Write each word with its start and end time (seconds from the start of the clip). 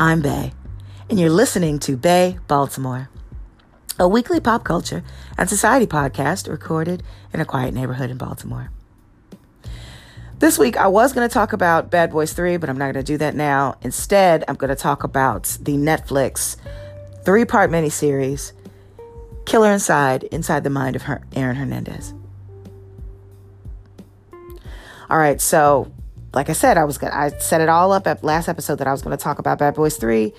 I'm 0.00 0.22
Bae, 0.22 0.52
and 1.10 1.18
you're 1.18 1.28
listening 1.28 1.80
to 1.80 1.96
Bae 1.96 2.38
Baltimore, 2.46 3.08
a 3.98 4.06
weekly 4.06 4.38
pop 4.38 4.62
culture 4.62 5.02
and 5.36 5.48
society 5.48 5.88
podcast 5.88 6.48
recorded 6.48 7.02
in 7.34 7.40
a 7.40 7.44
quiet 7.44 7.74
neighborhood 7.74 8.08
in 8.08 8.16
Baltimore. 8.16 8.70
This 10.38 10.56
week, 10.56 10.76
I 10.76 10.86
was 10.86 11.12
going 11.12 11.28
to 11.28 11.34
talk 11.34 11.52
about 11.52 11.90
Bad 11.90 12.12
Boys 12.12 12.32
3, 12.32 12.58
but 12.58 12.70
I'm 12.70 12.78
not 12.78 12.92
going 12.92 13.04
to 13.04 13.12
do 13.12 13.18
that 13.18 13.34
now. 13.34 13.74
Instead, 13.82 14.44
I'm 14.46 14.54
going 14.54 14.68
to 14.68 14.76
talk 14.76 15.02
about 15.02 15.58
the 15.60 15.72
Netflix 15.72 16.56
three 17.24 17.44
part 17.44 17.68
miniseries, 17.68 18.52
Killer 19.46 19.72
Inside 19.72 20.22
Inside 20.22 20.62
the 20.62 20.70
Mind 20.70 20.94
of 20.94 21.02
Her- 21.02 21.24
Aaron 21.34 21.56
Hernandez. 21.56 22.14
All 25.10 25.18
right, 25.18 25.40
so 25.40 25.90
like 26.32 26.50
I 26.50 26.52
said, 26.52 26.76
I 26.76 26.84
was 26.84 26.98
gonna 26.98 27.14
I 27.14 27.30
set 27.38 27.60
it 27.60 27.68
all 27.68 27.92
up 27.92 28.06
at 28.06 28.22
last 28.22 28.48
episode 28.48 28.76
that 28.76 28.86
I 28.86 28.92
was 28.92 29.02
gonna 29.02 29.16
talk 29.16 29.38
about 29.38 29.58
Bad 29.58 29.74
Boys 29.74 29.96
3. 29.96 30.32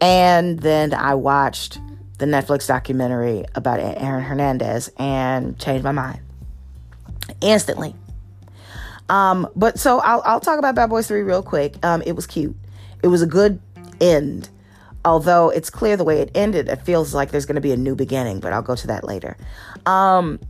And 0.00 0.60
then 0.60 0.94
I 0.94 1.14
watched 1.14 1.80
the 2.18 2.26
Netflix 2.26 2.66
documentary 2.66 3.44
about 3.54 3.80
Aaron 3.80 4.22
Hernandez 4.22 4.90
and 4.98 5.58
changed 5.58 5.84
my 5.84 5.92
mind 5.92 6.20
instantly. 7.40 7.94
Um, 9.08 9.48
but 9.56 9.78
so 9.78 10.00
I'll, 10.00 10.22
I'll 10.24 10.40
talk 10.40 10.58
about 10.58 10.74
Bad 10.74 10.90
Boys 10.90 11.08
3 11.08 11.22
real 11.22 11.42
quick. 11.42 11.84
Um, 11.84 12.02
it 12.02 12.12
was 12.12 12.26
cute. 12.26 12.56
It 13.02 13.08
was 13.08 13.22
a 13.22 13.26
good 13.26 13.60
end. 14.00 14.50
Although 15.04 15.50
it's 15.50 15.70
clear 15.70 15.96
the 15.96 16.04
way 16.04 16.20
it 16.20 16.30
ended, 16.34 16.68
it 16.68 16.82
feels 16.82 17.14
like 17.14 17.30
there's 17.30 17.46
going 17.46 17.54
to 17.54 17.60
be 17.60 17.72
a 17.72 17.76
new 17.76 17.94
beginning, 17.94 18.40
but 18.40 18.52
I'll 18.52 18.62
go 18.62 18.74
to 18.74 18.86
that 18.88 19.04
later. 19.04 19.36
Um, 19.86 20.40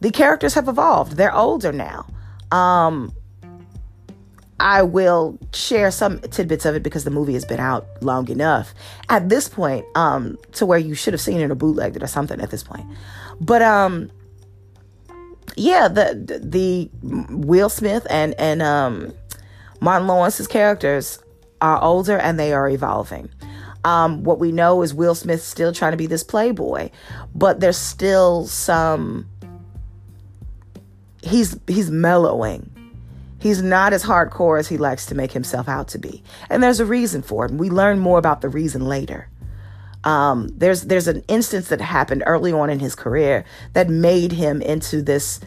the 0.00 0.10
characters 0.10 0.54
have 0.54 0.68
evolved. 0.68 1.12
They're 1.16 1.34
older 1.34 1.72
now. 1.72 2.06
Um, 2.50 3.12
I 4.60 4.82
will 4.82 5.38
share 5.52 5.90
some 5.90 6.18
tidbits 6.20 6.64
of 6.64 6.74
it 6.74 6.82
because 6.82 7.04
the 7.04 7.10
movie 7.10 7.34
has 7.34 7.44
been 7.44 7.60
out 7.60 7.86
long 8.02 8.28
enough 8.28 8.74
at 9.08 9.28
this 9.28 9.48
point, 9.48 9.84
um, 9.94 10.36
to 10.52 10.66
where 10.66 10.78
you 10.78 10.94
should 10.94 11.14
have 11.14 11.20
seen 11.20 11.40
it 11.40 11.50
or 11.50 11.54
bootlegged 11.54 11.96
it 11.96 12.02
or 12.02 12.08
something 12.08 12.40
at 12.40 12.50
this 12.50 12.64
point. 12.64 12.84
But 13.40 13.62
um, 13.62 14.10
yeah, 15.56 15.86
the 15.86 16.40
the 16.42 16.90
Will 17.02 17.68
Smith 17.68 18.06
and 18.10 18.34
and 18.38 18.60
um, 18.62 19.12
Martin 19.80 20.08
Lawrence's 20.08 20.48
characters 20.48 21.22
are 21.60 21.80
older 21.82 22.18
and 22.18 22.38
they 22.38 22.52
are 22.52 22.68
evolving. 22.68 23.30
Um, 23.84 24.24
what 24.24 24.40
we 24.40 24.50
know 24.50 24.82
is 24.82 24.92
Will 24.92 25.14
Smith 25.14 25.42
still 25.42 25.72
trying 25.72 25.92
to 25.92 25.96
be 25.96 26.06
this 26.06 26.24
playboy, 26.24 26.90
but 27.34 27.60
there's 27.60 27.78
still 27.78 28.46
some. 28.46 29.28
He's 31.22 31.58
he's 31.68 31.90
mellowing 31.90 32.72
He's 33.38 33.62
not 33.62 33.92
as 33.92 34.04
hardcore 34.04 34.58
as 34.58 34.68
he 34.68 34.78
likes 34.78 35.06
to 35.06 35.14
make 35.14 35.32
himself 35.32 35.68
out 35.68 35.88
to 35.88 35.98
be. 35.98 36.22
And 36.50 36.62
there's 36.62 36.80
a 36.80 36.84
reason 36.84 37.22
for 37.22 37.46
it. 37.46 37.52
We 37.52 37.70
learn 37.70 37.98
more 37.98 38.18
about 38.18 38.40
the 38.40 38.48
reason 38.48 38.86
later. 38.86 39.28
Um, 40.04 40.48
there's 40.56 40.82
there's 40.82 41.08
an 41.08 41.22
instance 41.28 41.68
that 41.68 41.80
happened 41.80 42.22
early 42.26 42.52
on 42.52 42.70
in 42.70 42.78
his 42.78 42.94
career 42.94 43.44
that 43.72 43.88
made 43.88 44.32
him 44.32 44.62
into 44.62 45.02
this 45.02 45.40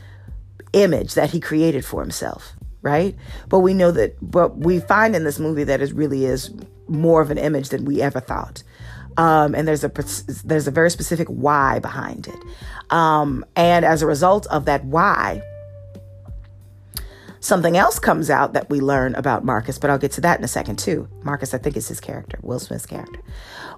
image 0.73 1.13
that 1.13 1.31
he 1.31 1.39
created 1.39 1.85
for 1.85 2.01
himself, 2.01 2.53
right? 2.81 3.15
But 3.49 3.59
we 3.59 3.73
know 3.73 3.91
that, 3.91 4.17
but 4.21 4.57
we 4.57 4.79
find 4.79 5.15
in 5.15 5.23
this 5.23 5.39
movie 5.39 5.63
that 5.63 5.81
it 5.81 5.93
really 5.93 6.25
is 6.25 6.53
more 6.87 7.21
of 7.21 7.31
an 7.31 7.37
image 7.37 7.69
than 7.69 7.85
we 7.85 8.01
ever 8.01 8.19
thought. 8.19 8.63
Um, 9.17 9.55
and 9.55 9.67
there's 9.67 9.83
a 9.83 9.91
there's 10.43 10.67
a 10.67 10.71
very 10.71 10.91
specific 10.91 11.27
why 11.27 11.79
behind 11.79 12.27
it. 12.27 12.39
Um, 12.91 13.45
and 13.55 13.85
as 13.85 14.01
a 14.01 14.07
result 14.07 14.47
of 14.47 14.65
that 14.65 14.85
why, 14.85 15.41
Something 17.41 17.75
else 17.75 17.97
comes 17.97 18.29
out 18.29 18.53
that 18.53 18.69
we 18.69 18.79
learn 18.79 19.15
about 19.15 19.43
Marcus, 19.43 19.79
but 19.79 19.89
I'll 19.89 19.97
get 19.97 20.11
to 20.13 20.21
that 20.21 20.37
in 20.37 20.45
a 20.45 20.47
second 20.47 20.77
too. 20.77 21.09
Marcus, 21.23 21.55
I 21.55 21.57
think, 21.57 21.75
is 21.75 21.87
his 21.87 21.99
character, 21.99 22.37
Will 22.43 22.59
Smith's 22.59 22.85
character. 22.85 23.19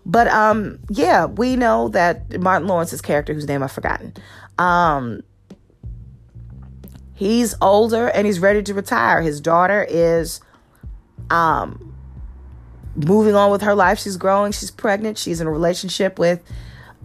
But 0.06 0.28
um, 0.28 0.80
yeah, 0.90 1.26
we 1.26 1.56
know 1.56 1.88
that 1.90 2.42
Martin 2.42 2.68
Lawrence's 2.68 3.02
character, 3.02 3.34
whose 3.34 3.48
name 3.48 3.64
I've 3.64 3.72
forgotten, 3.72 4.14
um, 4.58 5.24
he's 7.14 7.56
older 7.62 8.10
and 8.10 8.28
he's 8.28 8.40
ready 8.40 8.62
to 8.64 8.74
retire. 8.74 9.22
His 9.22 9.40
daughter 9.40 9.86
is 9.90 10.42
um 11.30 11.96
moving 12.98 13.34
on 13.34 13.50
with 13.50 13.62
her 13.62 13.76
life. 13.76 13.98
She's 13.98 14.18
growing, 14.18 14.52
she's 14.52 14.72
pregnant, 14.72 15.18
she's 15.18 15.40
in 15.40 15.48
a 15.48 15.52
relationship 15.52 16.20
with 16.20 16.44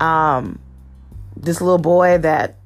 um 0.00 0.58
this 1.36 1.60
little 1.60 1.78
boy 1.78 2.18
that 2.18 2.56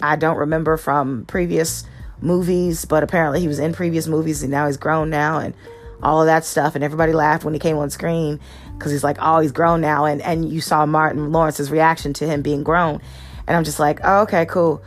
I 0.00 0.16
don't 0.16 0.36
remember 0.36 0.76
from 0.76 1.26
previous 1.26 1.84
movies, 2.20 2.84
but 2.84 3.02
apparently 3.02 3.40
he 3.40 3.48
was 3.48 3.58
in 3.58 3.72
previous 3.72 4.06
movies 4.06 4.42
and 4.42 4.50
now 4.50 4.66
he's 4.66 4.76
grown 4.76 5.10
now 5.10 5.38
and 5.38 5.54
all 6.02 6.20
of 6.20 6.26
that 6.26 6.44
stuff. 6.44 6.74
And 6.74 6.84
everybody 6.84 7.12
laughed 7.12 7.44
when 7.44 7.54
he 7.54 7.60
came 7.60 7.76
on 7.76 7.90
screen 7.90 8.40
because 8.76 8.92
he's 8.92 9.04
like, 9.04 9.16
oh, 9.20 9.40
he's 9.40 9.52
grown 9.52 9.80
now. 9.80 10.04
And, 10.04 10.20
and 10.22 10.50
you 10.50 10.60
saw 10.60 10.86
Martin 10.86 11.32
Lawrence's 11.32 11.70
reaction 11.70 12.12
to 12.14 12.26
him 12.26 12.42
being 12.42 12.62
grown. 12.62 13.00
And 13.46 13.56
I'm 13.56 13.64
just 13.64 13.78
like, 13.78 14.00
oh, 14.04 14.22
okay, 14.22 14.46
cool. 14.46 14.82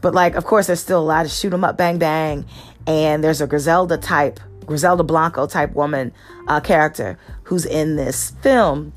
But 0.00 0.14
like, 0.14 0.34
of 0.34 0.44
course, 0.44 0.66
there's 0.68 0.80
still 0.80 1.00
a 1.00 1.04
lot 1.04 1.24
of 1.26 1.32
shoot 1.32 1.52
'em 1.52 1.64
up, 1.64 1.76
bang, 1.76 1.98
bang. 1.98 2.44
And 2.86 3.22
there's 3.22 3.40
a 3.40 3.46
Griselda 3.46 3.98
type, 3.98 4.40
Griselda 4.64 5.02
Blanco 5.02 5.46
type 5.46 5.74
woman 5.74 6.12
uh, 6.46 6.60
character 6.60 7.18
who's 7.44 7.66
in 7.66 7.96
this 7.96 8.30
film 8.42 8.92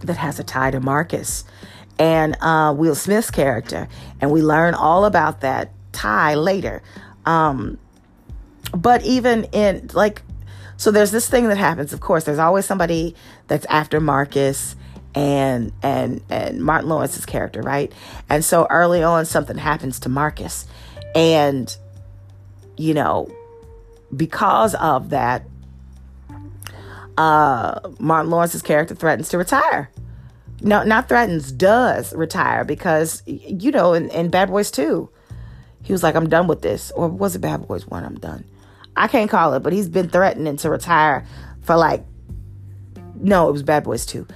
that 0.00 0.16
has 0.16 0.40
a 0.40 0.44
tie 0.44 0.70
to 0.70 0.80
Marcus 0.80 1.44
and 1.98 2.36
uh, 2.40 2.74
Will 2.76 2.94
Smith's 2.94 3.30
character. 3.30 3.88
And 4.20 4.30
we 4.30 4.42
learn 4.42 4.74
all 4.74 5.04
about 5.04 5.42
that 5.42 5.72
tie 5.92 6.34
later. 6.34 6.82
Um, 7.26 7.78
but 8.74 9.04
even 9.04 9.44
in 9.44 9.90
like, 9.92 10.22
so 10.76 10.90
there's 10.90 11.10
this 11.10 11.28
thing 11.28 11.48
that 11.48 11.58
happens. 11.58 11.92
Of 11.92 12.00
course, 12.00 12.24
there's 12.24 12.38
always 12.38 12.66
somebody 12.66 13.14
that's 13.46 13.66
after 13.66 14.00
Marcus 14.00 14.76
and 15.14 15.72
and 15.82 16.22
and 16.30 16.62
Martin 16.62 16.88
Lawrence's 16.88 17.26
character, 17.26 17.60
right? 17.62 17.92
And 18.28 18.44
so 18.44 18.66
early 18.70 19.02
on, 19.02 19.26
something 19.26 19.58
happens 19.58 20.00
to 20.00 20.08
Marcus, 20.08 20.66
and 21.14 21.76
you 22.76 22.94
know, 22.94 23.30
because 24.16 24.74
of 24.74 25.10
that, 25.10 25.44
uh, 27.18 27.80
Martin 27.98 28.30
Lawrence's 28.30 28.62
character 28.62 28.94
threatens 28.94 29.28
to 29.30 29.38
retire. 29.38 29.90
No, 30.62 30.84
not 30.84 31.08
threatens, 31.08 31.50
does 31.50 32.14
retire 32.14 32.64
because 32.64 33.22
you 33.26 33.70
know, 33.72 33.94
in, 33.94 34.08
in 34.10 34.30
Bad 34.30 34.48
Boys 34.48 34.70
2, 34.70 35.08
he 35.82 35.92
was 35.92 36.02
like, 36.02 36.14
I'm 36.14 36.28
done 36.28 36.46
with 36.46 36.62
this. 36.62 36.90
Or 36.92 37.08
was 37.08 37.36
it 37.36 37.40
Bad 37.40 37.66
Boys 37.66 37.86
1? 37.86 38.04
I'm 38.04 38.14
done. 38.16 38.44
I 38.96 39.08
can't 39.08 39.30
call 39.30 39.54
it, 39.54 39.60
but 39.60 39.72
he's 39.72 39.88
been 39.88 40.08
threatening 40.08 40.56
to 40.58 40.70
retire 40.70 41.26
for 41.62 41.76
like, 41.76 42.04
no, 43.14 43.48
it 43.48 43.52
was 43.52 43.62
Bad 43.62 43.84
Boys 43.84 44.06
2. 44.06 44.26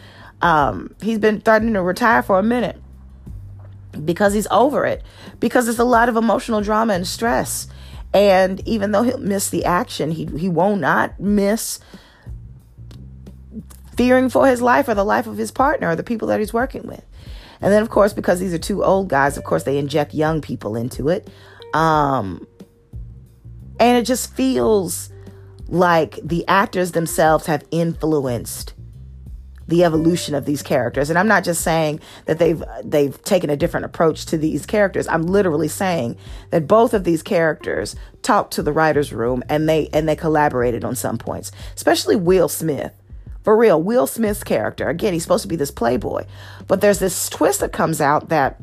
Um, 0.43 0.95
he's 1.01 1.19
been 1.19 1.41
threatening 1.41 1.75
to 1.75 1.83
retire 1.83 2.23
for 2.23 2.39
a 2.39 2.43
minute 2.43 2.81
because 4.05 4.35
he's 4.35 4.47
over 4.51 4.85
it, 4.85 5.03
because 5.41 5.67
there's 5.67 5.79
a 5.79 5.85
lot 5.85 6.09
of 6.09 6.17
emotional 6.17 6.61
drama 6.61 6.95
and 6.95 7.07
stress. 7.07 7.69
And 8.13 8.67
even 8.67 8.93
though 8.93 9.03
he'll 9.03 9.19
miss 9.19 9.51
the 9.51 9.65
action, 9.65 10.11
he, 10.11 10.27
he 10.27 10.49
won't 10.49 10.81
not 10.81 11.19
miss 11.19 11.81
fearing 13.97 14.29
for 14.29 14.47
his 14.47 14.61
life 14.61 14.89
or 14.89 14.95
the 14.95 15.05
life 15.05 15.27
of 15.27 15.39
his 15.39 15.51
partner 15.51 15.91
or 15.91 15.97
the 15.97 16.03
people 16.03 16.29
that 16.29 16.41
he's 16.41 16.53
working 16.53 16.87
with. 16.87 17.05
And 17.61 17.73
then, 17.73 17.83
of 17.83 17.91
course, 17.91 18.13
because 18.13 18.41
these 18.41 18.55
are 18.55 18.59
two 18.59 18.85
old 18.85 19.09
guys, 19.09 19.37
of 19.37 19.45
course, 19.45 19.65
they 19.65 19.79
inject 19.79 20.15
young 20.15 20.41
people 20.41 20.77
into 20.77 21.09
it. 21.09 21.29
Um, 21.75 22.47
and 23.79 23.99
it 23.99 24.05
just 24.05 24.33
feels 24.35 25.11
like 25.69 26.19
the 26.23 26.47
actors 26.47 26.93
themselves 26.93 27.47
have 27.47 27.65
influenced 27.71 28.75
the 29.69 29.83
evolution 29.83 30.35
of 30.35 30.45
these 30.45 30.63
characters. 30.63 31.11
And 31.11 31.19
i'm 31.19 31.27
not 31.29 31.45
just 31.45 31.63
saying 31.63 32.01
that 32.27 32.39
they've 32.39 32.63
they've 32.85 33.21
taken 33.25 33.51
a 33.51 33.57
different 33.57 33.87
approach 33.87 34.27
to 34.27 34.39
these 34.39 34.65
characters. 34.65 35.09
I'm 35.09 35.23
literally 35.23 35.69
saying 35.69 36.17
that 36.51 36.69
both 36.69 36.95
of 36.95 37.05
these 37.05 37.23
characters 37.23 37.97
talked 38.23 38.53
to 38.55 38.63
the 38.63 38.73
writers 38.73 39.13
room 39.13 39.43
and 39.49 39.69
they 39.69 39.89
and 39.93 40.09
they 40.09 40.17
collaborated 40.17 40.85
on 40.85 40.97
some 40.97 41.19
points 41.19 41.53
especially 41.77 42.17
will 42.17 42.49
smith 42.49 42.93
for 43.47 43.57
real, 43.57 43.81
Will 43.81 44.09
Smith's 44.09 44.43
character, 44.43 44.89
again, 44.89 45.13
he's 45.13 45.23
supposed 45.23 45.43
to 45.43 45.49
be 45.49 45.55
this 45.55 45.71
playboy, 45.71 46.25
but 46.67 46.81
there's 46.81 46.99
this 46.99 47.29
twist 47.29 47.61
that 47.61 47.73
comes 47.73 48.01
out 48.01 48.31
that 48.31 48.61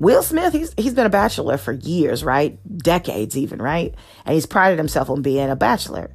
Will 0.00 0.24
Smith, 0.24 0.52
he's 0.52 0.74
he's 0.76 0.92
been 0.92 1.06
a 1.06 1.08
bachelor 1.08 1.56
for 1.56 1.70
years, 1.70 2.24
right? 2.24 2.58
Decades 2.78 3.38
even, 3.38 3.62
right? 3.62 3.94
And 4.24 4.34
he's 4.34 4.44
prided 4.44 4.76
himself 4.76 5.08
on 5.08 5.22
being 5.22 5.50
a 5.50 5.54
bachelor. 5.54 6.10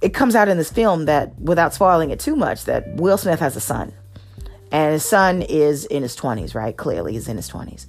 It 0.00 0.14
comes 0.14 0.34
out 0.34 0.48
in 0.48 0.56
this 0.56 0.72
film 0.72 1.04
that 1.04 1.38
without 1.38 1.74
spoiling 1.74 2.08
it 2.08 2.18
too 2.18 2.34
much 2.34 2.64
that 2.64 2.94
Will 2.94 3.18
Smith 3.18 3.40
has 3.40 3.56
a 3.56 3.60
son. 3.60 3.92
And 4.72 4.94
his 4.94 5.04
son 5.04 5.42
is 5.42 5.84
in 5.84 6.02
his 6.02 6.16
20s, 6.16 6.54
right? 6.54 6.74
Clearly 6.74 7.12
he's 7.12 7.28
in 7.28 7.36
his 7.36 7.50
20s. 7.50 7.84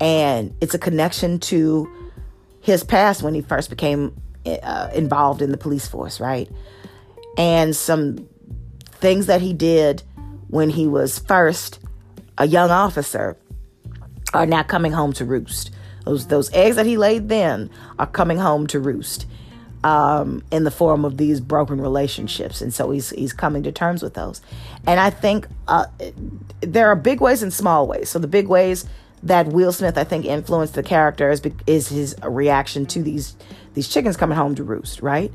And 0.00 0.52
it's 0.60 0.74
a 0.74 0.80
connection 0.80 1.38
to 1.38 1.88
his 2.60 2.82
past 2.82 3.22
when 3.22 3.34
he 3.34 3.40
first 3.40 3.70
became 3.70 4.20
uh, 4.46 4.90
involved 4.94 5.42
in 5.42 5.50
the 5.50 5.58
police 5.58 5.86
force, 5.88 6.20
right? 6.20 6.48
And 7.36 7.76
some 7.76 8.28
things 9.00 9.26
that 9.26 9.40
he 9.40 9.52
did 9.52 10.02
when 10.48 10.70
he 10.70 10.86
was 10.86 11.18
first 11.18 11.78
a 12.38 12.46
young 12.46 12.70
officer 12.70 13.36
are 14.32 14.46
now 14.46 14.62
coming 14.62 14.92
home 14.92 15.12
to 15.14 15.24
roost. 15.24 15.70
Those 16.04 16.26
those 16.28 16.52
eggs 16.52 16.76
that 16.76 16.86
he 16.86 16.96
laid 16.96 17.28
then 17.28 17.70
are 17.98 18.06
coming 18.06 18.38
home 18.38 18.66
to 18.68 18.80
roost. 18.80 19.26
um, 19.82 20.42
in 20.50 20.64
the 20.64 20.70
form 20.70 21.04
of 21.04 21.16
these 21.16 21.40
broken 21.40 21.80
relationships, 21.80 22.60
and 22.60 22.72
so 22.72 22.90
he's 22.90 23.10
he's 23.10 23.32
coming 23.32 23.62
to 23.62 23.72
terms 23.72 24.02
with 24.02 24.14
those. 24.14 24.42
And 24.86 25.00
I 25.00 25.10
think 25.10 25.46
uh, 25.68 25.86
there 26.60 26.88
are 26.88 26.96
big 26.96 27.20
ways 27.20 27.42
and 27.42 27.52
small 27.52 27.86
ways. 27.86 28.10
So 28.10 28.18
the 28.18 28.28
big 28.28 28.48
ways 28.48 28.84
that 29.22 29.46
Will 29.48 29.72
Smith, 29.72 29.96
I 29.96 30.04
think, 30.04 30.24
influenced 30.24 30.74
the 30.74 30.82
character 30.82 31.30
is, 31.30 31.42
is 31.66 31.88
his 31.88 32.14
reaction 32.22 32.86
to 32.86 33.02
these 33.02 33.36
these 33.74 33.88
chickens 33.88 34.16
coming 34.16 34.36
home 34.36 34.54
to 34.56 34.64
roost, 34.64 35.02
right? 35.02 35.32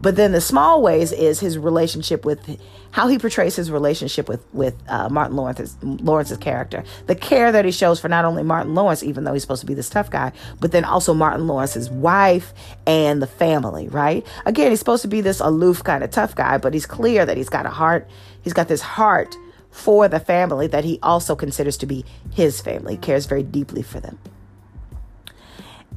But 0.00 0.16
then 0.16 0.32
the 0.32 0.40
small 0.40 0.80
ways 0.80 1.12
is 1.12 1.40
his 1.40 1.58
relationship 1.58 2.24
with 2.24 2.60
how 2.90 3.08
he 3.08 3.18
portrays 3.18 3.56
his 3.56 3.70
relationship 3.70 4.28
with 4.28 4.44
with 4.52 4.74
uh, 4.88 5.08
Martin 5.08 5.36
Lawrence's 5.36 5.76
Lawrence's 5.82 6.38
character, 6.38 6.84
the 7.06 7.14
care 7.14 7.50
that 7.50 7.64
he 7.64 7.72
shows 7.72 7.98
for 7.98 8.08
not 8.08 8.24
only 8.24 8.42
Martin 8.42 8.74
Lawrence, 8.74 9.02
even 9.02 9.24
though 9.24 9.32
he's 9.32 9.42
supposed 9.42 9.60
to 9.60 9.66
be 9.66 9.74
this 9.74 9.90
tough 9.90 10.10
guy, 10.10 10.32
but 10.60 10.72
then 10.72 10.84
also 10.84 11.14
Martin 11.14 11.46
Lawrence's 11.46 11.90
wife 11.90 12.52
and 12.86 13.20
the 13.20 13.26
family. 13.26 13.88
Right? 13.88 14.26
Again, 14.46 14.70
he's 14.70 14.78
supposed 14.78 15.02
to 15.02 15.08
be 15.08 15.20
this 15.20 15.40
aloof 15.40 15.82
kind 15.82 16.04
of 16.04 16.10
tough 16.10 16.34
guy, 16.34 16.58
but 16.58 16.74
he's 16.74 16.86
clear 16.86 17.26
that 17.26 17.36
he's 17.36 17.48
got 17.48 17.66
a 17.66 17.70
heart. 17.70 18.08
He's 18.42 18.52
got 18.52 18.68
this 18.68 18.80
heart 18.80 19.34
for 19.70 20.08
the 20.08 20.20
family 20.20 20.66
that 20.68 20.84
he 20.84 20.98
also 21.02 21.36
considers 21.36 21.76
to 21.78 21.86
be 21.86 22.04
his 22.32 22.60
family. 22.60 22.94
He 22.94 22.98
cares 22.98 23.26
very 23.26 23.42
deeply 23.42 23.82
for 23.82 24.00
them. 24.00 24.18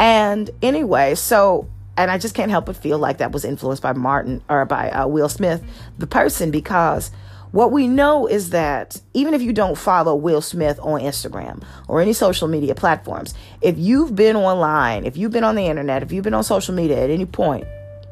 And 0.01 0.49
anyway, 0.63 1.13
so 1.13 1.69
and 1.95 2.09
I 2.09 2.17
just 2.17 2.33
can't 2.33 2.49
help 2.49 2.65
but 2.65 2.75
feel 2.75 2.97
like 2.97 3.19
that 3.19 3.31
was 3.31 3.45
influenced 3.45 3.83
by 3.83 3.93
Martin 3.93 4.41
or 4.49 4.65
by 4.65 4.89
uh, 4.89 5.05
Will 5.05 5.29
Smith, 5.29 5.63
the 5.99 6.07
person, 6.07 6.49
because 6.49 7.11
what 7.51 7.71
we 7.71 7.87
know 7.87 8.25
is 8.25 8.49
that 8.49 8.99
even 9.13 9.35
if 9.35 9.43
you 9.43 9.53
don't 9.53 9.77
follow 9.77 10.15
Will 10.15 10.41
Smith 10.41 10.79
on 10.81 11.01
Instagram 11.01 11.63
or 11.87 12.01
any 12.01 12.13
social 12.13 12.47
media 12.47 12.73
platforms, 12.73 13.35
if 13.61 13.77
you've 13.77 14.15
been 14.15 14.35
online, 14.35 15.05
if 15.05 15.17
you've 15.17 15.31
been 15.31 15.43
on 15.43 15.53
the 15.53 15.67
internet, 15.67 16.01
if 16.01 16.11
you've 16.11 16.23
been 16.23 16.33
on 16.33 16.43
social 16.43 16.73
media 16.73 17.03
at 17.03 17.11
any 17.11 17.25
point 17.27 17.67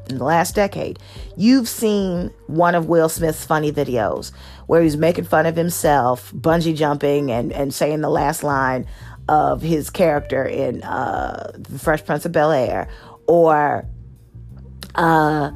in 0.09 0.19
the 0.19 0.23
last 0.23 0.53
decade, 0.53 0.99
you've 1.37 1.67
seen 1.67 2.31
one 2.45 2.75
of 2.75 2.87
Will 2.87 3.09
Smith's 3.09 3.45
funny 3.45 3.71
videos 3.71 4.31
where 4.67 4.83
he's 4.83 4.97
making 4.97 5.23
fun 5.23 5.47
of 5.47 5.55
himself, 5.55 6.31
bungee 6.33 6.75
jumping, 6.75 7.31
and, 7.31 7.51
and 7.51 7.73
saying 7.73 8.01
the 8.01 8.09
last 8.09 8.43
line 8.43 8.85
of 9.29 9.61
his 9.61 9.91
character 9.91 10.43
in 10.43 10.81
uh, 10.81 11.51
The 11.53 11.77
Fresh 11.77 12.03
Prince 12.03 12.25
of 12.25 12.31
Bel 12.31 12.51
Air 12.51 12.89
or 13.27 13.85
uh, 14.95 15.51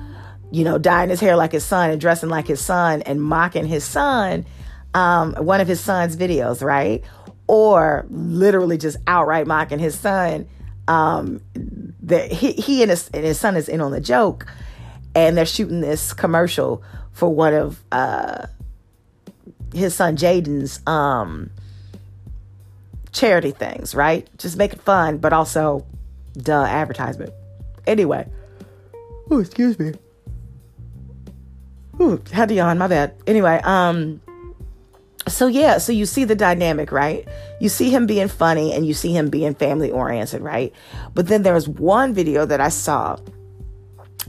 you 0.51 0.63
know, 0.63 0.77
dyeing 0.77 1.09
his 1.09 1.19
hair 1.19 1.35
like 1.35 1.51
his 1.51 1.65
son 1.65 1.89
and 1.89 1.99
dressing 1.99 2.29
like 2.29 2.45
his 2.45 2.61
son 2.61 3.01
and 3.01 3.19
mocking 3.19 3.65
his 3.65 3.83
son, 3.83 4.45
um, 4.93 5.33
one 5.33 5.59
of 5.59 5.67
his 5.67 5.79
son's 5.79 6.15
videos, 6.15 6.61
right? 6.61 7.03
Or 7.47 8.05
literally 8.11 8.77
just 8.77 8.97
outright 9.07 9.47
mocking 9.47 9.79
his 9.79 9.97
son. 9.99 10.47
Um, 10.87 11.41
that 12.03 12.31
he, 12.31 12.51
he 12.51 12.83
and 12.83 12.91
his, 12.91 13.09
and 13.11 13.25
his 13.25 13.39
son 13.39 13.55
is 13.55 13.67
in 13.67 13.81
on 13.81 13.91
the 13.91 14.01
joke, 14.01 14.45
and 15.15 15.35
they're 15.35 15.45
shooting 15.47 15.81
this 15.81 16.13
commercial 16.13 16.83
for 17.13 17.33
one 17.33 17.55
of 17.55 17.83
uh, 17.91 18.45
his 19.73 19.95
son 19.95 20.15
Jaden's 20.15 20.85
um, 20.85 21.49
charity 23.13 23.51
things, 23.51 23.95
right? 23.95 24.27
Just 24.37 24.57
make 24.57 24.73
it 24.73 24.81
fun, 24.81 25.19
but 25.19 25.31
also, 25.31 25.85
duh, 26.33 26.65
advertisement. 26.65 27.31
Anyway. 27.87 28.27
Oh, 29.31 29.39
excuse 29.39 29.79
me. 29.79 29.93
Ooh, 32.01 32.21
had 32.31 32.49
to 32.49 32.55
yawn, 32.55 32.77
my 32.77 32.87
bad. 32.87 33.15
Anyway, 33.27 33.61
um, 33.63 34.19
so 35.27 35.47
yeah, 35.47 35.77
so 35.77 35.91
you 35.91 36.05
see 36.05 36.25
the 36.25 36.35
dynamic, 36.35 36.91
right? 36.91 37.27
You 37.61 37.69
see 37.69 37.89
him 37.89 38.07
being 38.07 38.27
funny 38.27 38.73
and 38.73 38.85
you 38.85 38.93
see 38.93 39.15
him 39.15 39.29
being 39.29 39.53
family 39.53 39.91
oriented, 39.91 40.41
right? 40.41 40.73
But 41.13 41.27
then 41.27 41.43
there 41.43 41.53
was 41.53 41.69
one 41.69 42.13
video 42.13 42.45
that 42.45 42.59
I 42.59 42.69
saw 42.69 43.17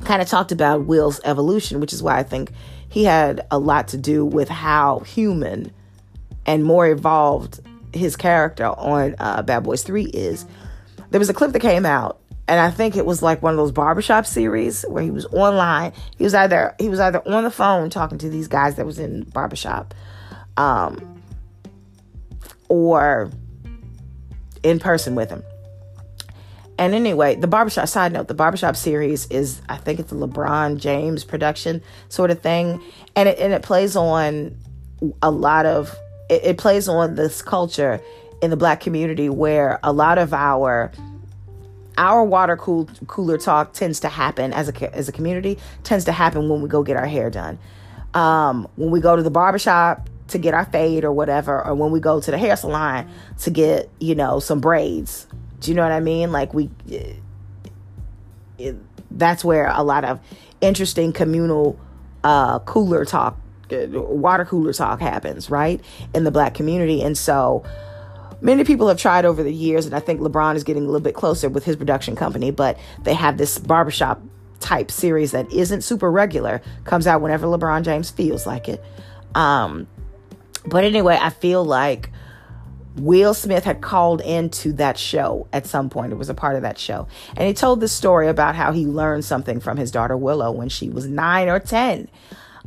kind 0.04 0.20
of 0.20 0.28
talked 0.28 0.52
about 0.52 0.84
Will's 0.86 1.20
evolution, 1.24 1.80
which 1.80 1.92
is 1.92 2.02
why 2.02 2.18
I 2.18 2.22
think 2.22 2.52
he 2.88 3.04
had 3.04 3.46
a 3.50 3.58
lot 3.58 3.88
to 3.88 3.96
do 3.96 4.24
with 4.24 4.48
how 4.48 5.00
human 5.00 5.72
and 6.46 6.64
more 6.64 6.86
evolved 6.86 7.60
his 7.94 8.16
character 8.16 8.66
on 8.66 9.14
uh, 9.18 9.42
Bad 9.42 9.62
Boys 9.64 9.82
3 9.82 10.04
is. 10.04 10.46
There 11.10 11.20
was 11.20 11.28
a 11.28 11.34
clip 11.34 11.52
that 11.52 11.60
came 11.60 11.86
out 11.86 12.20
and 12.46 12.60
I 12.60 12.70
think 12.70 12.96
it 12.96 13.06
was 13.06 13.22
like 13.22 13.42
one 13.42 13.54
of 13.54 13.56
those 13.56 13.72
barbershop 13.72 14.26
series 14.26 14.82
where 14.88 15.02
he 15.02 15.10
was 15.10 15.24
online. 15.26 15.92
He 16.18 16.24
was 16.24 16.34
either 16.34 16.74
he 16.78 16.88
was 16.88 17.00
either 17.00 17.26
on 17.26 17.44
the 17.44 17.50
phone 17.50 17.88
talking 17.88 18.18
to 18.18 18.28
these 18.28 18.48
guys 18.48 18.74
that 18.76 18.84
was 18.84 18.98
in 18.98 19.22
barbershop, 19.22 19.94
um, 20.56 21.22
or 22.68 23.30
in 24.62 24.78
person 24.78 25.14
with 25.14 25.30
him. 25.30 25.42
And 26.78 26.92
anyway, 26.92 27.36
the 27.36 27.46
barbershop 27.46 27.88
side 27.88 28.12
note, 28.12 28.28
the 28.28 28.34
barbershop 28.34 28.76
series 28.76 29.26
is 29.26 29.62
I 29.68 29.76
think 29.76 29.98
it's 29.98 30.12
a 30.12 30.16
LeBron 30.16 30.78
James 30.78 31.24
production 31.24 31.82
sort 32.10 32.30
of 32.30 32.42
thing. 32.42 32.82
And 33.16 33.26
it 33.26 33.38
and 33.38 33.54
it 33.54 33.62
plays 33.62 33.96
on 33.96 34.54
a 35.22 35.30
lot 35.30 35.64
of 35.64 35.96
it, 36.28 36.44
it 36.44 36.58
plays 36.58 36.88
on 36.88 37.14
this 37.14 37.42
culture 37.42 38.00
in 38.42 38.50
the 38.50 38.56
black 38.56 38.80
community 38.80 39.28
where 39.28 39.78
a 39.82 39.92
lot 39.92 40.18
of 40.18 40.34
our 40.34 40.92
our 41.96 42.24
water 42.24 42.56
cool, 42.56 42.88
cooler 43.06 43.38
talk 43.38 43.72
tends 43.72 44.00
to 44.00 44.08
happen 44.08 44.52
as 44.52 44.68
a 44.68 44.94
as 44.94 45.08
a 45.08 45.12
community 45.12 45.58
tends 45.82 46.04
to 46.04 46.12
happen 46.12 46.48
when 46.48 46.60
we 46.60 46.68
go 46.68 46.82
get 46.82 46.96
our 46.96 47.06
hair 47.06 47.30
done. 47.30 47.58
Um, 48.14 48.68
when 48.76 48.90
we 48.90 49.00
go 49.00 49.16
to 49.16 49.22
the 49.22 49.30
barbershop 49.30 50.08
to 50.28 50.38
get 50.38 50.54
our 50.54 50.64
fade 50.66 51.04
or 51.04 51.12
whatever 51.12 51.64
or 51.64 51.74
when 51.74 51.90
we 51.90 52.00
go 52.00 52.20
to 52.20 52.30
the 52.30 52.38
hair 52.38 52.56
salon 52.56 53.08
to 53.40 53.50
get 53.50 53.90
you 54.00 54.14
know 54.14 54.40
some 54.40 54.60
braids. 54.60 55.26
Do 55.60 55.70
you 55.70 55.76
know 55.76 55.82
what 55.82 55.92
i 55.92 56.00
mean? 56.00 56.32
Like 56.32 56.52
we 56.52 56.70
it, 56.88 57.16
it, 58.58 58.76
that's 59.10 59.44
where 59.44 59.68
a 59.68 59.82
lot 59.82 60.04
of 60.04 60.20
interesting 60.60 61.12
communal 61.12 61.78
uh, 62.22 62.58
cooler 62.60 63.04
talk 63.04 63.38
water 63.90 64.44
cooler 64.44 64.72
talk 64.72 65.00
happens 65.00 65.50
right 65.50 65.80
in 66.14 66.24
the 66.24 66.30
black 66.30 66.54
community 66.54 67.02
and 67.02 67.16
so 67.16 67.64
Many 68.44 68.64
people 68.64 68.88
have 68.88 68.98
tried 68.98 69.24
over 69.24 69.42
the 69.42 69.52
years, 69.52 69.86
and 69.86 69.94
I 69.94 70.00
think 70.00 70.20
LeBron 70.20 70.54
is 70.54 70.64
getting 70.64 70.82
a 70.82 70.86
little 70.86 71.00
bit 71.00 71.14
closer 71.14 71.48
with 71.48 71.64
his 71.64 71.76
production 71.76 72.14
company, 72.14 72.50
but 72.50 72.78
they 73.02 73.14
have 73.14 73.38
this 73.38 73.58
barbershop 73.58 74.20
type 74.60 74.90
series 74.90 75.32
that 75.32 75.50
isn't 75.50 75.80
super 75.80 76.10
regular, 76.10 76.60
comes 76.84 77.06
out 77.06 77.22
whenever 77.22 77.46
LeBron 77.46 77.84
James 77.84 78.10
feels 78.10 78.46
like 78.46 78.68
it. 78.68 78.84
Um, 79.34 79.86
but 80.66 80.84
anyway, 80.84 81.18
I 81.18 81.30
feel 81.30 81.64
like 81.64 82.10
Will 82.96 83.34
Smith 83.34 83.64
had 83.64 83.80
called 83.80 84.20
into 84.20 84.72
that 84.74 84.98
show 84.98 85.48
at 85.52 85.66
some 85.66 85.88
point. 85.88 86.12
It 86.12 86.16
was 86.16 86.28
a 86.28 86.34
part 86.34 86.56
of 86.56 86.62
that 86.62 86.78
show. 86.78 87.08
And 87.36 87.48
he 87.48 87.54
told 87.54 87.80
the 87.80 87.88
story 87.88 88.28
about 88.28 88.54
how 88.54 88.72
he 88.72 88.86
learned 88.86 89.24
something 89.24 89.58
from 89.58 89.76
his 89.78 89.90
daughter 89.90 90.16
Willow 90.16 90.52
when 90.52 90.68
she 90.68 90.90
was 90.90 91.06
nine 91.06 91.48
or 91.48 91.60
10. 91.60 92.08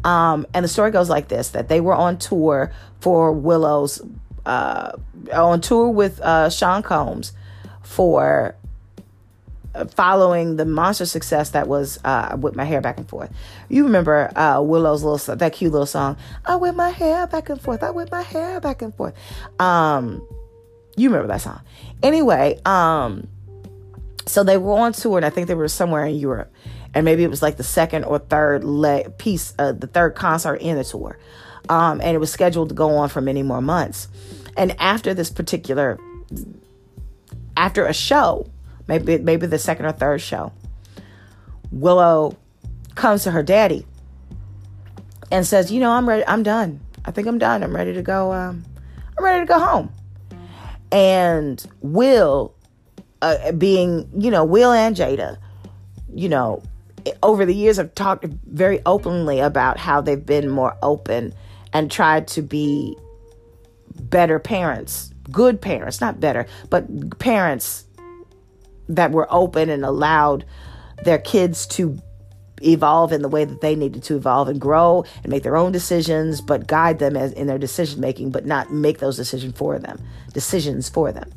Um, 0.03 0.45
and 0.53 0.63
the 0.63 0.69
story 0.69 0.91
goes 0.91 1.09
like 1.09 1.27
this 1.27 1.49
that 1.49 1.69
they 1.69 1.81
were 1.81 1.93
on 1.93 2.17
tour 2.17 2.71
for 2.99 3.31
Willow's 3.31 4.01
uh, 4.45 4.93
on 5.33 5.61
tour 5.61 5.89
with 5.89 6.21
uh, 6.21 6.49
Sean 6.49 6.81
Combs 6.81 7.33
for 7.81 8.55
uh, 9.75 9.85
following 9.85 10.55
the 10.55 10.65
monster 10.65 11.05
success 11.05 11.51
that 11.51 11.67
was 11.67 11.99
uh, 12.05 12.35
whip 12.37 12.55
my 12.55 12.63
hair 12.63 12.81
back 12.81 12.97
and 12.97 13.07
forth. 13.07 13.31
You 13.69 13.83
remember 13.83 14.31
uh, 14.35 14.61
Willow's 14.61 15.03
little 15.03 15.35
that 15.35 15.53
cute 15.53 15.71
little 15.71 15.85
song, 15.85 16.17
"I 16.45 16.55
whip 16.55 16.75
my 16.75 16.89
hair 16.89 17.27
back 17.27 17.49
and 17.49 17.61
forth, 17.61 17.83
I 17.83 17.91
whip 17.91 18.09
my 18.11 18.23
hair 18.23 18.59
back 18.59 18.81
and 18.81 18.95
forth." 18.95 19.13
Um, 19.59 20.25
you 20.95 21.09
remember 21.09 21.27
that 21.27 21.41
song? 21.41 21.61
Anyway, 22.01 22.59
um, 22.65 23.27
so 24.25 24.43
they 24.43 24.57
were 24.57 24.73
on 24.73 24.93
tour, 24.93 25.17
and 25.17 25.25
I 25.25 25.29
think 25.29 25.47
they 25.47 25.55
were 25.55 25.67
somewhere 25.67 26.05
in 26.05 26.15
Europe, 26.15 26.51
and 26.97 27.05
maybe 27.05 27.23
it 27.23 27.29
was 27.29 27.43
like 27.43 27.57
the 27.57 27.63
second 27.63 28.05
or 28.05 28.17
third 28.17 28.63
leg 28.63 29.19
piece, 29.19 29.53
uh, 29.59 29.71
the 29.71 29.85
third 29.85 30.15
concert 30.15 30.55
in 30.55 30.77
the 30.77 30.83
tour, 30.83 31.19
um, 31.69 32.01
and 32.01 32.15
it 32.15 32.17
was 32.17 32.31
scheduled 32.31 32.69
to 32.69 32.75
go 32.75 32.89
on 32.97 33.07
for 33.07 33.21
many 33.21 33.43
more 33.43 33.61
months. 33.61 34.07
And 34.57 34.75
after 34.81 35.13
this 35.13 35.29
particular, 35.29 35.99
after 37.55 37.85
a 37.85 37.93
show, 37.93 38.49
maybe 38.87 39.19
maybe 39.19 39.45
the 39.45 39.59
second 39.59 39.85
or 39.85 39.91
third 39.91 40.21
show, 40.21 40.51
Willow 41.71 42.35
comes 42.95 43.21
to 43.25 43.31
her 43.31 43.43
daddy 43.43 43.85
and 45.29 45.45
says, 45.45 45.71
"You 45.71 45.79
know, 45.79 45.91
I'm 45.91 46.09
ready. 46.09 46.25
I'm 46.25 46.41
done. 46.41 46.79
I 47.05 47.11
think 47.11 47.27
I'm 47.27 47.37
done. 47.37 47.61
I'm 47.61 47.75
ready 47.75 47.93
to 47.93 48.01
go. 48.01 48.33
Um, 48.33 48.65
I'm 49.15 49.23
ready 49.23 49.41
to 49.41 49.45
go 49.45 49.59
home." 49.59 49.91
And 50.91 51.63
Will, 51.83 52.55
uh, 53.21 53.51
being 53.51 54.09
you 54.17 54.31
know 54.31 54.43
Will 54.43 54.71
and 54.71 54.95
Jada, 54.95 55.37
you 56.11 56.27
know, 56.27 56.63
over 57.23 57.45
the 57.45 57.53
years 57.53 57.77
have 57.77 57.93
talked 57.95 58.25
very 58.25 58.79
openly 58.85 59.39
about 59.39 59.77
how 59.77 60.01
they've 60.01 60.25
been 60.25 60.49
more 60.49 60.75
open 60.81 61.33
and 61.73 61.91
tried 61.91 62.27
to 62.29 62.41
be 62.41 62.97
better 64.01 64.39
parents, 64.39 65.13
good 65.31 65.61
parents, 65.61 66.01
not 66.01 66.19
better, 66.19 66.45
but 66.69 67.19
parents 67.19 67.85
that 68.89 69.11
were 69.11 69.27
open 69.29 69.69
and 69.69 69.83
allowed 69.83 70.45
their 71.03 71.17
kids 71.17 71.67
to 71.67 72.01
evolve 72.61 73.11
in 73.11 73.21
the 73.21 73.29
way 73.29 73.45
that 73.45 73.61
they 73.61 73.75
needed 73.75 74.01
to 74.03 74.15
evolve 74.15 74.47
and 74.47 74.59
grow 74.59 75.05
and 75.23 75.31
make 75.31 75.43
their 75.43 75.55
own 75.55 75.71
decisions 75.71 76.41
but 76.41 76.65
guide 76.65 76.97
them 76.97 77.15
as 77.15 77.31
in 77.33 77.45
their 77.45 77.59
decision 77.59 78.01
making 78.01 78.31
but 78.31 78.47
not 78.47 78.73
make 78.73 78.97
those 78.97 79.15
decisions 79.15 79.55
for 79.55 79.77
them 79.77 80.01
decisions 80.33 80.89
for 80.89 81.11
them. 81.11 81.31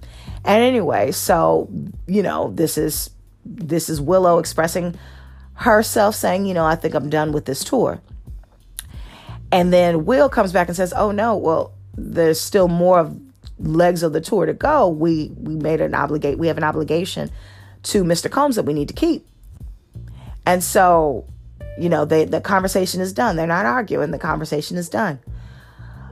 And 0.47 0.63
anyway 0.63 1.13
so 1.13 1.69
you 2.07 2.23
know 2.23 2.53
this 2.55 2.79
is 2.79 3.11
this 3.45 3.91
is 3.91 4.01
willow 4.01 4.39
expressing 4.39 4.95
herself 5.61 6.15
saying, 6.15 6.47
you 6.47 6.55
know, 6.55 6.65
I 6.65 6.75
think 6.75 6.95
I'm 6.95 7.11
done 7.11 7.33
with 7.33 7.45
this 7.45 7.63
tour. 7.63 8.01
And 9.53 9.73
then 9.73 10.07
Will 10.07 10.29
comes 10.29 10.53
back 10.53 10.69
and 10.69 10.77
says, 10.77 10.93
"Oh 10.97 11.11
no, 11.11 11.37
well, 11.37 11.73
there's 11.97 12.41
still 12.41 12.69
more 12.69 13.13
legs 13.59 14.03
of 14.03 14.13
the 14.13 14.21
tour 14.21 14.47
to 14.47 14.55
go. 14.55 14.89
We 14.89 15.33
we 15.37 15.57
made 15.57 15.81
an 15.81 15.95
obligate. 15.95 16.39
We 16.39 16.47
have 16.47 16.57
an 16.57 16.65
obligation 16.65 17.31
to 17.85 18.05
Mr. 18.05 18.31
Combs 18.31 18.57
that 18.57 18.63
we 18.63 18.73
need 18.73 18.89
to 18.89 18.95
keep." 18.95 19.27
And 20.47 20.63
so, 20.63 21.27
you 21.79 21.89
know, 21.89 22.05
they, 22.05 22.25
the 22.25 22.41
conversation 22.41 23.01
is 23.01 23.13
done. 23.13 23.37
They're 23.37 23.47
not 23.47 23.67
arguing. 23.67 24.13
The 24.13 24.19
conversation 24.19 24.77
is 24.77 24.89
done. 24.89 25.19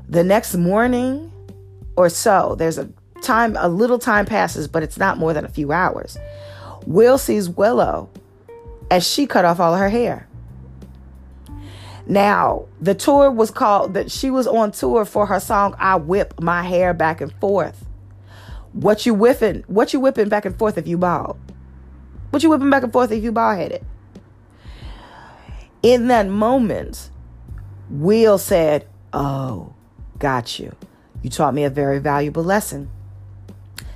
The 0.09 0.25
next 0.25 0.55
morning 0.55 1.33
or 1.97 2.09
so, 2.09 2.55
there's 2.57 2.76
a 2.76 2.90
time, 3.23 3.57
a 3.59 3.69
little 3.69 3.99
time 3.99 4.26
passes, 4.26 4.69
but 4.69 4.83
it's 4.83 4.99
not 4.99 5.17
more 5.17 5.33
than 5.33 5.45
a 5.45 5.49
few 5.49 5.73
hours. 5.73 6.19
Will 6.87 7.19
sees 7.19 7.49
Willow 7.49 8.11
as 8.90 9.07
she 9.07 9.26
cut 9.26 9.45
off 9.45 9.61
all 9.61 9.76
her 9.76 9.88
hair. 9.88 10.26
Now, 12.07 12.66
the 12.80 12.95
tour 12.95 13.30
was 13.30 13.50
called 13.50 13.92
that 13.95 14.11
she 14.11 14.30
was 14.30 14.47
on 14.47 14.73
tour 14.73 15.04
for 15.04 15.26
her 15.26 15.38
song 15.38 15.75
I 15.78 15.97
Whip 15.97 16.40
My 16.40 16.62
Hair 16.62 16.95
Back 16.95 17.21
and 17.21 17.33
Forth. 17.35 17.85
What 18.73 19.04
you 19.04 19.12
whipping? 19.12 19.64
What 19.66 19.92
you 19.92 20.00
whipping 20.00 20.28
back 20.28 20.47
and 20.47 20.57
forth 20.57 20.78
if 20.78 20.87
you 20.87 20.97
bald? 20.97 21.38
What 22.30 22.42
you 22.42 22.49
whipping 22.49 22.71
back 22.71 22.83
and 22.83 22.92
forth 22.92 23.12
if 23.12 23.23
you 23.23 23.33
bald 23.33 23.59
headed? 23.59 23.85
In 25.83 26.09
that 26.09 26.28
moment, 26.28 27.11
Will 27.90 28.38
said, 28.38 28.87
Oh, 29.12 29.75
got 30.18 30.59
you. 30.59 30.75
You 31.23 31.30
taught 31.30 31.54
me 31.54 31.64
a 31.64 31.71
very 31.71 31.99
valuable 31.99 32.45
lesson. 32.45 32.90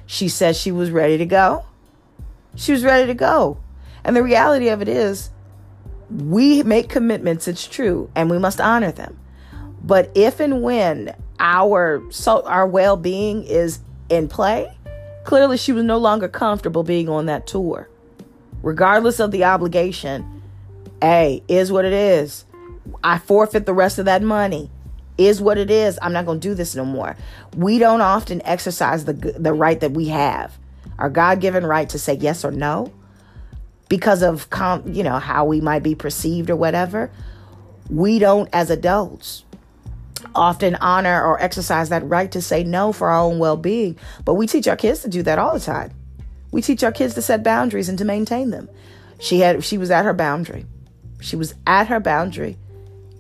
She 0.07 0.29
said 0.29 0.57
she 0.57 0.73
was 0.73 0.91
ready 0.91 1.17
to 1.19 1.27
go. 1.27 1.65
She 2.57 2.73
was 2.73 2.85
ready 2.85 3.07
to 3.07 3.15
go. 3.15 3.59
And 4.05 4.17
the 4.17 4.23
reality 4.23 4.69
of 4.69 4.83
it 4.83 4.89
is, 4.89 5.31
we 6.11 6.63
make 6.63 6.89
commitments, 6.89 7.49
it's 7.49 7.67
true, 7.67 8.11
and 8.15 8.29
we 8.31 8.39
must 8.39 8.61
honor 8.61 8.93
them. 8.93 9.19
But 9.83 10.11
if 10.15 10.41
and 10.41 10.63
when 10.63 11.15
our 11.41 12.03
so 12.11 12.43
our 12.43 12.67
well-being 12.67 13.45
is 13.45 13.81
in 14.09 14.29
play, 14.29 14.77
clearly 15.25 15.57
she 15.57 15.73
was 15.73 15.85
no 15.85 15.99
longer 15.99 16.29
comfortable 16.29 16.83
being 16.83 17.09
on 17.09 17.27
that 17.27 17.47
tour. 17.47 17.89
Regardless 18.63 19.21
of 19.21 19.31
the 19.31 19.45
obligation, 19.45 20.43
hey, 21.01 21.43
is 21.49 21.73
what 21.73 21.85
it 21.85 21.93
is. 21.93 22.45
I 23.03 23.19
forfeit 23.19 23.67
the 23.67 23.75
rest 23.75 23.99
of 23.99 24.05
that 24.05 24.23
money. 24.23 24.71
Is 25.19 25.41
what 25.41 25.59
it 25.59 25.71
is. 25.71 25.99
I'm 26.01 26.13
not 26.13 26.27
going 26.27 26.41
to 26.41 26.49
do 26.49 26.55
this 26.55 26.75
no 26.75 26.85
more. 26.85 27.17
We 27.57 27.79
don't 27.79 28.01
often 28.01 28.41
exercise 28.45 29.05
the 29.05 29.13
the 29.13 29.53
right 29.53 29.79
that 29.81 29.93
we 29.93 30.09
have, 30.09 30.59
our 30.99 31.11
God-given 31.11 31.67
right 31.67 31.89
to 31.91 31.99
say 31.99 32.15
yes 32.15 32.45
or 32.45 32.51
no 32.51 32.93
because 33.93 34.23
of 34.23 34.49
com- 34.49 34.91
you 34.91 35.03
know 35.03 35.19
how 35.19 35.45
we 35.45 35.61
might 35.61 35.83
be 35.83 35.95
perceived 35.95 36.49
or 36.49 36.57
whatever 36.57 37.11
we 37.91 38.19
don't 38.19 38.49
as 38.51 38.71
adults 38.71 39.45
often 40.35 40.75
honor 40.77 41.23
or 41.23 41.39
exercise 41.43 41.91
that 41.91 42.03
right 42.09 42.33
to 42.33 42.41
say 42.41 42.65
no 42.65 42.91
for 42.93 43.11
our 43.11 43.21
own 43.21 43.39
well-being. 43.39 43.99
But 44.25 44.35
we 44.35 44.47
teach 44.47 44.67
our 44.67 44.77
kids 44.77 45.03
to 45.03 45.09
do 45.09 45.23
that 45.25 45.39
all 45.39 45.53
the 45.53 45.61
time. 45.61 45.91
We 46.53 46.63
teach 46.63 46.83
our 46.83 46.93
kids 46.93 47.13
to 47.17 47.23
set 47.23 47.43
boundaries 47.43 47.91
and 47.91 47.99
to 47.99 48.05
maintain 48.07 48.49
them. 48.49 48.67
She 49.19 49.41
had 49.41 49.63
she 49.63 49.77
was 49.77 49.91
at 49.91 50.07
her 50.07 50.15
boundary. 50.15 50.65
She 51.21 51.37
was 51.37 51.55
at 51.67 51.89
her 51.89 52.01
boundary 52.01 52.57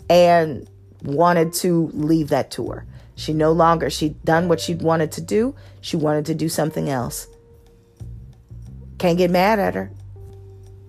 and 0.08 0.66
wanted 1.02 1.52
to 1.64 1.90
leave 1.92 2.28
that 2.28 2.50
tour 2.50 2.86
she 3.14 3.34
no 3.34 3.52
longer 3.52 3.90
she'd 3.90 4.24
done 4.24 4.48
what 4.48 4.58
she 4.58 4.74
wanted 4.74 5.12
to 5.12 5.20
do. 5.20 5.54
She 5.82 5.96
wanted 5.96 6.24
to 6.26 6.34
do 6.34 6.48
something 6.48 6.88
else. 6.88 7.28
Can't 8.96 9.18
get 9.18 9.30
mad 9.30 9.58
at 9.58 9.74
her 9.74 9.90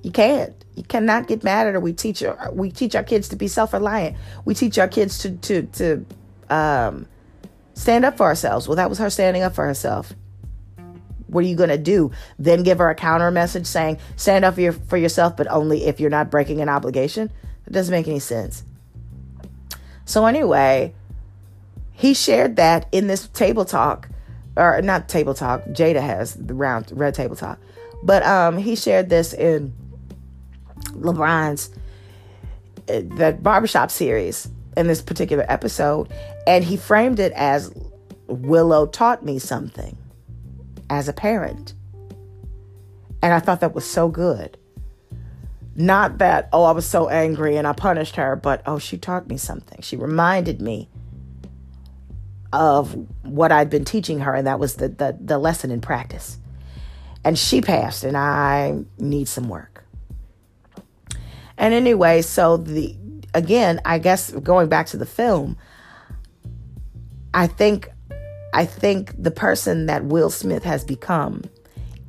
you 0.04 0.12
can't. 0.12 0.54
You 0.76 0.84
cannot 0.84 1.28
get 1.28 1.44
mad 1.44 1.66
at 1.66 1.74
her. 1.74 1.80
We 1.80 1.94
teach 1.94 2.20
her. 2.20 2.50
We 2.52 2.72
teach 2.72 2.94
our 2.94 3.04
kids 3.04 3.30
to 3.30 3.36
be 3.36 3.48
self-reliant. 3.48 4.18
We 4.44 4.54
teach 4.54 4.78
our 4.78 4.88
kids 4.88 5.18
to 5.20 5.32
to 5.38 5.64
to 5.64 6.06
um, 6.50 7.08
stand 7.74 8.06
up 8.06 8.18
for 8.18 8.26
ourselves. 8.26 8.68
Well, 8.68 8.76
that 8.76 8.90
was 8.90 9.00
her 9.00 9.10
standing 9.10 9.44
up 9.44 9.56
for 9.56 9.66
herself. 9.66 10.14
What 11.28 11.44
are 11.44 11.48
you 11.48 11.56
going 11.56 11.70
to 11.70 11.78
do? 11.78 12.12
Then 12.38 12.62
give 12.64 12.78
her 12.78 12.90
a 12.90 12.96
counter 12.96 13.32
message 13.32 13.66
saying, 13.66 13.98
"Stand 14.18 14.46
up 14.46 14.56
for, 14.56 14.62
your, 14.62 14.74
for 14.74 14.98
yourself, 14.98 15.38
but 15.38 15.48
only 15.50 15.86
if 15.86 16.00
you're 16.00 16.10
not 16.10 16.30
breaking 16.30 16.62
an 16.62 16.70
obligation." 16.70 17.32
It 17.66 17.72
doesn't 17.72 17.92
make 17.92 18.08
any 18.08 18.20
sense. 18.20 18.64
So 20.06 20.26
anyway, 20.26 20.94
he 21.94 22.14
shared 22.14 22.58
that 22.58 22.88
in 22.92 23.08
this 23.08 23.30
table 23.30 23.64
talk, 23.64 24.10
or 24.58 24.82
not 24.82 25.08
table 25.08 25.34
talk. 25.34 25.64
Jada 25.68 26.02
has 26.02 26.36
the 26.36 26.54
round 26.54 26.92
red 26.92 27.14
table 27.14 27.38
talk, 27.38 27.58
but 28.04 28.22
um, 28.24 28.58
he 28.58 28.76
shared 28.76 29.10
this 29.10 29.34
in 29.34 29.74
LeBron's 30.92 31.70
uh, 32.90 33.02
the 33.16 33.38
barbershop 33.42 33.92
series 33.92 34.50
in 34.76 34.88
this 34.88 35.02
particular 35.02 35.46
episode, 35.48 36.12
and 36.46 36.64
he 36.64 36.78
framed 36.78 37.20
it 37.20 37.32
as 37.34 37.74
Willow 38.28 38.86
taught 38.86 39.24
me 39.24 39.40
something 39.40 39.98
as 40.90 41.08
a 41.08 41.14
parent. 41.14 41.74
And 43.22 43.34
I 43.34 43.40
thought 43.40 43.62
that 43.62 43.74
was 43.74 43.90
so 43.90 44.10
good. 44.10 44.58
Not 45.76 46.20
that, 46.20 46.50
oh, 46.54 46.64
I 46.64 46.72
was 46.72 46.86
so 46.86 47.10
angry 47.10 47.56
and 47.58 47.66
I 47.66 47.74
punished 47.74 48.18
her, 48.18 48.36
but 48.36 48.62
oh, 48.66 48.80
she 48.80 48.98
taught 48.98 49.28
me 49.28 49.38
something. 49.38 49.82
She 49.82 49.96
reminded 49.96 50.62
me 50.62 50.90
of 52.52 52.96
what 53.24 53.52
I'd 53.52 53.70
been 53.70 53.86
teaching 53.86 54.20
her, 54.20 54.36
and 54.36 54.46
that 54.46 54.60
was 54.60 54.76
the, 54.76 54.90
the, 54.90 55.18
the 55.20 55.40
lesson 55.40 55.72
in 55.72 55.82
practice. 55.82 56.38
And 57.24 57.40
she 57.40 57.62
passed, 57.62 58.04
and 58.04 58.16
I 58.16 58.84
need 59.00 59.28
some 59.28 59.50
work. 59.50 59.73
And 61.64 61.74
anyway, 61.74 62.22
so 62.22 62.58
the 62.58 62.94
again, 63.34 63.80
I 63.86 63.98
guess 63.98 64.32
going 64.32 64.68
back 64.68 64.88
to 64.88 64.98
the 64.98 65.06
film, 65.06 65.56
I 67.34 67.48
think 67.48 67.90
I 68.54 68.66
think 68.66 69.14
the 69.18 69.32
person 69.32 69.86
that 69.86 70.04
Will 70.04 70.30
Smith 70.30 70.66
has 70.66 70.84
become 70.84 71.46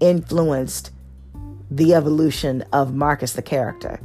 influenced 0.01 0.91
the 1.71 1.95
evolution 1.95 2.65
of 2.73 2.97
Marcus 2.97 3.35
the 3.35 3.43
character 3.43 4.01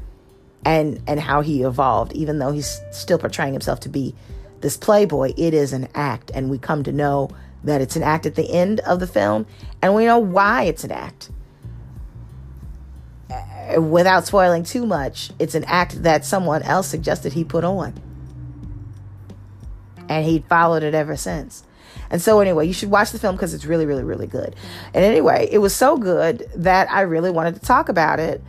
and 0.65 1.01
and 1.08 1.20
how 1.20 1.41
he 1.41 1.63
evolved. 1.63 2.13
Even 2.13 2.38
though 2.38 2.51
he's 2.51 2.79
still 2.91 3.18
portraying 3.18 3.53
himself 3.53 3.79
to 3.79 3.89
be 3.89 4.13
this 4.62 4.77
playboy 4.77 5.34
it 5.36 5.56
is 5.56 5.74
an 5.74 5.88
act. 5.96 6.29
And 6.36 6.51
we 6.51 6.60
come 6.60 6.84
to 6.84 6.91
know 6.91 7.32
that 7.63 7.82
it's 7.82 7.96
an 7.96 8.03
act 8.03 8.27
at 8.27 8.36
the 8.36 8.51
end 8.51 8.82
of 8.82 9.00
the 9.00 9.08
film 9.08 9.48
and 9.82 9.96
we 9.96 10.06
know 10.06 10.20
why 10.20 10.65
it's 10.65 10.84
an 10.84 10.91
act 10.91 11.32
without 13.78 14.26
spoiling 14.26 14.64
too 14.64 14.86
much, 14.86 15.32
it's 15.40 15.56
an 15.56 15.64
act 15.66 16.04
that 16.04 16.26
someone 16.26 16.64
else 16.64 16.88
suggested 16.88 17.34
he 17.34 17.44
put 17.44 17.64
on. 17.64 17.94
And 20.08 20.26
he 20.26 20.40
followed 20.50 20.84
it 20.84 20.96
ever 20.96 21.16
since. 21.16 21.64
And 22.10 22.22
so, 22.22 22.40
anyway, 22.40 22.66
you 22.66 22.74
should 22.74 22.90
watch 22.90 23.12
the 23.12 23.20
film 23.20 23.36
because 23.36 23.54
it's 23.54 23.66
really, 23.66 23.86
really, 23.86 24.04
really 24.04 24.26
good. 24.26 24.56
And 24.94 25.06
anyway, 25.06 25.48
it 25.52 25.60
was 25.60 25.76
so 25.76 25.98
good 25.98 26.50
that 26.56 26.90
I 26.90 27.02
really 27.02 27.30
wanted 27.30 27.56
to 27.56 27.62
talk 27.62 27.90
about 27.90 28.20
it, 28.20 28.42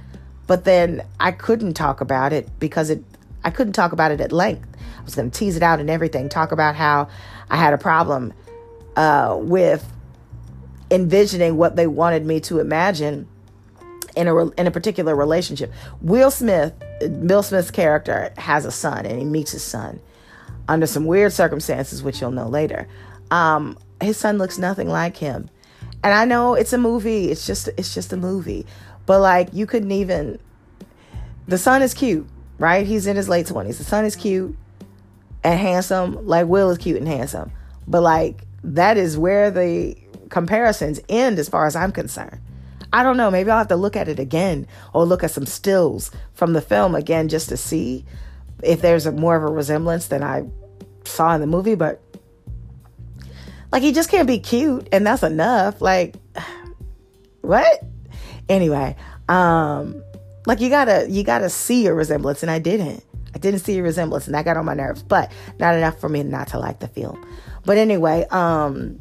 but 0.47 0.65
then 0.65 1.05
I 1.19 1.33
couldn't 1.33 1.75
talk 1.75 2.01
about 2.01 2.33
it 2.33 2.49
because 2.59 2.89
it, 2.89 3.05
I 3.45 3.51
couldn't 3.51 3.75
talk 3.75 3.93
about 3.93 4.13
it 4.13 4.21
at 4.21 4.33
length. 4.33 4.69
I 4.99 5.03
was 5.03 5.15
going 5.15 5.31
to 5.31 5.39
tease 5.39 5.57
it 5.57 5.63
out 5.63 5.81
and 5.81 5.91
everything, 5.91 6.29
talk 6.29 6.53
about 6.53 6.75
how 6.75 7.09
I 7.51 7.57
had 7.57 7.75
a 7.75 7.79
problem 7.79 8.33
uh, 8.97 9.37
with 9.39 9.87
envisioning 10.91 11.57
what 11.57 11.77
they 11.77 11.87
wanted 11.87 12.25
me 12.25 12.41
to 12.41 12.61
imagine 12.61 13.29
in 14.17 14.29
a 14.29 14.49
in 14.51 14.67
a 14.67 14.71
particular 14.71 15.15
relationship. 15.15 15.73
Will 16.01 16.31
Smith, 16.31 16.73
Will 17.03 17.43
Smith's 17.43 17.71
character 17.71 18.33
has 18.37 18.65
a 18.65 18.71
son, 18.71 19.07
and 19.07 19.19
he 19.19 19.25
meets 19.25 19.53
his 19.53 19.63
son 19.63 20.01
under 20.69 20.87
some 20.87 21.05
weird 21.05 21.33
circumstances, 21.33 22.03
which 22.03 22.21
you'll 22.21 22.31
know 22.31 22.49
later. 22.49 22.87
Um, 23.31 23.79
his 24.01 24.17
son 24.17 24.39
looks 24.39 24.59
nothing 24.59 24.89
like 24.89 25.17
him, 25.17 25.51
and 26.03 26.15
I 26.15 26.25
know 26.25 26.55
it's 26.55 26.73
a 26.73 26.79
movie. 26.79 27.31
It's 27.31 27.47
just 27.47 27.69
it's 27.77 27.95
just 27.95 28.13
a 28.13 28.17
movie, 28.17 28.67
but 29.07 29.21
like 29.21 29.49
you 29.53 29.67
couldn't 29.67 29.93
even. 29.93 30.39
The 31.49 31.59
son 31.59 31.83
is 31.83 31.95
cute, 31.95 32.29
right? 32.59 32.87
He's 32.87 33.07
in 33.07 33.17
his 33.17 33.29
late 33.29 33.47
twenties. 33.47 33.79
The 33.79 33.85
son 33.85 34.05
is 34.05 34.15
cute 34.15 34.57
and 35.43 35.59
handsome, 35.59 36.27
like 36.27 36.47
Will 36.47 36.71
is 36.71 36.79
cute 36.79 36.99
and 36.99 37.09
handsome, 37.09 37.51
but 37.89 38.03
like 38.03 38.45
that 38.63 38.97
is 38.97 39.17
where 39.19 39.51
the 39.51 39.97
comparisons 40.29 41.01
end, 41.09 41.39
as 41.39 41.49
far 41.49 41.67
as 41.67 41.75
I'm 41.75 41.93
concerned. 41.93 42.41
I 42.93 43.03
don't 43.03 43.17
know. 43.17 43.31
Maybe 43.31 43.51
I'll 43.51 43.59
have 43.59 43.69
to 43.69 43.77
look 43.77 43.97
at 43.97 44.09
it 44.09 44.19
again 44.19 44.67
or 44.93 45.05
look 45.05 45.23
at 45.23 45.31
some 45.31 45.47
stills 45.47 46.11
from 46.35 46.53
the 46.53 46.61
film 46.61 46.95
again 46.95 47.29
just 47.29 47.49
to 47.51 47.57
see 47.57 48.05
if 48.63 48.81
there's 48.83 49.07
a 49.07 49.13
more 49.13 49.37
of 49.37 49.43
a 49.45 49.53
resemblance 49.53 50.09
than 50.09 50.23
I 50.23 50.45
saw 51.05 51.35
in 51.35 51.41
the 51.41 51.47
movie. 51.47 51.77
But 51.77 52.01
like, 53.73 53.83
he 53.83 53.93
just 53.93 54.11
can't 54.11 54.27
be 54.27 54.39
cute, 54.39 54.89
and 54.91 55.07
that's 55.07 55.23
enough. 55.23 55.81
Like, 55.81 56.17
what? 57.43 57.85
Anyway, 58.49 58.97
um, 59.29 60.03
like 60.47 60.61
you 60.61 60.69
gotta 60.69 61.07
you 61.09 61.23
gotta 61.23 61.49
see 61.49 61.87
a 61.87 61.95
resemblance, 61.95 62.43
and 62.43 62.51
I 62.51 62.59
didn't. 62.59 63.05
I 63.33 63.39
didn't 63.39 63.61
see 63.61 63.79
a 63.79 63.83
resemblance, 63.83 64.27
and 64.27 64.35
that 64.35 64.45
got 64.45 64.57
on 64.57 64.65
my 64.65 64.75
nerves. 64.75 65.05
But 65.05 65.31
not 65.61 65.77
enough 65.77 66.01
for 66.01 66.09
me 66.09 66.25
not 66.25 66.49
to 66.49 66.59
like 66.59 66.81
the 66.81 66.89
film. 66.89 67.25
But 67.65 67.79
anyway, 67.79 68.27
um 68.31 68.99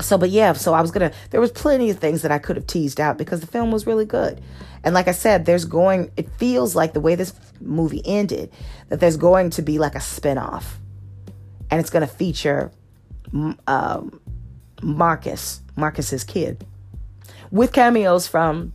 so 0.00 0.18
but 0.18 0.30
yeah 0.30 0.52
so 0.52 0.74
i 0.74 0.80
was 0.80 0.90
gonna 0.90 1.12
there 1.30 1.40
was 1.40 1.50
plenty 1.52 1.90
of 1.90 1.98
things 1.98 2.22
that 2.22 2.30
i 2.30 2.38
could 2.38 2.56
have 2.56 2.66
teased 2.66 3.00
out 3.00 3.18
because 3.18 3.40
the 3.40 3.46
film 3.46 3.70
was 3.70 3.86
really 3.86 4.04
good. 4.04 4.40
And 4.82 4.94
like 4.94 5.08
i 5.08 5.12
said 5.12 5.44
there's 5.44 5.64
going 5.64 6.10
it 6.16 6.30
feels 6.38 6.74
like 6.74 6.92
the 6.92 7.00
way 7.00 7.14
this 7.14 7.32
movie 7.60 8.02
ended 8.04 8.50
that 8.88 9.00
there's 9.00 9.16
going 9.16 9.50
to 9.50 9.62
be 9.62 9.78
like 9.78 9.94
a 9.94 10.00
spin-off. 10.00 10.78
And 11.70 11.80
it's 11.80 11.90
to 11.90 12.06
feature 12.06 12.72
um, 13.66 14.20
marcus 14.82 15.60
marcus's 15.76 16.24
kid 16.24 16.66
with 17.50 17.72
cameos 17.72 18.26
from 18.26 18.72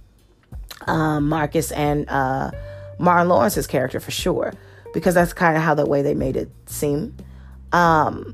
um, 0.87 1.27
marcus 1.27 1.71
and 1.71 2.07
uh, 2.09 2.51
martin 2.99 3.27
lawrence's 3.27 3.67
character 3.67 3.99
for 3.99 4.11
sure 4.11 4.53
because 4.95 5.13
that's 5.13 5.33
kind 5.33 5.57
of 5.57 5.61
how 5.61 5.75
the 5.75 5.85
way 5.85 6.01
they 6.01 6.13
made 6.13 6.37
it 6.37 6.49
seem. 6.67 7.13
Um, 7.73 8.33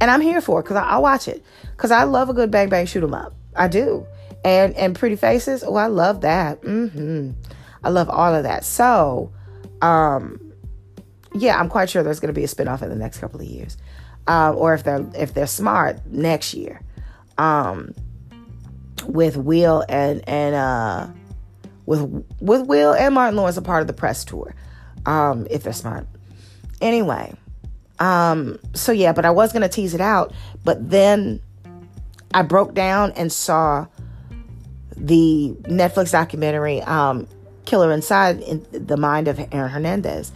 and 0.00 0.10
I'm 0.10 0.20
here 0.20 0.40
for 0.40 0.60
it 0.60 0.64
because 0.64 0.76
I'll 0.76 1.02
watch 1.02 1.28
it 1.28 1.44
because 1.76 1.90
I 1.90 2.04
love 2.04 2.28
a 2.28 2.34
good 2.34 2.50
bang 2.50 2.68
bang 2.68 2.86
shoot 2.86 3.04
'em 3.04 3.14
up. 3.14 3.34
I 3.54 3.68
do, 3.68 4.06
and 4.44 4.74
and 4.76 4.94
pretty 4.94 5.16
faces. 5.16 5.62
Oh, 5.66 5.76
I 5.76 5.86
love 5.86 6.22
that. 6.22 6.62
Mm-hmm. 6.62 7.32
I 7.82 7.88
love 7.88 8.08
all 8.10 8.34
of 8.34 8.42
that. 8.44 8.64
So, 8.64 9.32
um, 9.80 10.52
yeah, 11.34 11.58
I'm 11.58 11.68
quite 11.68 11.90
sure 11.90 12.02
there's 12.02 12.20
going 12.20 12.32
to 12.32 12.38
be 12.38 12.44
a 12.44 12.48
spinoff 12.48 12.82
in 12.82 12.90
the 12.90 12.96
next 12.96 13.18
couple 13.18 13.40
of 13.40 13.46
years, 13.46 13.76
uh, 14.26 14.52
or 14.52 14.74
if 14.74 14.84
they're 14.84 15.06
if 15.14 15.34
they're 15.34 15.46
smart, 15.46 16.04
next 16.06 16.54
year, 16.54 16.80
um, 17.38 17.94
with 19.06 19.36
Will 19.36 19.84
and 19.88 20.26
and 20.28 20.54
uh, 20.54 21.08
with 21.86 22.24
with 22.40 22.66
Will 22.66 22.92
and 22.92 23.14
Martin 23.14 23.36
Lawrence 23.36 23.56
a 23.56 23.62
part 23.62 23.80
of 23.80 23.86
the 23.86 23.92
press 23.92 24.24
tour, 24.24 24.54
um, 25.06 25.46
if 25.50 25.62
they're 25.62 25.72
smart. 25.72 26.06
Anyway, 26.80 27.34
um, 28.00 28.58
so 28.74 28.92
yeah, 28.92 29.12
but 29.12 29.24
I 29.24 29.30
was 29.30 29.52
gonna 29.52 29.68
tease 29.68 29.94
it 29.94 30.00
out, 30.00 30.32
but 30.64 30.90
then 30.90 31.40
I 32.32 32.42
broke 32.42 32.74
down 32.74 33.12
and 33.12 33.30
saw 33.30 33.86
the 34.96 35.54
Netflix 35.62 36.10
documentary 36.10 36.80
um, 36.82 37.28
"Killer 37.66 37.92
Inside 37.92 38.40
in 38.40 38.66
the 38.72 38.96
Mind 38.96 39.28
of 39.28 39.38
Aaron 39.52 39.70
Hernandez." 39.70 40.32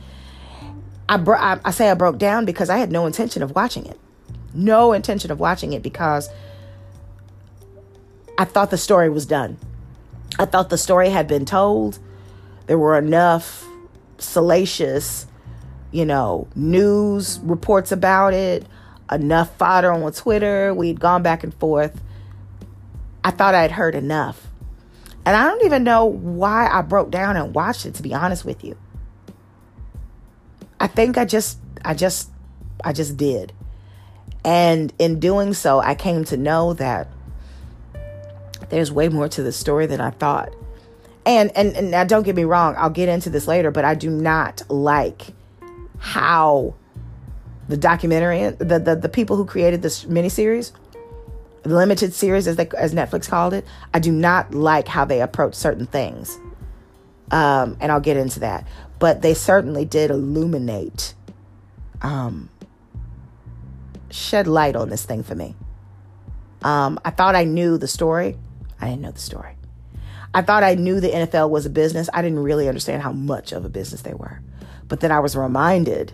I, 1.09 1.17
bro- 1.17 1.39
I, 1.39 1.59
I 1.65 1.71
say 1.71 1.91
I 1.91 1.95
broke 1.95 2.19
down 2.19 2.45
because 2.45 2.71
I 2.71 2.79
had 2.79 2.93
no 2.93 3.07
intention 3.07 3.43
of 3.43 3.55
watching 3.55 3.87
it, 3.87 3.99
no 4.53 4.93
intention 4.93 5.31
of 5.31 5.41
watching 5.41 5.73
it 5.73 5.83
because 5.83 6.29
I 8.39 8.45
thought 8.45 8.71
the 8.71 8.79
story 8.79 9.09
was 9.09 9.27
done. 9.27 9.59
I 10.39 10.45
thought 10.45 10.69
the 10.69 10.79
story 10.79 11.11
had 11.11 11.29
been 11.29 11.45
told. 11.45 11.99
There 12.67 12.79
were 12.79 12.99
enough 12.99 13.67
salacious 14.19 15.27
you 15.95 16.05
know, 16.05 16.49
news 16.57 17.39
reports 17.45 17.93
about 17.93 18.35
it, 18.35 18.67
enough 19.13 19.57
fodder 19.57 19.93
on 19.93 20.13
Twitter. 20.13 20.75
We'd 20.75 20.99
gone 20.99 21.23
back 21.23 21.45
and 21.45 21.55
forth. 21.55 22.03
I 23.23 23.31
thought 23.31 23.55
I'd 23.55 23.71
heard 23.71 23.95
enough. 23.95 24.49
And 25.25 25.37
I 25.37 25.45
don't 25.45 25.65
even 25.65 25.85
know 25.85 26.05
why 26.05 26.69
I 26.69 26.83
broke 26.83 27.13
down 27.13 27.37
and 27.37 27.55
watched 27.55 27.87
it 27.87 27.95
to 27.95 28.03
be 28.03 28.13
honest 28.13 28.45
with 28.45 28.65
you. 28.65 28.77
I 30.81 30.89
think 30.89 31.17
I 31.17 31.25
just 31.25 31.61
I 31.85 31.95
just 31.95 32.29
I 32.85 32.93
just 32.93 33.17
did. 33.17 33.53
And 34.45 34.93
in 34.99 35.21
doing 35.21 35.55
so, 35.55 35.79
I 35.79 35.95
came 35.95 36.25
to 36.25 36.37
know 36.37 36.73
that 36.75 37.07
there's 38.69 38.91
way 38.91 39.09
more 39.09 39.29
to 39.29 39.45
the 39.45 39.53
story 39.53 39.87
than 39.87 40.01
I 40.01 40.11
thought. 40.11 40.53
And 41.25 41.57
and, 41.57 41.77
and 41.77 41.93
now 41.93 42.03
don't 42.03 42.25
get 42.25 42.35
me 42.35 42.43
wrong, 42.43 42.75
I'll 42.77 42.91
get 42.91 43.09
into 43.09 43.31
this 43.31 43.47
later, 43.47 43.71
but 43.71 43.85
I 43.85 43.95
do 43.95 44.11
not 44.11 44.69
like 44.69 45.34
how 46.05 46.75
the 47.67 47.79
documentary, 47.79 48.51
the, 48.51 48.79
the, 48.79 48.95
the 48.95 49.09
people 49.09 49.37
who 49.37 49.47
created 49.47 49.81
this 49.81 50.05
miniseries, 50.05 50.71
limited 51.65 52.13
series 52.13 52.47
as 52.47 52.57
they, 52.57 52.69
as 52.77 52.93
Netflix 52.93 53.27
called 53.27 53.55
it, 53.55 53.65
I 53.95 54.01
do 54.01 54.13
not 54.13 54.55
like 54.55 54.87
how 54.87 55.07
they 55.07 55.23
approach 55.23 55.55
certain 55.55 55.87
things. 55.87 56.39
Um, 57.31 57.79
and 57.81 57.91
I'll 57.91 58.01
get 58.01 58.19
into 58.19 58.41
that. 58.41 58.69
But 58.99 59.23
they 59.23 59.33
certainly 59.33 59.87
did 59.87 60.11
illuminate, 60.11 61.15
um, 62.03 62.51
shed 64.11 64.47
light 64.47 64.77
on 64.77 64.91
this 64.91 65.07
thing 65.07 65.23
for 65.23 65.35
me. 65.35 65.57
Um, 66.61 67.01
I 67.03 67.11
thought 67.11 67.35
I 67.35 67.45
knew 67.45 67.79
the 67.79 67.89
story. 67.89 68.37
I 68.79 68.91
didn't 68.91 69.01
know 69.01 69.11
the 69.11 69.21
story. 69.21 69.57
I 70.35 70.43
thought 70.43 70.63
I 70.63 70.75
knew 70.75 71.01
the 71.01 71.09
NFL 71.09 71.49
was 71.49 71.65
a 71.65 71.71
business. 71.71 72.11
I 72.13 72.21
didn't 72.21 72.41
really 72.41 72.69
understand 72.69 73.01
how 73.01 73.13
much 73.13 73.53
of 73.53 73.65
a 73.65 73.71
business 73.71 74.03
they 74.03 74.13
were. 74.13 74.43
But 74.95 75.01
then 75.01 75.11
I 75.11 75.19
was 75.19 75.35
reminded 75.35 76.13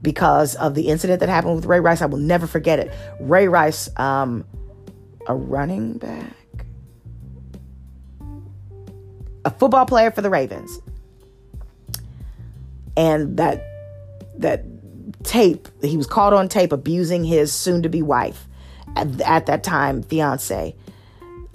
because 0.00 0.54
of 0.54 0.74
the 0.74 0.88
incident 0.88 1.20
that 1.20 1.28
happened 1.28 1.54
with 1.54 1.66
Ray 1.66 1.78
Rice. 1.78 2.00
I 2.00 2.06
will 2.06 2.16
never 2.16 2.46
forget 2.46 2.78
it. 2.78 2.90
Ray 3.20 3.46
Rice, 3.46 3.90
um, 3.98 4.46
a 5.26 5.34
running 5.34 5.98
back, 5.98 6.64
a 9.44 9.50
football 9.50 9.84
player 9.84 10.10
for 10.10 10.22
the 10.22 10.30
Ravens, 10.30 10.80
and 12.96 13.36
that 13.36 13.66
that 14.38 14.64
tape 15.22 15.68
he 15.82 15.98
was 15.98 16.06
caught 16.06 16.32
on 16.32 16.48
tape 16.48 16.72
abusing 16.72 17.22
his 17.22 17.52
soon-to-be 17.52 18.00
wife 18.00 18.48
at, 18.96 19.20
at 19.20 19.44
that 19.44 19.62
time 19.62 20.02
fiance. 20.02 20.74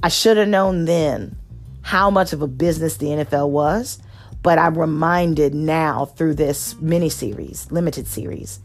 I 0.04 0.10
should 0.10 0.38
have 0.38 0.47
known 0.47 0.86
then 0.86 1.39
how 1.82 2.12
much 2.12 2.34
of 2.34 2.43
a 2.43 2.47
business 2.47 2.97
the 2.97 3.08
NFL 3.08 3.49
was 3.49 3.97
but 4.45 4.60
I'm 4.60 4.77
reminded 4.77 5.55
now 5.55 6.05
through 6.05 6.36
this 6.36 6.75
mini 6.79 7.10
series, 7.10 7.71
limited 7.71 8.05
series, 8.05 8.60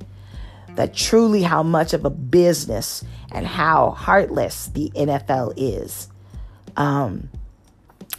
that 0.75 0.93
truly 0.93 1.40
how 1.40 1.62
much 1.62 1.95
of 1.95 2.05
a 2.05 2.11
business 2.11 3.03
and 3.33 3.47
how 3.47 3.93
heartless 3.93 4.66
the 4.66 4.90
NFL 4.90 5.55
is. 5.57 6.09
Um, 6.77 7.31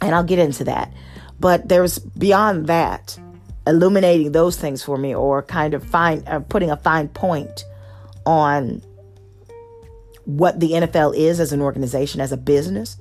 and 0.00 0.12
I'll 0.12 0.24
get 0.24 0.40
into 0.40 0.64
that. 0.64 0.92
But 1.38 1.68
there's 1.68 2.00
beyond 2.00 2.66
that, 2.66 3.16
illuminating 3.64 4.32
those 4.32 4.56
things 4.56 4.82
for 4.82 4.98
me, 4.98 5.14
or 5.14 5.40
kind 5.40 5.72
of 5.72 5.84
fine, 5.84 6.24
uh, 6.26 6.40
putting 6.40 6.72
a 6.72 6.76
fine 6.76 7.06
point 7.06 7.64
on 8.26 8.82
what 10.24 10.58
the 10.58 10.72
NFL 10.72 11.14
is 11.14 11.38
as 11.38 11.52
an 11.52 11.60
organization, 11.60 12.20
as 12.20 12.32
a 12.32 12.36
business, 12.36 12.96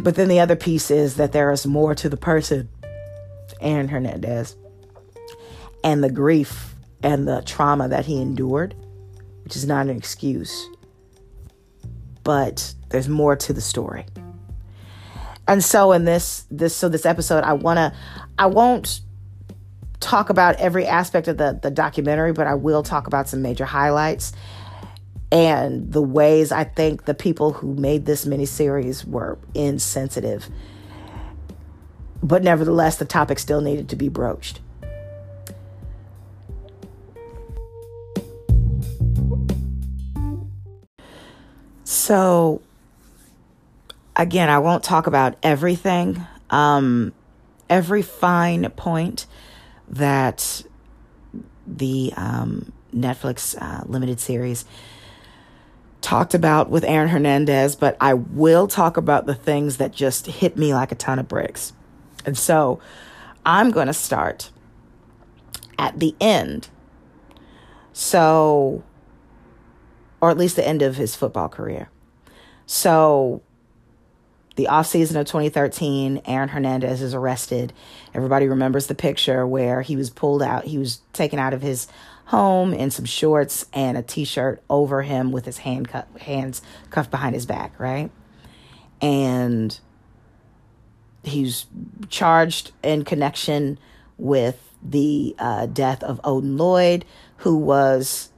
but 0.00 0.14
then 0.14 0.28
the 0.28 0.40
other 0.40 0.56
piece 0.56 0.90
is 0.90 1.16
that 1.16 1.32
there 1.32 1.50
is 1.52 1.66
more 1.66 1.94
to 1.94 2.08
the 2.08 2.16
person, 2.16 2.68
Aaron 3.60 3.88
Hernandez, 3.88 4.56
and 5.84 6.02
the 6.02 6.10
grief 6.10 6.74
and 7.02 7.26
the 7.26 7.42
trauma 7.42 7.88
that 7.88 8.06
he 8.06 8.20
endured, 8.20 8.74
which 9.44 9.56
is 9.56 9.66
not 9.66 9.88
an 9.88 9.96
excuse. 9.96 10.68
But 12.24 12.74
there's 12.90 13.08
more 13.08 13.34
to 13.36 13.52
the 13.52 13.60
story. 13.60 14.06
And 15.48 15.62
so 15.62 15.92
in 15.92 16.04
this 16.04 16.46
this 16.50 16.74
so 16.74 16.88
this 16.88 17.04
episode 17.04 17.42
I 17.42 17.54
want 17.54 17.78
to 17.78 17.92
I 18.38 18.46
won't 18.46 19.00
talk 19.98 20.30
about 20.30 20.56
every 20.56 20.86
aspect 20.86 21.26
of 21.26 21.36
the 21.36 21.58
the 21.60 21.70
documentary, 21.70 22.32
but 22.32 22.46
I 22.46 22.54
will 22.54 22.84
talk 22.84 23.08
about 23.08 23.28
some 23.28 23.42
major 23.42 23.64
highlights 23.64 24.32
and 25.32 25.90
the 25.90 26.02
ways 26.02 26.52
I 26.52 26.64
think 26.64 27.06
the 27.06 27.14
people 27.14 27.54
who 27.54 27.74
made 27.74 28.04
this 28.04 28.26
miniseries 28.26 29.02
were 29.02 29.38
insensitive. 29.54 30.50
But 32.22 32.44
nevertheless, 32.44 32.98
the 32.98 33.06
topic 33.06 33.38
still 33.38 33.62
needed 33.62 33.88
to 33.88 33.96
be 33.96 34.08
broached. 34.08 34.60
So, 41.84 42.60
again, 44.14 44.50
I 44.50 44.58
won't 44.58 44.84
talk 44.84 45.06
about 45.06 45.36
everything, 45.42 46.20
um, 46.50 47.14
every 47.70 48.02
fine 48.02 48.68
point 48.76 49.24
that 49.88 50.62
the 51.66 52.12
um, 52.18 52.70
Netflix 52.94 53.56
uh, 53.60 53.84
limited 53.86 54.20
series 54.20 54.66
talked 56.02 56.34
about 56.34 56.68
with 56.68 56.84
Aaron 56.84 57.08
Hernandez, 57.08 57.76
but 57.76 57.96
I 58.00 58.14
will 58.14 58.68
talk 58.68 58.96
about 58.96 59.24
the 59.24 59.34
things 59.34 59.78
that 59.78 59.92
just 59.92 60.26
hit 60.26 60.56
me 60.56 60.74
like 60.74 60.92
a 60.92 60.96
ton 60.96 61.18
of 61.18 61.28
bricks. 61.28 61.72
And 62.26 62.36
so 62.36 62.80
I'm 63.46 63.70
going 63.70 63.86
to 63.86 63.94
start 63.94 64.50
at 65.78 65.98
the 65.98 66.14
end. 66.20 66.68
So, 67.92 68.82
or 70.20 70.30
at 70.30 70.38
least 70.38 70.56
the 70.56 70.66
end 70.66 70.82
of 70.82 70.96
his 70.96 71.16
football 71.16 71.48
career. 71.48 71.90
So, 72.66 73.42
the 74.56 74.68
offseason 74.70 75.18
of 75.18 75.26
2013, 75.26 76.22
Aaron 76.26 76.50
Hernandez 76.50 77.00
is 77.00 77.14
arrested. 77.14 77.72
Everybody 78.14 78.46
remembers 78.46 78.86
the 78.86 78.94
picture 78.94 79.46
where 79.46 79.82
he 79.82 79.96
was 79.96 80.10
pulled 80.10 80.42
out, 80.42 80.64
he 80.64 80.78
was 80.78 81.00
taken 81.12 81.38
out 81.38 81.54
of 81.54 81.62
his 81.62 81.88
home 82.26 82.72
in 82.72 82.90
some 82.90 83.04
shorts 83.04 83.66
and 83.72 83.98
a 83.98 84.02
t-shirt 84.02 84.62
over 84.70 85.02
him 85.02 85.32
with 85.32 85.44
his 85.44 85.58
hand 85.58 85.88
cu- 85.88 86.18
hands 86.20 86.62
cuffed 86.90 87.10
behind 87.10 87.34
his 87.34 87.46
back, 87.46 87.78
right? 87.78 88.10
And 89.00 89.78
he's 91.24 91.66
charged 92.08 92.72
in 92.82 93.04
connection 93.04 93.78
with 94.18 94.70
the 94.82 95.34
uh, 95.38 95.66
death 95.66 96.02
of 96.02 96.20
Odin 96.24 96.56
Lloyd, 96.56 97.04
who 97.38 97.56
was 97.56 98.30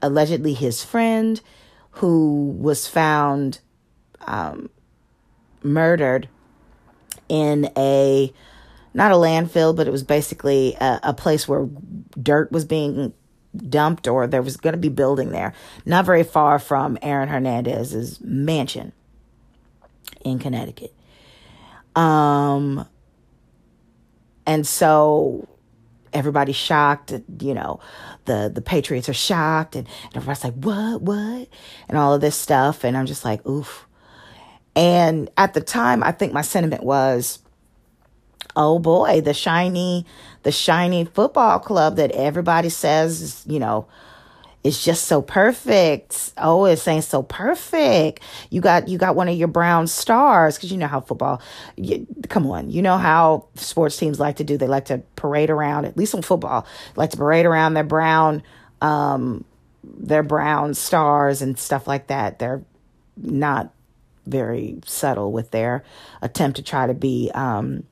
allegedly 0.00 0.54
his 0.54 0.82
friend 0.82 1.40
who 1.92 2.56
was 2.58 2.88
found 2.88 3.60
um, 4.26 4.70
murdered 5.62 6.28
in 7.28 7.70
a 7.76 8.32
not 8.94 9.12
a 9.12 9.14
landfill, 9.14 9.74
but 9.74 9.86
it 9.86 9.90
was 9.90 10.02
basically 10.02 10.74
a, 10.80 11.00
a 11.02 11.14
place 11.14 11.48
where 11.48 11.68
dirt 12.20 12.52
was 12.52 12.64
being 12.64 13.14
dumped 13.56 14.08
or 14.08 14.26
there 14.26 14.42
was 14.42 14.56
going 14.56 14.72
to 14.72 14.78
be 14.78 14.88
building 14.88 15.30
there, 15.30 15.52
not 15.84 16.04
very 16.04 16.24
far 16.24 16.58
from 16.58 16.98
Aaron 17.02 17.28
Hernandez's 17.28 18.20
mansion 18.20 18.92
in 20.24 20.38
Connecticut. 20.38 20.94
Um, 21.94 22.86
and 24.46 24.66
so 24.66 25.48
everybody's 26.12 26.56
shocked, 26.56 27.12
you 27.40 27.54
know, 27.54 27.80
the 28.24 28.50
the 28.52 28.62
Patriots 28.62 29.08
are 29.08 29.14
shocked 29.14 29.76
and, 29.76 29.86
and 30.04 30.16
everybody's 30.16 30.44
like, 30.44 30.54
"What? 30.54 31.02
What?" 31.02 31.48
and 31.88 31.98
all 31.98 32.14
of 32.14 32.20
this 32.20 32.36
stuff 32.36 32.84
and 32.84 32.96
I'm 32.96 33.06
just 33.06 33.24
like, 33.24 33.46
"Oof." 33.46 33.86
And 34.74 35.30
at 35.36 35.52
the 35.52 35.60
time, 35.60 36.02
I 36.02 36.12
think 36.12 36.32
my 36.32 36.40
sentiment 36.40 36.82
was 36.82 37.40
oh 38.56 38.78
boy, 38.78 39.20
the 39.20 39.34
shiny, 39.34 40.06
the 40.42 40.52
shiny 40.52 41.04
football 41.04 41.58
club 41.58 41.96
that 41.96 42.10
everybody 42.12 42.68
says, 42.68 43.44
you 43.46 43.58
know, 43.58 43.86
is 44.64 44.84
just 44.84 45.06
so 45.06 45.20
perfect. 45.20 46.32
Oh, 46.38 46.64
it's 46.66 46.82
saying 46.82 47.02
so 47.02 47.22
perfect. 47.22 48.22
You 48.50 48.60
got 48.60 48.88
you 48.88 48.96
got 48.96 49.16
one 49.16 49.28
of 49.28 49.36
your 49.36 49.48
brown 49.48 49.86
stars 49.88 50.56
because 50.56 50.70
you 50.70 50.78
know 50.78 50.86
how 50.86 51.00
football. 51.00 51.42
You, 51.76 52.06
come 52.28 52.46
on, 52.46 52.70
you 52.70 52.80
know 52.80 52.96
how 52.96 53.46
sports 53.56 53.96
teams 53.96 54.20
like 54.20 54.36
to 54.36 54.44
do. 54.44 54.56
They 54.56 54.68
like 54.68 54.86
to 54.86 55.02
parade 55.16 55.50
around. 55.50 55.84
At 55.84 55.96
least 55.96 56.14
in 56.14 56.22
football, 56.22 56.66
like 56.94 57.10
to 57.10 57.16
parade 57.16 57.46
around 57.46 57.74
their 57.74 57.84
brown, 57.84 58.42
um, 58.80 59.44
their 59.82 60.22
brown 60.22 60.74
stars 60.74 61.42
and 61.42 61.58
stuff 61.58 61.88
like 61.88 62.06
that. 62.06 62.38
They're 62.38 62.62
not 63.16 63.72
very 64.26 64.78
subtle 64.86 65.32
with 65.32 65.50
their 65.50 65.82
attempt 66.20 66.56
to 66.56 66.62
try 66.62 66.86
to 66.86 66.94
be 66.94 67.32
um, 67.34 67.82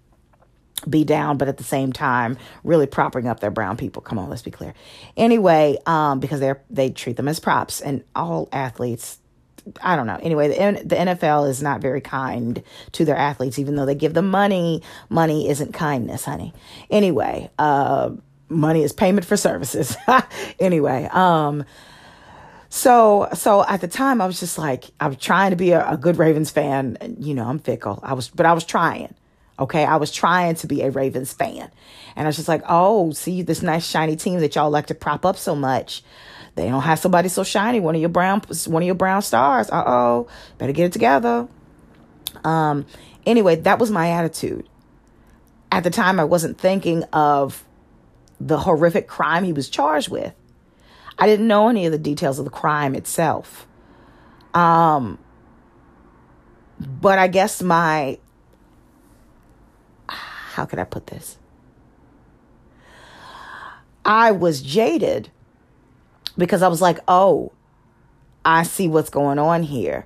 be 0.88 1.04
down, 1.04 1.36
but 1.38 1.48
at 1.48 1.56
the 1.56 1.64
same 1.64 1.92
time, 1.92 2.38
really 2.64 2.86
propping 2.86 3.26
up 3.26 3.40
their 3.40 3.50
brown 3.50 3.76
people. 3.76 4.02
Come 4.02 4.18
on, 4.18 4.28
let's 4.28 4.42
be 4.42 4.50
clear. 4.50 4.74
Anyway, 5.16 5.78
um, 5.86 6.20
because 6.20 6.40
they're 6.40 6.62
they 6.70 6.90
treat 6.90 7.16
them 7.16 7.28
as 7.28 7.40
props, 7.40 7.80
and 7.80 8.04
all 8.14 8.48
athletes. 8.52 9.18
I 9.82 9.94
don't 9.94 10.06
know. 10.06 10.18
Anyway, 10.22 10.48
the 10.48 10.84
the 10.84 10.96
NFL 10.96 11.48
is 11.48 11.62
not 11.62 11.80
very 11.80 12.00
kind 12.00 12.62
to 12.92 13.04
their 13.04 13.16
athletes, 13.16 13.58
even 13.58 13.76
though 13.76 13.86
they 13.86 13.94
give 13.94 14.14
them 14.14 14.30
money. 14.30 14.82
Money 15.08 15.48
isn't 15.48 15.72
kindness, 15.72 16.24
honey. 16.24 16.54
Anyway, 16.90 17.50
uh, 17.58 18.10
money 18.48 18.82
is 18.82 18.92
payment 18.92 19.26
for 19.26 19.36
services. 19.36 19.96
anyway, 20.58 21.08
um, 21.12 21.64
so 22.68 23.28
so 23.34 23.64
at 23.66 23.80
the 23.80 23.88
time 23.88 24.20
I 24.20 24.26
was 24.26 24.40
just 24.40 24.58
like 24.58 24.86
I 24.98 25.08
was 25.08 25.16
trying 25.18 25.50
to 25.50 25.56
be 25.56 25.72
a, 25.72 25.90
a 25.90 25.96
good 25.96 26.18
Ravens 26.18 26.50
fan. 26.50 27.16
You 27.18 27.34
know, 27.34 27.44
I'm 27.44 27.58
fickle. 27.58 28.00
I 28.02 28.14
was, 28.14 28.28
but 28.28 28.46
I 28.46 28.52
was 28.52 28.64
trying. 28.64 29.14
Okay. 29.60 29.84
I 29.84 29.96
was 29.96 30.10
trying 30.10 30.56
to 30.56 30.66
be 30.66 30.82
a 30.82 30.90
Ravens 30.90 31.32
fan. 31.32 31.70
And 32.16 32.26
I 32.26 32.28
was 32.28 32.36
just 32.36 32.48
like, 32.48 32.62
oh, 32.68 33.12
see 33.12 33.42
this 33.42 33.62
nice 33.62 33.86
shiny 33.86 34.16
team 34.16 34.40
that 34.40 34.56
y'all 34.56 34.70
like 34.70 34.86
to 34.86 34.94
prop 34.94 35.24
up 35.24 35.36
so 35.36 35.54
much. 35.54 36.02
They 36.56 36.68
don't 36.68 36.82
have 36.82 36.98
somebody 36.98 37.28
so 37.28 37.44
shiny. 37.44 37.80
One 37.80 37.94
of 37.94 38.00
your 38.00 38.10
brown, 38.10 38.42
one 38.66 38.82
of 38.82 38.86
your 38.86 38.94
brown 38.94 39.22
stars. 39.22 39.70
Uh 39.70 39.84
oh, 39.86 40.28
better 40.58 40.72
get 40.72 40.86
it 40.86 40.92
together. 40.92 41.48
Um. 42.44 42.86
Anyway, 43.26 43.56
that 43.56 43.78
was 43.78 43.90
my 43.90 44.10
attitude. 44.10 44.68
At 45.70 45.84
the 45.84 45.90
time, 45.90 46.18
I 46.18 46.24
wasn't 46.24 46.58
thinking 46.58 47.04
of 47.12 47.64
the 48.40 48.58
horrific 48.58 49.06
crime 49.06 49.44
he 49.44 49.52
was 49.52 49.68
charged 49.68 50.08
with. 50.08 50.34
I 51.18 51.26
didn't 51.26 51.46
know 51.46 51.68
any 51.68 51.86
of 51.86 51.92
the 51.92 51.98
details 51.98 52.38
of 52.38 52.44
the 52.44 52.50
crime 52.50 52.94
itself. 52.94 53.66
Um. 54.52 55.18
But 56.80 57.18
I 57.18 57.28
guess 57.28 57.62
my 57.62 58.18
how 60.60 60.66
could 60.66 60.78
I 60.78 60.84
put 60.84 61.06
this? 61.06 61.38
I 64.04 64.30
was 64.30 64.60
jaded 64.60 65.30
because 66.36 66.60
I 66.60 66.68
was 66.68 66.82
like, 66.82 66.98
oh, 67.08 67.52
I 68.44 68.64
see 68.64 68.86
what's 68.86 69.08
going 69.08 69.38
on 69.38 69.62
here. 69.62 70.04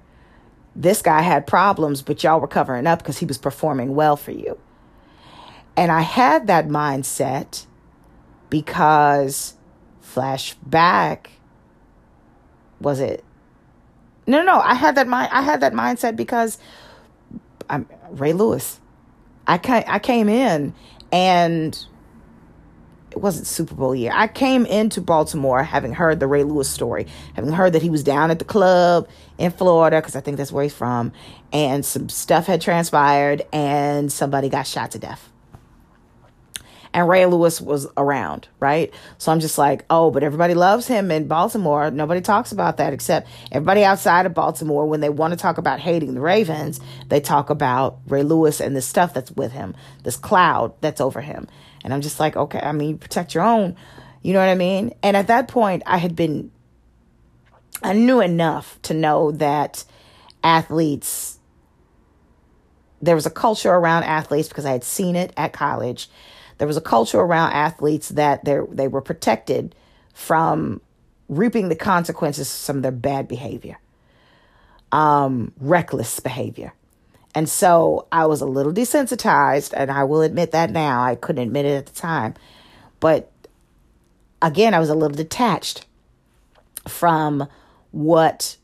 This 0.76 1.02
guy 1.02 1.22
had 1.22 1.48
problems, 1.48 2.02
but 2.02 2.22
y'all 2.22 2.38
were 2.38 2.46
covering 2.46 2.86
up 2.86 3.00
because 3.00 3.18
he 3.18 3.26
was 3.26 3.36
performing 3.36 3.96
well 3.96 4.16
for 4.16 4.30
you. 4.30 4.56
And 5.76 5.90
I 5.90 6.02
had 6.02 6.46
that 6.46 6.68
mindset 6.68 7.66
because 8.48 9.54
flashback 10.04 11.26
was 12.78 13.00
it 13.00 13.24
no 14.28 14.42
no 14.44 14.60
i 14.60 14.74
had 14.74 14.94
that 14.94 15.08
mind 15.08 15.28
i 15.32 15.42
had 15.42 15.60
that 15.60 15.72
mindset 15.72 16.14
because 16.14 16.58
i'm 17.68 17.88
ray 18.10 18.32
lewis 18.32 18.78
I 19.46 19.58
came, 19.58 19.84
I 19.86 19.98
came 19.98 20.28
in 20.28 20.74
and 21.12 21.86
it 23.10 23.18
wasn't 23.18 23.46
Super 23.46 23.74
Bowl 23.74 23.94
year. 23.94 24.10
I 24.12 24.26
came 24.26 24.66
into 24.66 25.00
Baltimore 25.00 25.62
having 25.62 25.92
heard 25.92 26.18
the 26.18 26.26
Ray 26.26 26.42
Lewis 26.42 26.68
story, 26.68 27.06
having 27.34 27.52
heard 27.52 27.74
that 27.74 27.82
he 27.82 27.90
was 27.90 28.02
down 28.02 28.30
at 28.30 28.40
the 28.40 28.44
club 28.44 29.08
in 29.38 29.52
Florida, 29.52 29.98
because 30.00 30.16
I 30.16 30.20
think 30.20 30.36
that's 30.36 30.50
where 30.50 30.64
he's 30.64 30.74
from, 30.74 31.12
and 31.52 31.84
some 31.84 32.08
stuff 32.08 32.46
had 32.46 32.60
transpired 32.60 33.42
and 33.52 34.10
somebody 34.10 34.48
got 34.48 34.66
shot 34.66 34.90
to 34.92 34.98
death 34.98 35.30
and 36.94 37.08
Ray 37.08 37.26
Lewis 37.26 37.60
was 37.60 37.88
around, 37.96 38.46
right? 38.60 38.94
So 39.18 39.32
I'm 39.32 39.40
just 39.40 39.58
like, 39.58 39.84
oh, 39.90 40.12
but 40.12 40.22
everybody 40.22 40.54
loves 40.54 40.86
him 40.86 41.10
in 41.10 41.26
Baltimore. 41.26 41.90
Nobody 41.90 42.20
talks 42.20 42.52
about 42.52 42.76
that 42.76 42.92
except 42.92 43.28
everybody 43.50 43.82
outside 43.82 44.26
of 44.26 44.32
Baltimore. 44.32 44.86
When 44.86 45.00
they 45.00 45.08
want 45.08 45.32
to 45.32 45.36
talk 45.36 45.58
about 45.58 45.80
hating 45.80 46.14
the 46.14 46.20
Ravens, 46.20 46.78
they 47.08 47.20
talk 47.20 47.50
about 47.50 47.98
Ray 48.06 48.22
Lewis 48.22 48.60
and 48.60 48.76
the 48.76 48.80
stuff 48.80 49.12
that's 49.12 49.32
with 49.32 49.50
him, 49.50 49.74
this 50.04 50.16
cloud 50.16 50.72
that's 50.80 51.00
over 51.00 51.20
him. 51.20 51.48
And 51.82 51.92
I'm 51.92 52.00
just 52.00 52.20
like, 52.20 52.36
okay, 52.36 52.60
I 52.60 52.70
mean, 52.70 52.96
protect 52.98 53.34
your 53.34 53.42
own. 53.42 53.74
You 54.22 54.32
know 54.32 54.38
what 54.38 54.48
I 54.48 54.54
mean? 54.54 54.94
And 55.02 55.16
at 55.16 55.26
that 55.26 55.48
point, 55.48 55.82
I 55.86 55.98
had 55.98 56.14
been, 56.14 56.52
I 57.82 57.92
knew 57.92 58.20
enough 58.20 58.78
to 58.82 58.94
know 58.94 59.32
that 59.32 59.84
athletes, 60.44 61.40
there 63.02 63.16
was 63.16 63.26
a 63.26 63.30
culture 63.30 63.72
around 63.72 64.04
athletes 64.04 64.46
because 64.46 64.64
I 64.64 64.70
had 64.70 64.84
seen 64.84 65.16
it 65.16 65.32
at 65.36 65.52
college 65.52 66.08
there 66.58 66.66
was 66.66 66.76
a 66.76 66.80
culture 66.80 67.18
around 67.18 67.52
athletes 67.52 68.10
that 68.10 68.44
they 68.44 68.88
were 68.88 69.00
protected 69.00 69.74
from 70.12 70.80
reaping 71.28 71.68
the 71.68 71.76
consequences 71.76 72.46
of 72.46 72.52
some 72.52 72.76
of 72.76 72.82
their 72.82 72.92
bad 72.92 73.26
behavior, 73.28 73.78
um, 74.92 75.52
reckless 75.58 76.20
behavior. 76.20 76.72
And 77.34 77.48
so 77.48 78.06
I 78.12 78.26
was 78.26 78.40
a 78.40 78.46
little 78.46 78.72
desensitized, 78.72 79.72
and 79.76 79.90
I 79.90 80.04
will 80.04 80.22
admit 80.22 80.52
that 80.52 80.70
now. 80.70 81.02
I 81.02 81.16
couldn't 81.16 81.42
admit 81.42 81.66
it 81.66 81.76
at 81.76 81.86
the 81.86 81.92
time. 81.92 82.34
But 83.00 83.32
again, 84.40 84.72
I 84.72 84.78
was 84.78 84.88
a 84.88 84.94
little 84.94 85.16
detached 85.16 85.86
from 86.86 87.48
what 87.90 88.56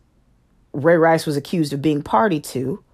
Ray 0.72 0.96
Rice 0.96 1.26
was 1.26 1.36
accused 1.36 1.72
of 1.72 1.82
being 1.82 2.02
party 2.02 2.40
to 2.40 2.84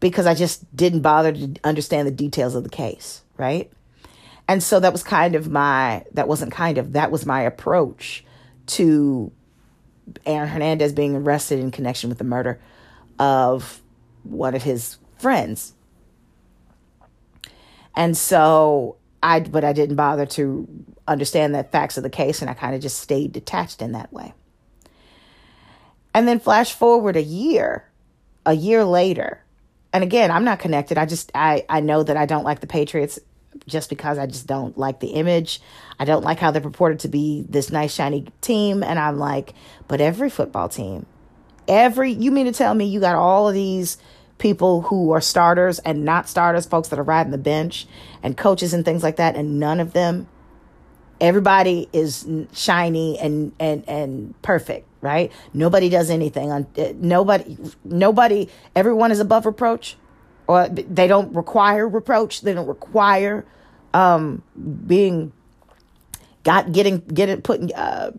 because 0.00 0.26
I 0.26 0.34
just 0.34 0.74
didn't 0.74 1.02
bother 1.02 1.32
to 1.32 1.54
understand 1.62 2.08
the 2.08 2.12
details 2.12 2.54
of 2.54 2.64
the 2.64 2.70
case 2.70 3.22
right? 3.40 3.72
And 4.46 4.62
so 4.62 4.78
that 4.80 4.92
was 4.92 5.02
kind 5.02 5.34
of 5.34 5.48
my, 5.48 6.04
that 6.12 6.28
wasn't 6.28 6.52
kind 6.52 6.76
of, 6.78 6.92
that 6.92 7.10
was 7.10 7.24
my 7.24 7.42
approach 7.42 8.24
to 8.66 9.32
Aaron 10.26 10.48
Hernandez 10.48 10.92
being 10.92 11.16
arrested 11.16 11.58
in 11.58 11.70
connection 11.70 12.10
with 12.10 12.18
the 12.18 12.24
murder 12.24 12.60
of 13.18 13.80
one 14.22 14.54
of 14.54 14.62
his 14.62 14.98
friends. 15.18 15.72
And 17.96 18.16
so 18.16 18.96
I, 19.22 19.40
but 19.40 19.64
I 19.64 19.72
didn't 19.72 19.96
bother 19.96 20.26
to 20.26 20.68
understand 21.08 21.54
the 21.54 21.64
facts 21.64 21.96
of 21.96 22.02
the 22.02 22.10
case 22.10 22.40
and 22.40 22.50
I 22.50 22.54
kind 22.54 22.74
of 22.74 22.80
just 22.80 23.00
stayed 23.00 23.32
detached 23.32 23.80
in 23.80 23.92
that 23.92 24.12
way. 24.12 24.34
And 26.12 26.26
then 26.26 26.40
flash 26.40 26.74
forward 26.74 27.16
a 27.16 27.22
year, 27.22 27.88
a 28.44 28.52
year 28.52 28.84
later, 28.84 29.44
and 29.92 30.04
again, 30.04 30.30
I'm 30.30 30.44
not 30.44 30.60
connected. 30.60 30.98
I 30.98 31.06
just 31.06 31.30
I 31.34 31.64
I 31.68 31.80
know 31.80 32.02
that 32.02 32.16
I 32.16 32.26
don't 32.26 32.44
like 32.44 32.60
the 32.60 32.66
Patriots 32.66 33.18
just 33.66 33.90
because 33.90 34.18
I 34.18 34.26
just 34.26 34.46
don't 34.46 34.76
like 34.78 35.00
the 35.00 35.08
image. 35.08 35.60
I 35.98 36.04
don't 36.04 36.22
like 36.24 36.38
how 36.38 36.50
they're 36.50 36.62
purported 36.62 37.00
to 37.00 37.08
be 37.08 37.44
this 37.48 37.70
nice, 37.70 37.92
shiny 37.94 38.26
team. 38.40 38.82
And 38.82 38.98
I'm 38.98 39.18
like, 39.18 39.54
but 39.88 40.00
every 40.00 40.30
football 40.30 40.68
team, 40.68 41.06
every, 41.66 42.12
you 42.12 42.30
mean 42.30 42.46
to 42.46 42.52
tell 42.52 42.74
me 42.74 42.86
you 42.86 43.00
got 43.00 43.16
all 43.16 43.48
of 43.48 43.54
these 43.54 43.98
people 44.38 44.82
who 44.82 45.12
are 45.12 45.20
starters 45.20 45.78
and 45.80 46.04
not 46.04 46.28
starters, 46.28 46.66
folks 46.66 46.88
that 46.88 46.98
are 46.98 47.04
riding 47.04 47.32
the 47.32 47.38
bench 47.38 47.86
and 48.22 48.36
coaches 48.36 48.72
and 48.72 48.84
things 48.84 49.02
like 49.02 49.16
that, 49.16 49.36
and 49.36 49.60
none 49.60 49.80
of 49.80 49.92
them, 49.92 50.26
everybody 51.20 51.88
is 51.92 52.26
shiny 52.52 53.18
and, 53.18 53.52
and, 53.60 53.86
and 53.88 54.40
perfect, 54.42 54.88
right? 55.02 55.30
Nobody 55.52 55.90
does 55.90 56.08
anything 56.08 56.50
on, 56.50 56.66
uh, 56.78 56.92
nobody, 56.96 57.58
nobody, 57.84 58.48
everyone 58.74 59.12
is 59.12 59.20
above 59.20 59.44
reproach 59.44 59.96
or 60.50 60.68
they 60.68 61.06
don't 61.06 61.32
require 61.32 61.88
reproach. 61.88 62.40
They 62.40 62.52
don't 62.52 62.66
require 62.66 63.44
um, 63.94 64.42
being 64.84 65.32
got 66.42 66.72
getting 66.72 66.98
getting 66.98 67.40
putting 67.40 67.72
uh, 67.72 68.10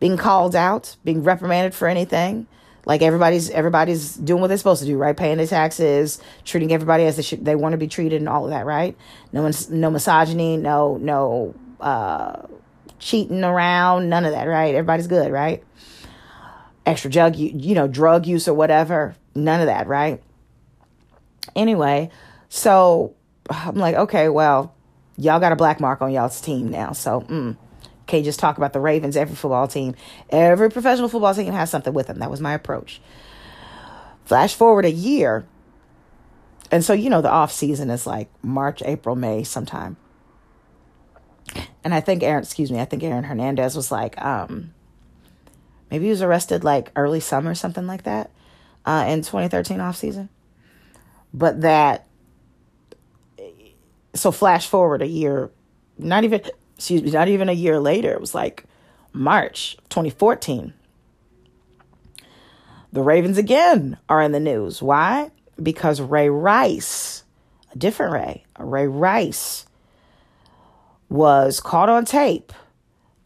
being 0.00 0.16
called 0.16 0.56
out, 0.56 0.96
being 1.04 1.22
reprimanded 1.22 1.72
for 1.72 1.86
anything. 1.86 2.48
Like 2.84 3.00
everybody's 3.00 3.48
everybody's 3.50 4.16
doing 4.16 4.40
what 4.40 4.48
they're 4.48 4.56
supposed 4.56 4.82
to 4.82 4.88
do, 4.88 4.98
right? 4.98 5.16
Paying 5.16 5.36
their 5.36 5.46
taxes, 5.46 6.20
treating 6.44 6.72
everybody 6.72 7.04
as 7.04 7.14
they 7.14 7.22
should, 7.22 7.44
they 7.44 7.54
want 7.54 7.74
to 7.74 7.78
be 7.78 7.86
treated, 7.86 8.16
and 8.20 8.28
all 8.28 8.42
of 8.42 8.50
that, 8.50 8.66
right? 8.66 8.96
No 9.32 9.42
one's 9.42 9.70
no 9.70 9.88
misogyny, 9.88 10.56
no 10.56 10.96
no 10.96 11.54
uh, 11.78 12.42
cheating 12.98 13.44
around, 13.44 14.08
none 14.08 14.24
of 14.24 14.32
that, 14.32 14.46
right? 14.48 14.74
Everybody's 14.74 15.06
good, 15.06 15.30
right? 15.30 15.62
Extra 16.84 17.08
drug, 17.08 17.36
you, 17.36 17.52
you 17.54 17.76
know, 17.76 17.86
drug 17.86 18.26
use 18.26 18.48
or 18.48 18.54
whatever, 18.54 19.14
none 19.36 19.60
of 19.60 19.66
that, 19.66 19.86
right? 19.86 20.20
Anyway, 21.56 22.10
so 22.48 23.14
I'm 23.48 23.76
like, 23.76 23.96
okay, 23.96 24.28
well, 24.28 24.74
y'all 25.16 25.40
got 25.40 25.52
a 25.52 25.56
black 25.56 25.80
mark 25.80 26.02
on 26.02 26.12
y'all's 26.12 26.40
team 26.40 26.70
now, 26.70 26.92
so 26.92 27.22
mm, 27.22 27.56
can't 28.06 28.24
just 28.24 28.38
talk 28.38 28.56
about 28.58 28.72
the 28.72 28.80
Ravens. 28.80 29.16
Every 29.16 29.36
football 29.36 29.68
team, 29.68 29.94
every 30.30 30.70
professional 30.70 31.08
football 31.08 31.34
team 31.34 31.52
has 31.52 31.70
something 31.70 31.92
with 31.92 32.06
them. 32.06 32.18
That 32.18 32.30
was 32.30 32.40
my 32.40 32.54
approach. 32.54 33.00
Flash 34.24 34.54
forward 34.54 34.84
a 34.84 34.90
year, 34.90 35.46
and 36.70 36.84
so 36.84 36.92
you 36.92 37.10
know 37.10 37.20
the 37.20 37.30
off 37.30 37.50
season 37.52 37.90
is 37.90 38.06
like 38.06 38.28
March, 38.42 38.82
April, 38.84 39.16
May, 39.16 39.42
sometime 39.42 39.96
and 41.82 41.94
I 41.94 42.00
think 42.00 42.22
Aaron, 42.22 42.42
excuse 42.42 42.70
me, 42.70 42.80
I 42.80 42.84
think 42.84 43.02
Aaron 43.02 43.24
Hernandez 43.24 43.74
was 43.74 43.90
like, 43.90 44.20
um, 44.22 44.74
maybe 45.90 46.04
he 46.04 46.10
was 46.10 46.22
arrested 46.22 46.64
like 46.64 46.92
early 46.96 47.20
summer, 47.20 47.54
something 47.54 47.86
like 47.86 48.04
that, 48.04 48.30
uh, 48.84 49.04
in 49.08 49.22
2013 49.22 49.80
off 49.80 49.96
season. 49.96 50.28
But 51.32 51.60
that, 51.60 52.06
so 54.14 54.32
flash 54.32 54.66
forward 54.66 55.02
a 55.02 55.06
year, 55.06 55.50
not 55.98 56.24
even, 56.24 56.42
excuse 56.76 57.02
me, 57.02 57.10
not 57.10 57.28
even 57.28 57.48
a 57.48 57.52
year 57.52 57.78
later, 57.78 58.12
it 58.12 58.20
was 58.20 58.34
like 58.34 58.64
March 59.12 59.76
2014. 59.90 60.72
The 62.92 63.02
Ravens 63.02 63.38
again 63.38 63.98
are 64.08 64.20
in 64.20 64.32
the 64.32 64.40
news. 64.40 64.82
Why? 64.82 65.30
Because 65.62 66.00
Ray 66.00 66.28
Rice, 66.28 67.22
a 67.72 67.78
different 67.78 68.12
Ray, 68.12 68.44
Ray 68.58 68.88
Rice, 68.88 69.66
was 71.08 71.60
caught 71.60 71.88
on 71.88 72.04
tape 72.04 72.52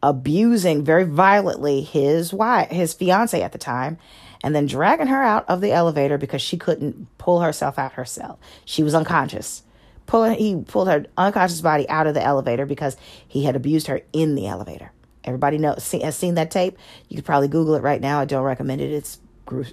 abusing 0.04 0.84
very 0.84 1.04
violently 1.04 1.80
his 1.80 2.30
wife, 2.30 2.68
his 2.68 2.92
fiance 2.92 3.40
at 3.40 3.52
the 3.52 3.58
time, 3.58 3.96
and 4.44 4.54
then 4.54 4.66
dragging 4.66 5.06
her 5.06 5.22
out 5.22 5.48
of 5.48 5.62
the 5.62 5.72
elevator 5.72 6.18
because 6.18 6.42
she 6.42 6.58
couldn't 6.58 7.08
pull 7.16 7.40
herself 7.40 7.78
out 7.78 7.94
herself. 7.94 8.38
She 8.66 8.82
was 8.82 8.94
unconscious. 8.94 9.62
Pulling, 10.04 10.38
he 10.38 10.62
pulled 10.62 10.86
her 10.86 11.06
unconscious 11.16 11.62
body 11.62 11.88
out 11.88 12.06
of 12.06 12.12
the 12.12 12.22
elevator 12.22 12.66
because 12.66 12.98
he 13.26 13.44
had 13.44 13.56
abused 13.56 13.86
her 13.86 14.02
in 14.12 14.34
the 14.34 14.46
elevator. 14.46 14.92
Everybody 15.24 15.56
knows 15.56 15.90
has 15.90 16.14
seen 16.14 16.34
that 16.34 16.50
tape. 16.50 16.76
You 17.08 17.16
could 17.16 17.24
probably 17.24 17.48
Google 17.48 17.74
it 17.74 17.82
right 17.82 18.02
now. 18.02 18.20
I 18.20 18.26
don't 18.26 18.44
recommend 18.44 18.82
it. 18.82 18.92
It's 18.92 19.18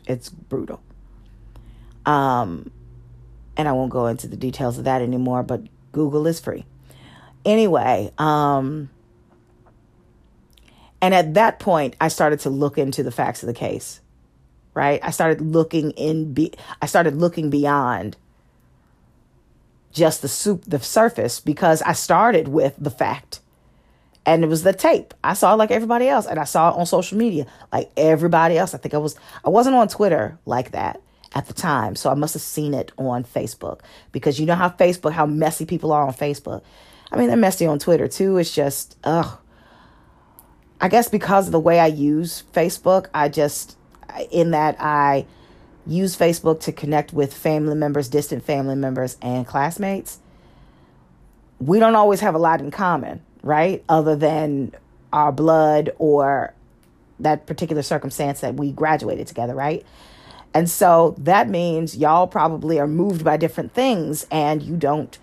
it's 0.07 0.29
brutal. 0.29 0.81
Um, 2.05 2.71
and 3.57 3.67
I 3.67 3.73
won't 3.73 3.91
go 3.91 4.07
into 4.07 4.29
the 4.29 4.37
details 4.37 4.77
of 4.77 4.85
that 4.85 5.01
anymore. 5.01 5.43
But 5.43 5.63
Google 5.91 6.25
is 6.27 6.39
free 6.39 6.65
anyway, 7.45 8.13
um, 8.17 8.89
and 11.01 11.13
at 11.13 11.33
that 11.33 11.59
point, 11.59 11.97
I 11.99 12.07
started 12.07 12.39
to 12.41 12.49
look 12.49 12.77
into 12.77 13.03
the 13.03 13.11
facts 13.11 13.43
of 13.43 13.47
the 13.47 13.53
case. 13.53 13.99
Right, 14.73 15.01
I 15.03 15.11
started 15.11 15.41
looking 15.41 15.91
in. 15.91 16.33
Be- 16.33 16.53
I 16.81 16.85
started 16.85 17.15
looking 17.15 17.49
beyond 17.49 18.15
just 19.91 20.21
the 20.21 20.29
soup, 20.29 20.63
the 20.65 20.79
surface, 20.79 21.41
because 21.41 21.81
I 21.81 21.91
started 21.91 22.47
with 22.47 22.75
the 22.79 22.89
fact, 22.89 23.41
and 24.25 24.45
it 24.45 24.47
was 24.47 24.63
the 24.63 24.71
tape. 24.71 25.13
I 25.23 25.33
saw 25.33 25.53
it 25.53 25.57
like 25.57 25.71
everybody 25.71 26.07
else, 26.07 26.25
and 26.25 26.39
I 26.39 26.45
saw 26.45 26.71
it 26.71 26.77
on 26.77 26.85
social 26.85 27.17
media 27.17 27.47
like 27.73 27.91
everybody 27.97 28.57
else. 28.57 28.73
I 28.73 28.77
think 28.77 28.93
I 28.93 28.97
was. 28.97 29.17
I 29.43 29.49
wasn't 29.49 29.75
on 29.75 29.89
Twitter 29.89 30.39
like 30.45 30.71
that 30.71 31.01
at 31.35 31.47
the 31.47 31.53
time, 31.53 31.97
so 31.97 32.09
I 32.09 32.13
must 32.13 32.33
have 32.33 32.43
seen 32.43 32.73
it 32.73 32.93
on 32.97 33.25
Facebook 33.25 33.81
because 34.13 34.39
you 34.39 34.45
know 34.45 34.55
how 34.55 34.69
Facebook, 34.69 35.11
how 35.11 35.25
messy 35.25 35.65
people 35.65 35.91
are 35.91 36.07
on 36.07 36.13
Facebook 36.13 36.61
I 37.11 37.17
mean, 37.17 37.27
they're 37.27 37.37
messy 37.37 37.65
on 37.65 37.79
Twitter 37.79 38.07
too. 38.07 38.37
It's 38.37 38.53
just, 38.53 38.97
ugh. 39.03 39.37
I 40.79 40.87
guess 40.87 41.09
because 41.09 41.47
of 41.47 41.51
the 41.51 41.59
way 41.59 41.79
I 41.79 41.87
use 41.87 42.43
Facebook, 42.53 43.07
I 43.13 43.29
just, 43.29 43.77
in 44.31 44.51
that 44.51 44.75
I 44.79 45.25
use 45.85 46.15
Facebook 46.15 46.59
to 46.61 46.71
connect 46.71 47.13
with 47.13 47.33
family 47.33 47.75
members, 47.75 48.07
distant 48.07 48.43
family 48.43 48.75
members, 48.75 49.17
and 49.21 49.45
classmates. 49.47 50.19
We 51.59 51.79
don't 51.79 51.95
always 51.95 52.19
have 52.21 52.35
a 52.35 52.39
lot 52.39 52.59
in 52.59 52.71
common, 52.71 53.21
right? 53.43 53.83
Other 53.89 54.15
than 54.15 54.73
our 55.11 55.31
blood 55.31 55.91
or 55.97 56.53
that 57.19 57.45
particular 57.45 57.81
circumstance 57.81 58.41
that 58.41 58.55
we 58.55 58.71
graduated 58.71 59.27
together, 59.27 59.53
right? 59.53 59.85
And 60.53 60.69
so 60.69 61.15
that 61.17 61.49
means 61.49 61.95
y'all 61.95 62.27
probably 62.27 62.79
are 62.79 62.87
moved 62.87 63.23
by 63.23 63.37
different 63.37 63.73
things 63.73 64.25
and 64.31 64.61
you 64.61 64.75
don't 64.75 65.17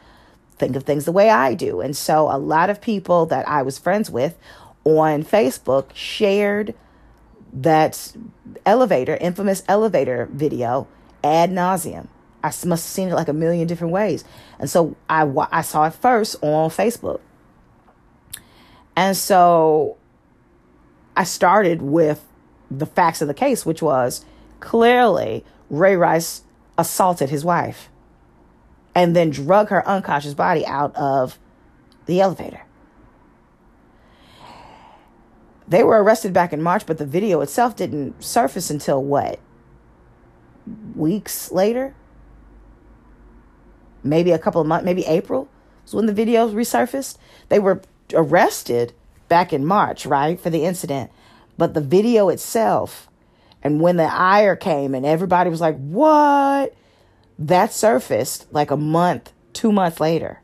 think 0.56 0.74
of 0.74 0.84
things 0.84 1.04
the 1.04 1.12
way 1.12 1.30
I 1.30 1.54
do. 1.54 1.80
And 1.80 1.96
so 1.96 2.30
a 2.30 2.38
lot 2.38 2.70
of 2.70 2.80
people 2.80 3.26
that 3.26 3.46
I 3.48 3.62
was 3.62 3.78
friends 3.78 4.10
with 4.10 4.36
on 4.84 5.22
Facebook 5.22 5.94
shared 5.94 6.74
that 7.62 8.16
elevator, 8.64 9.16
infamous 9.16 9.62
elevator 9.68 10.28
video 10.32 10.86
ad 11.24 11.50
nauseum. 11.50 12.08
I 12.42 12.48
must 12.48 12.64
have 12.64 12.78
seen 12.78 13.08
it 13.08 13.14
like 13.14 13.28
a 13.28 13.32
million 13.32 13.66
different 13.66 13.92
ways. 13.92 14.24
And 14.58 14.70
so 14.70 14.96
I, 15.08 15.28
I 15.50 15.62
saw 15.62 15.86
it 15.86 15.94
first 15.94 16.36
on 16.42 16.70
Facebook. 16.70 17.20
And 18.94 19.16
so 19.16 19.96
I 21.16 21.24
started 21.24 21.82
with 21.82 22.24
the 22.70 22.86
facts 22.86 23.20
of 23.22 23.28
the 23.28 23.34
case, 23.34 23.66
which 23.66 23.82
was 23.82 24.24
clearly 24.60 25.44
Ray 25.68 25.96
Rice 25.96 26.42
assaulted 26.76 27.30
his 27.30 27.44
wife 27.44 27.88
and 28.94 29.16
then 29.16 29.30
drug 29.30 29.68
her 29.68 29.86
unconscious 29.86 30.34
body 30.34 30.64
out 30.64 30.94
of 30.96 31.38
the 32.06 32.20
elevator. 32.20 32.62
They 35.68 35.82
were 35.82 36.02
arrested 36.02 36.32
back 36.32 36.52
in 36.52 36.62
March, 36.62 36.86
but 36.86 36.98
the 36.98 37.04
video 37.04 37.40
itself 37.42 37.76
didn't 37.76 38.24
surface 38.24 38.70
until 38.70 39.02
what? 39.02 39.38
Weeks 40.94 41.52
later? 41.52 41.94
Maybe 44.02 44.30
a 44.30 44.38
couple 44.38 44.62
of 44.62 44.66
months, 44.66 44.86
maybe 44.86 45.04
April 45.04 45.48
was 45.82 45.94
when 45.94 46.06
the 46.06 46.12
video 46.14 46.48
resurfaced. 46.48 47.18
They 47.50 47.58
were 47.58 47.82
arrested 48.14 48.94
back 49.28 49.52
in 49.52 49.66
March, 49.66 50.06
right, 50.06 50.40
for 50.40 50.48
the 50.48 50.64
incident. 50.64 51.10
But 51.58 51.74
the 51.74 51.82
video 51.82 52.30
itself, 52.30 53.10
and 53.62 53.80
when 53.80 53.96
the 53.96 54.04
ire 54.04 54.56
came 54.56 54.94
and 54.94 55.04
everybody 55.04 55.50
was 55.50 55.60
like, 55.60 55.76
what? 55.76 56.74
That 57.38 57.72
surfaced 57.72 58.50
like 58.52 58.70
a 58.70 58.76
month, 58.76 59.32
two 59.52 59.70
months 59.70 60.00
later. 60.00 60.40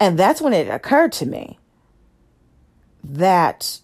And 0.00 0.18
that's 0.18 0.40
when 0.40 0.52
it 0.54 0.68
occurred 0.68 1.12
to 1.12 1.26
me 1.26 1.58
that 3.14 3.80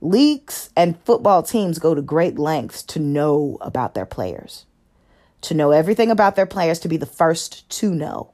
leagues 0.00 0.70
and 0.76 0.98
football 1.00 1.42
teams 1.42 1.78
go 1.78 1.94
to 1.94 2.02
great 2.02 2.38
lengths 2.38 2.82
to 2.82 2.98
know 2.98 3.58
about 3.60 3.94
their 3.94 4.06
players, 4.06 4.66
to 5.40 5.54
know 5.54 5.70
everything 5.70 6.10
about 6.10 6.36
their 6.36 6.46
players, 6.46 6.78
to 6.80 6.88
be 6.88 6.96
the 6.96 7.06
first 7.06 7.68
to 7.70 7.94
know 7.94 8.32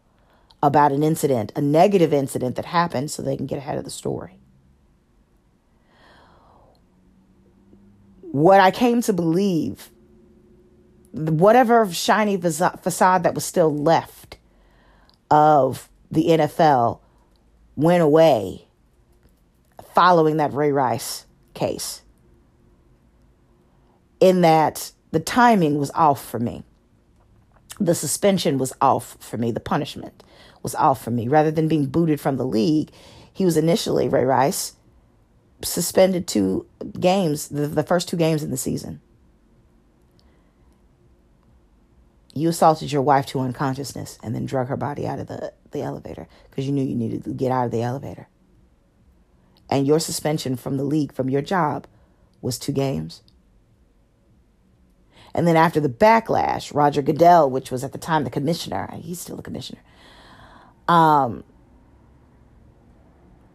about 0.62 0.92
an 0.92 1.02
incident, 1.02 1.52
a 1.56 1.60
negative 1.60 2.12
incident 2.12 2.56
that 2.56 2.66
happened, 2.66 3.10
so 3.10 3.22
they 3.22 3.36
can 3.36 3.46
get 3.46 3.58
ahead 3.58 3.78
of 3.78 3.84
the 3.84 3.90
story. 3.90 4.38
what 8.32 8.60
I 8.60 8.70
came 8.70 9.02
to 9.02 9.12
believe, 9.12 9.90
whatever 11.12 11.90
shiny 11.92 12.38
facade 12.38 13.22
that 13.22 13.34
was 13.34 13.44
still 13.44 13.72
left 13.72 14.38
of 15.30 15.88
the 16.10 16.28
NFL 16.28 17.00
went 17.76 18.02
away 18.02 18.66
following 19.94 20.36
that 20.38 20.52
Ray 20.52 20.72
Rice 20.72 21.26
case. 21.54 22.02
In 24.20 24.40
that 24.42 24.92
the 25.10 25.20
timing 25.20 25.78
was 25.78 25.90
off 25.94 26.24
for 26.24 26.38
me. 26.38 26.64
The 27.78 27.94
suspension 27.94 28.58
was 28.58 28.72
off 28.80 29.16
for 29.20 29.36
me. 29.36 29.50
The 29.50 29.60
punishment 29.60 30.22
was 30.62 30.74
off 30.74 31.02
for 31.02 31.10
me. 31.10 31.28
Rather 31.28 31.50
than 31.50 31.68
being 31.68 31.86
booted 31.86 32.20
from 32.20 32.36
the 32.36 32.46
league, 32.46 32.90
he 33.32 33.44
was 33.44 33.56
initially, 33.56 34.08
Ray 34.08 34.24
Rice, 34.24 34.74
suspended 35.62 36.26
two 36.26 36.66
games, 36.98 37.48
the, 37.48 37.66
the 37.66 37.82
first 37.82 38.08
two 38.08 38.16
games 38.16 38.42
in 38.42 38.50
the 38.50 38.56
season. 38.56 39.00
You 42.34 42.48
assaulted 42.48 42.90
your 42.90 43.02
wife 43.02 43.26
to 43.26 43.40
unconsciousness 43.40 44.18
and 44.22 44.34
then 44.34 44.46
drug 44.46 44.68
her 44.68 44.76
body 44.76 45.06
out 45.06 45.18
of 45.18 45.26
the, 45.26 45.52
the 45.70 45.82
elevator 45.82 46.28
because 46.48 46.66
you 46.66 46.72
knew 46.72 46.84
you 46.84 46.94
needed 46.94 47.24
to 47.24 47.30
get 47.30 47.52
out 47.52 47.66
of 47.66 47.70
the 47.70 47.82
elevator. 47.82 48.28
And 49.70 49.86
your 49.86 50.00
suspension 50.00 50.56
from 50.56 50.76
the 50.76 50.84
league, 50.84 51.12
from 51.12 51.30
your 51.30 51.42
job, 51.42 51.86
was 52.40 52.58
two 52.58 52.72
games. 52.72 53.22
And 55.34 55.46
then 55.46 55.56
after 55.56 55.80
the 55.80 55.88
backlash, 55.88 56.74
Roger 56.74 57.00
Goodell, 57.00 57.48
which 57.50 57.70
was 57.70 57.82
at 57.84 57.92
the 57.92 57.98
time 57.98 58.24
the 58.24 58.30
commissioner, 58.30 58.90
he's 59.00 59.20
still 59.20 59.36
the 59.36 59.42
commissioner, 59.42 59.80
um, 60.88 61.42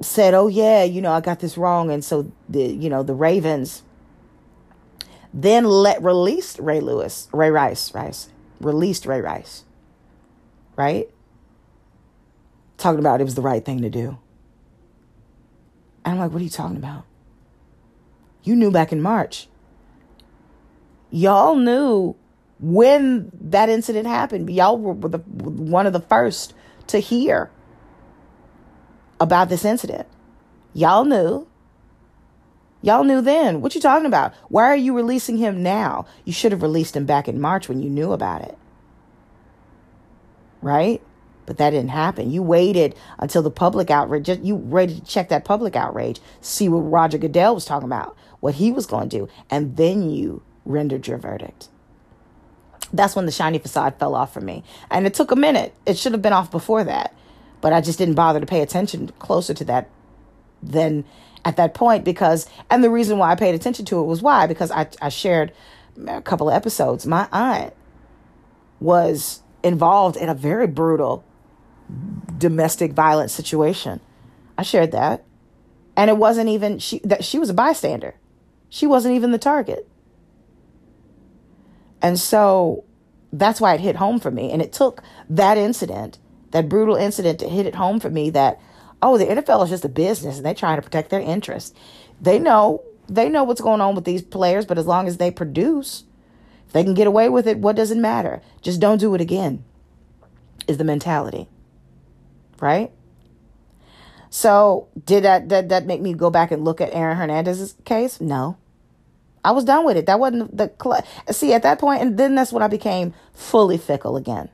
said, 0.01 0.33
"Oh 0.33 0.47
yeah, 0.47 0.83
you 0.83 1.01
know, 1.01 1.11
I 1.11 1.21
got 1.21 1.39
this 1.39 1.55
wrong," 1.55 1.91
and 1.91 2.03
so 2.03 2.31
the 2.49 2.63
you 2.63 2.89
know 2.89 3.03
the 3.03 3.13
Ravens 3.13 3.83
then 5.33 5.65
let 5.65 6.01
released 6.03 6.57
Ray 6.57 6.79
Lewis, 6.79 7.27
Ray 7.31 7.51
Rice, 7.51 7.93
Rice 7.93 8.29
released 8.59 9.05
Ray 9.05 9.21
Rice, 9.21 9.63
right? 10.75 11.09
Talking 12.77 12.99
about 12.99 13.21
it 13.21 13.25
was 13.25 13.35
the 13.35 13.41
right 13.43 13.63
thing 13.63 13.81
to 13.81 13.89
do. 13.89 14.17
I'm 16.11 16.19
like, 16.19 16.31
what 16.31 16.41
are 16.41 16.43
you 16.43 16.49
talking 16.49 16.77
about? 16.77 17.05
You 18.43 18.55
knew 18.55 18.71
back 18.71 18.91
in 18.91 19.01
March. 19.01 19.47
Y'all 21.09 21.55
knew 21.55 22.15
when 22.59 23.31
that 23.33 23.69
incident 23.69 24.07
happened. 24.07 24.49
Y'all 24.49 24.77
were 24.77 25.09
the, 25.09 25.19
one 25.19 25.85
of 25.85 25.93
the 25.93 25.99
first 25.99 26.53
to 26.87 26.99
hear 26.99 27.51
about 29.19 29.49
this 29.49 29.65
incident. 29.65 30.07
Y'all 30.73 31.05
knew. 31.05 31.47
Y'all 32.81 33.03
knew 33.03 33.21
then. 33.21 33.61
What 33.61 33.75
you 33.75 33.81
talking 33.81 34.05
about? 34.05 34.33
Why 34.49 34.65
are 34.65 34.75
you 34.75 34.95
releasing 34.95 35.37
him 35.37 35.63
now? 35.63 36.05
You 36.23 36.33
should 36.33 36.51
have 36.51 36.61
released 36.61 36.95
him 36.95 37.05
back 37.05 37.27
in 37.27 37.41
March 37.41 37.67
when 37.67 37.81
you 37.81 37.89
knew 37.89 38.11
about 38.11 38.41
it. 38.41 38.57
Right? 40.61 41.01
But 41.47 41.57
that 41.57 41.71
didn't 41.71 41.89
happen. 41.89 42.29
You 42.29 42.43
waited 42.43 42.93
until 43.17 43.41
the 43.41 43.49
public 43.49 43.89
outrage. 43.89 44.29
You 44.29 44.55
waited 44.55 44.97
to 44.97 45.05
check 45.11 45.29
that 45.29 45.45
public 45.45 45.75
outrage, 45.75 46.19
see 46.41 46.69
what 46.69 46.81
Roger 46.81 47.17
Goodell 47.17 47.55
was 47.55 47.65
talking 47.65 47.87
about, 47.87 48.15
what 48.41 48.55
he 48.55 48.71
was 48.71 48.85
going 48.85 49.09
to 49.09 49.17
do, 49.17 49.29
and 49.49 49.77
then 49.77 50.09
you 50.09 50.43
rendered 50.65 51.07
your 51.07 51.17
verdict. 51.17 51.69
That's 52.93 53.15
when 53.15 53.25
the 53.25 53.31
shiny 53.31 53.59
facade 53.59 53.97
fell 53.97 54.13
off 54.13 54.33
for 54.33 54.41
me. 54.41 54.63
And 54.91 55.07
it 55.07 55.13
took 55.13 55.31
a 55.31 55.35
minute. 55.35 55.73
It 55.85 55.97
should 55.97 56.11
have 56.11 56.21
been 56.21 56.33
off 56.33 56.51
before 56.51 56.83
that. 56.83 57.13
But 57.61 57.73
I 57.73 57.81
just 57.81 57.97
didn't 57.97 58.15
bother 58.15 58.39
to 58.39 58.45
pay 58.45 58.61
attention 58.61 59.09
closer 59.19 59.53
to 59.53 59.65
that 59.65 59.89
than 60.61 61.05
at 61.45 61.55
that 61.55 61.73
point 61.73 62.03
because, 62.03 62.47
and 62.69 62.83
the 62.83 62.89
reason 62.89 63.17
why 63.17 63.31
I 63.31 63.35
paid 63.35 63.55
attention 63.55 63.85
to 63.85 63.99
it 63.99 64.03
was 64.03 64.21
why? 64.21 64.47
Because 64.47 64.69
I, 64.71 64.87
I 65.01 65.09
shared 65.09 65.53
a 66.07 66.21
couple 66.21 66.49
of 66.49 66.55
episodes. 66.55 67.05
My 67.05 67.27
aunt 67.31 67.73
was 68.79 69.41
involved 69.63 70.17
in 70.17 70.29
a 70.29 70.33
very 70.33 70.67
brutal 70.67 71.23
domestic 72.37 72.93
violence 72.93 73.33
situation. 73.33 73.99
I 74.57 74.63
shared 74.63 74.91
that. 74.91 75.23
And 75.95 76.09
it 76.09 76.17
wasn't 76.17 76.49
even 76.49 76.79
she 76.79 76.99
that 76.99 77.23
she 77.23 77.39
was 77.39 77.49
a 77.49 77.53
bystander. 77.53 78.15
She 78.69 78.85
wasn't 78.85 79.15
even 79.15 79.31
the 79.31 79.37
target. 79.37 79.87
And 82.01 82.19
so 82.19 82.83
that's 83.33 83.59
why 83.59 83.73
it 83.73 83.79
hit 83.79 83.95
home 83.95 84.19
for 84.19 84.31
me. 84.31 84.51
And 84.51 84.61
it 84.61 84.71
took 84.71 85.01
that 85.29 85.57
incident, 85.57 86.19
that 86.51 86.69
brutal 86.69 86.95
incident, 86.95 87.39
to 87.39 87.49
hit 87.49 87.65
it 87.65 87.75
home 87.75 87.99
for 87.99 88.09
me 88.09 88.29
that, 88.31 88.59
oh, 89.01 89.17
the 89.17 89.25
NFL 89.25 89.63
is 89.63 89.69
just 89.69 89.85
a 89.85 89.89
business 89.89 90.37
and 90.37 90.45
they're 90.45 90.53
trying 90.53 90.77
to 90.77 90.81
protect 90.83 91.09
their 91.09 91.21
interests. 91.21 91.73
They 92.21 92.39
know 92.39 92.83
they 93.09 93.29
know 93.29 93.43
what's 93.43 93.61
going 93.61 93.81
on 93.81 93.95
with 93.95 94.05
these 94.05 94.21
players, 94.21 94.65
but 94.65 94.77
as 94.77 94.85
long 94.85 95.07
as 95.07 95.17
they 95.17 95.31
produce, 95.31 96.03
if 96.67 96.73
they 96.73 96.83
can 96.83 96.93
get 96.93 97.07
away 97.07 97.29
with 97.29 97.47
it, 97.47 97.57
what 97.57 97.75
does 97.75 97.89
it 97.89 97.97
matter? 97.97 98.41
Just 98.61 98.79
don't 98.79 98.99
do 98.99 99.15
it 99.15 99.21
again. 99.21 99.63
Is 100.67 100.77
the 100.77 100.83
mentality. 100.83 101.47
Right? 102.59 102.91
So 104.29 104.87
did 105.05 105.23
that, 105.23 105.49
that 105.49 105.69
that 105.69 105.85
make 105.85 106.01
me 106.01 106.13
go 106.13 106.29
back 106.29 106.51
and 106.51 106.65
look 106.65 106.81
at 106.81 106.93
Aaron 106.93 107.17
Hernandez's 107.17 107.75
case? 107.85 108.19
No. 108.19 108.57
I 109.43 109.51
was 109.51 109.63
done 109.63 109.85
with 109.85 109.95
it. 109.95 110.07
That 110.07 110.19
wasn't 110.19 110.55
the 110.55 110.71
cl- 110.81 111.05
see 111.31 111.53
at 111.53 111.63
that 111.63 111.79
point, 111.79 112.01
and 112.01 112.17
then 112.17 112.35
that's 112.35 112.51
when 112.51 112.63
I 112.63 112.67
became 112.67 113.13
fully 113.33 113.77
fickle 113.77 114.17
again. 114.17 114.49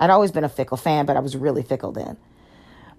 I'd 0.00 0.10
always 0.10 0.32
been 0.32 0.44
a 0.44 0.48
fickle 0.48 0.78
fan, 0.78 1.04
but 1.04 1.16
I 1.16 1.20
was 1.20 1.36
really 1.36 1.62
fickle 1.62 1.92
then, 1.92 2.16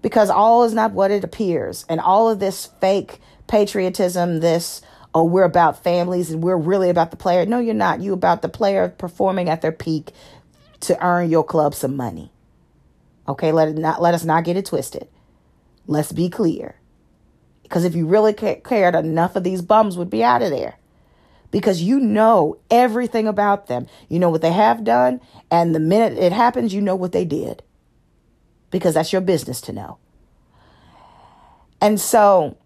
because 0.02 0.30
all 0.30 0.62
is 0.64 0.74
not 0.74 0.92
what 0.92 1.10
it 1.10 1.24
appears, 1.24 1.84
and 1.88 1.98
all 1.98 2.28
of 2.28 2.38
this 2.38 2.66
fake 2.80 3.20
patriotism, 3.48 4.40
this 4.40 4.82
oh 5.12 5.24
we're 5.24 5.42
about 5.42 5.82
families 5.82 6.30
and 6.30 6.40
we're 6.40 6.56
really 6.56 6.88
about 6.88 7.10
the 7.10 7.16
player. 7.16 7.44
No, 7.44 7.58
you're 7.58 7.74
not. 7.74 8.00
You 8.00 8.12
about 8.12 8.42
the 8.42 8.48
player 8.48 8.88
performing 8.88 9.48
at 9.48 9.60
their 9.60 9.72
peak 9.72 10.12
to 10.80 11.04
earn 11.04 11.30
your 11.30 11.42
club 11.42 11.74
some 11.74 11.96
money. 11.96 12.30
Okay, 13.30 13.52
let 13.52 13.68
it 13.68 13.78
not 13.78 14.02
let 14.02 14.12
us 14.12 14.24
not 14.24 14.42
get 14.42 14.56
it 14.56 14.66
twisted. 14.66 15.06
Let's 15.86 16.10
be 16.10 16.28
clear. 16.28 16.74
Because 17.62 17.84
if 17.84 17.94
you 17.94 18.06
really 18.06 18.32
cared, 18.32 18.96
enough 18.96 19.36
of 19.36 19.44
these 19.44 19.62
bums 19.62 19.96
would 19.96 20.10
be 20.10 20.24
out 20.24 20.42
of 20.42 20.50
there 20.50 20.76
because 21.52 21.80
you 21.80 22.00
know 22.00 22.58
everything 22.72 23.28
about 23.28 23.68
them. 23.68 23.86
You 24.08 24.18
know 24.18 24.30
what 24.30 24.42
they 24.42 24.50
have 24.50 24.82
done, 24.82 25.20
and 25.48 25.72
the 25.72 25.78
minute 25.78 26.18
it 26.18 26.32
happens, 26.32 26.74
you 26.74 26.80
know 26.80 26.96
what 26.96 27.12
they 27.12 27.24
did 27.24 27.62
because 28.72 28.94
that's 28.94 29.12
your 29.12 29.22
business 29.22 29.60
to 29.62 29.72
know. 29.72 29.98
And 31.80 32.00
so, 32.00 32.56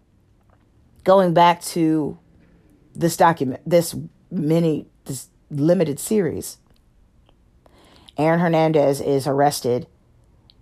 going 1.03 1.35
back 1.35 1.61
to 1.61 2.17
this 2.95 3.15
document, 3.15 3.61
this 3.67 3.95
mini, 4.31 4.87
this 5.05 5.27
limited 5.51 5.99
series, 5.99 6.57
Aaron 8.17 8.39
Hernandez 8.39 8.99
is 8.99 9.27
arrested 9.27 9.85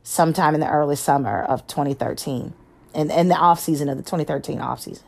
sometime 0.04 0.54
in 0.54 0.60
the 0.60 0.70
early 0.70 0.98
summer 0.98 1.42
of 1.42 1.66
2013, 1.68 2.54
in, 2.94 3.10
in 3.10 3.28
the 3.30 3.36
off 3.36 3.60
season 3.60 3.89
of 3.89 3.98
the 3.98 4.04
2013 4.04 4.60
off 4.60 4.82
season, 4.82 5.06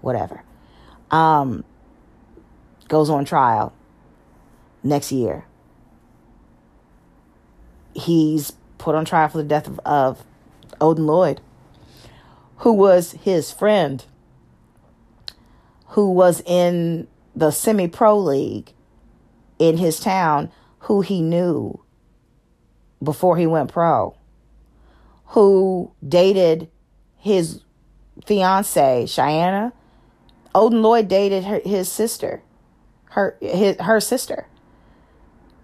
whatever. 0.00 0.42
Um, 1.10 1.64
goes 2.88 3.08
on 3.08 3.24
trial 3.24 3.72
next 4.82 5.12
year. 5.12 5.44
He's 7.94 8.52
put 8.78 8.94
on 8.94 9.04
trial 9.04 9.28
for 9.28 9.38
the 9.38 9.44
death 9.44 9.66
of, 9.66 9.80
of 9.84 10.24
Odin 10.80 11.06
Lloyd, 11.06 11.40
who 12.58 12.72
was 12.72 13.12
his 13.12 13.52
friend, 13.52 14.04
who 15.88 16.10
was 16.10 16.42
in 16.46 17.06
the 17.34 17.50
semi 17.50 17.88
pro 17.88 18.18
league 18.18 18.72
in 19.58 19.78
his 19.78 20.00
town, 20.00 20.50
who 20.80 21.00
he 21.00 21.20
knew 21.20 21.80
before 23.02 23.36
he 23.36 23.46
went 23.46 23.72
pro, 23.72 24.16
who 25.26 25.92
dated 26.06 26.68
his 27.16 27.62
fiance, 28.26 29.06
Cheyenne. 29.06 29.72
Odin 30.54 30.82
Lloyd 30.82 31.08
dated 31.08 31.44
her, 31.44 31.60
his 31.64 31.90
sister 31.90 32.42
her 33.10 33.36
his, 33.40 33.76
her 33.80 34.00
sister. 34.00 34.46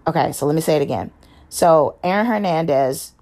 Okay, 0.07 0.31
so 0.31 0.45
let 0.45 0.55
me 0.55 0.61
say 0.61 0.75
it 0.75 0.81
again. 0.81 1.11
So 1.49 1.97
Aaron 2.03 2.25
Hernandez, 2.25 3.13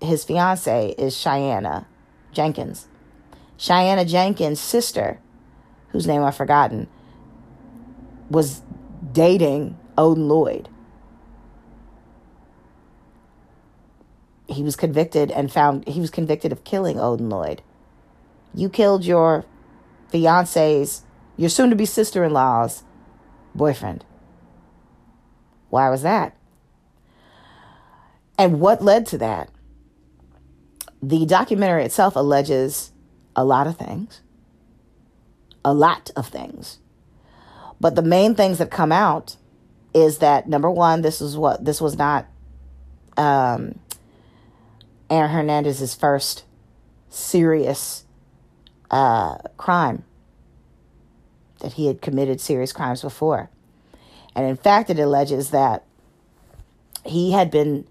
his 0.00 0.24
fiance 0.24 0.94
is 0.98 1.16
Cheyenne 1.16 1.86
Jenkins. 2.32 2.86
Cheyenne 3.56 4.06
Jenkins' 4.06 4.60
sister, 4.60 5.18
whose 5.88 6.06
name 6.06 6.22
I've 6.22 6.36
forgotten, 6.36 6.86
was 8.30 8.62
dating 9.12 9.78
Odin 9.96 10.28
Lloyd. 10.28 10.68
He 14.48 14.62
was 14.62 14.76
convicted 14.76 15.30
and 15.30 15.52
found 15.52 15.86
he 15.86 16.00
was 16.00 16.10
convicted 16.10 16.52
of 16.52 16.64
killing 16.64 16.98
Odin 16.98 17.28
Lloyd. 17.28 17.62
You 18.54 18.68
killed 18.68 19.04
your 19.04 19.44
fiance's, 20.08 21.02
your 21.36 21.50
soon 21.50 21.70
to 21.70 21.76
be 21.76 21.84
sister 21.84 22.24
in 22.24 22.32
law's 22.32 22.82
boyfriend. 23.54 24.04
Why 25.70 25.90
was 25.90 26.02
that? 26.02 26.34
And 28.38 28.60
what 28.60 28.82
led 28.82 29.04
to 29.06 29.18
that? 29.18 29.50
The 31.02 31.26
documentary 31.26 31.84
itself 31.84 32.16
alleges 32.16 32.92
a 33.36 33.44
lot 33.44 33.66
of 33.66 33.76
things. 33.76 34.22
A 35.64 35.74
lot 35.74 36.10
of 36.16 36.28
things. 36.28 36.78
But 37.80 37.94
the 37.94 38.02
main 38.02 38.34
things 38.34 38.58
that 38.58 38.70
come 38.70 38.92
out 38.92 39.36
is 39.94 40.18
that 40.18 40.48
number 40.48 40.70
one, 40.70 41.02
this 41.02 41.20
is 41.20 41.36
what 41.36 41.64
this 41.64 41.80
was 41.80 41.96
not 41.96 42.26
um, 43.16 43.78
Aaron 45.10 45.30
Hernandez's 45.30 45.94
first 45.94 46.44
serious 47.08 48.04
uh, 48.90 49.38
crime 49.56 50.04
that 51.60 51.74
he 51.74 51.86
had 51.86 52.00
committed 52.00 52.40
serious 52.40 52.72
crimes 52.72 53.02
before. 53.02 53.50
And 54.34 54.46
in 54.46 54.56
fact, 54.56 54.90
it 54.90 54.98
alleges 54.98 55.50
that 55.50 55.84
he 57.04 57.32
had 57.32 57.50
been 57.50 57.86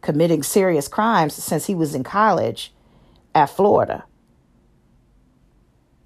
committing 0.00 0.42
serious 0.42 0.88
crimes 0.88 1.34
since 1.34 1.66
he 1.66 1.74
was 1.74 1.94
in 1.94 2.02
college 2.02 2.72
at 3.34 3.46
Florida. 3.46 4.04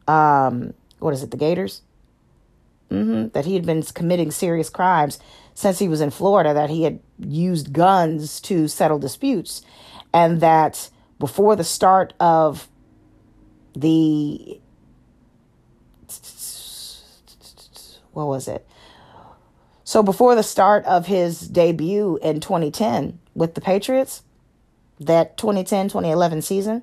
Um, 0.08 0.74
what 0.98 1.14
is 1.14 1.22
it, 1.22 1.30
the 1.30 1.36
Gators? 1.36 1.82
Mm-hmm. 2.90 3.28
That 3.28 3.44
he 3.44 3.54
had 3.54 3.66
been 3.66 3.82
committing 3.82 4.30
serious 4.30 4.70
crimes 4.70 5.18
since 5.54 5.78
he 5.78 5.88
was 5.88 6.00
in 6.00 6.10
Florida, 6.10 6.54
that 6.54 6.70
he 6.70 6.84
had 6.84 7.00
used 7.18 7.72
guns 7.72 8.40
to 8.42 8.68
settle 8.68 8.98
disputes, 8.98 9.62
and 10.16 10.40
that 10.40 10.88
before 11.18 11.56
the 11.56 11.64
start 11.64 12.14
of 12.18 12.68
the 13.74 14.58
what 18.12 18.26
was 18.26 18.48
it? 18.48 18.66
So 19.84 20.02
before 20.02 20.34
the 20.34 20.42
start 20.42 20.86
of 20.86 21.06
his 21.06 21.40
debut 21.40 22.18
in 22.22 22.40
2010 22.40 23.18
with 23.34 23.54
the 23.54 23.60
Patriots, 23.60 24.22
that 24.98 25.36
2010 25.36 25.88
2011 25.88 26.40
season, 26.40 26.82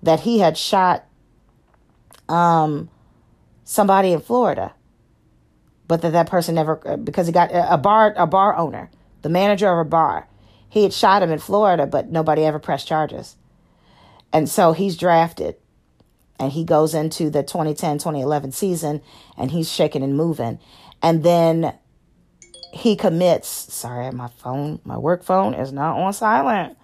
that 0.00 0.20
he 0.20 0.38
had 0.38 0.56
shot 0.56 1.04
um, 2.28 2.88
somebody 3.64 4.12
in 4.12 4.20
Florida, 4.20 4.72
but 5.88 6.00
that 6.02 6.12
that 6.12 6.30
person 6.30 6.54
never 6.54 6.76
because 7.02 7.26
he 7.26 7.32
got 7.32 7.50
a 7.52 7.76
bar 7.76 8.14
a 8.16 8.28
bar 8.28 8.56
owner, 8.56 8.88
the 9.22 9.28
manager 9.28 9.68
of 9.68 9.84
a 9.84 9.88
bar, 9.88 10.28
he 10.72 10.84
had 10.84 10.92
shot 10.94 11.22
him 11.22 11.30
in 11.30 11.38
Florida, 11.38 11.86
but 11.86 12.08
nobody 12.08 12.46
ever 12.46 12.58
pressed 12.58 12.88
charges, 12.88 13.36
and 14.32 14.48
so 14.48 14.72
he's 14.72 14.96
drafted, 14.96 15.56
and 16.38 16.50
he 16.52 16.64
goes 16.64 16.94
into 16.94 17.28
the 17.28 17.44
2010-2011 17.44 18.54
season, 18.54 19.02
and 19.36 19.50
he's 19.50 19.70
shaking 19.70 20.02
and 20.02 20.16
moving, 20.16 20.58
and 21.02 21.22
then 21.22 21.74
he 22.72 22.96
commits. 22.96 23.48
Sorry, 23.48 24.10
my 24.12 24.28
phone, 24.28 24.80
my 24.82 24.96
work 24.96 25.22
phone 25.22 25.52
is 25.52 25.74
not 25.74 25.98
on 25.98 26.12
silent. 26.14 26.78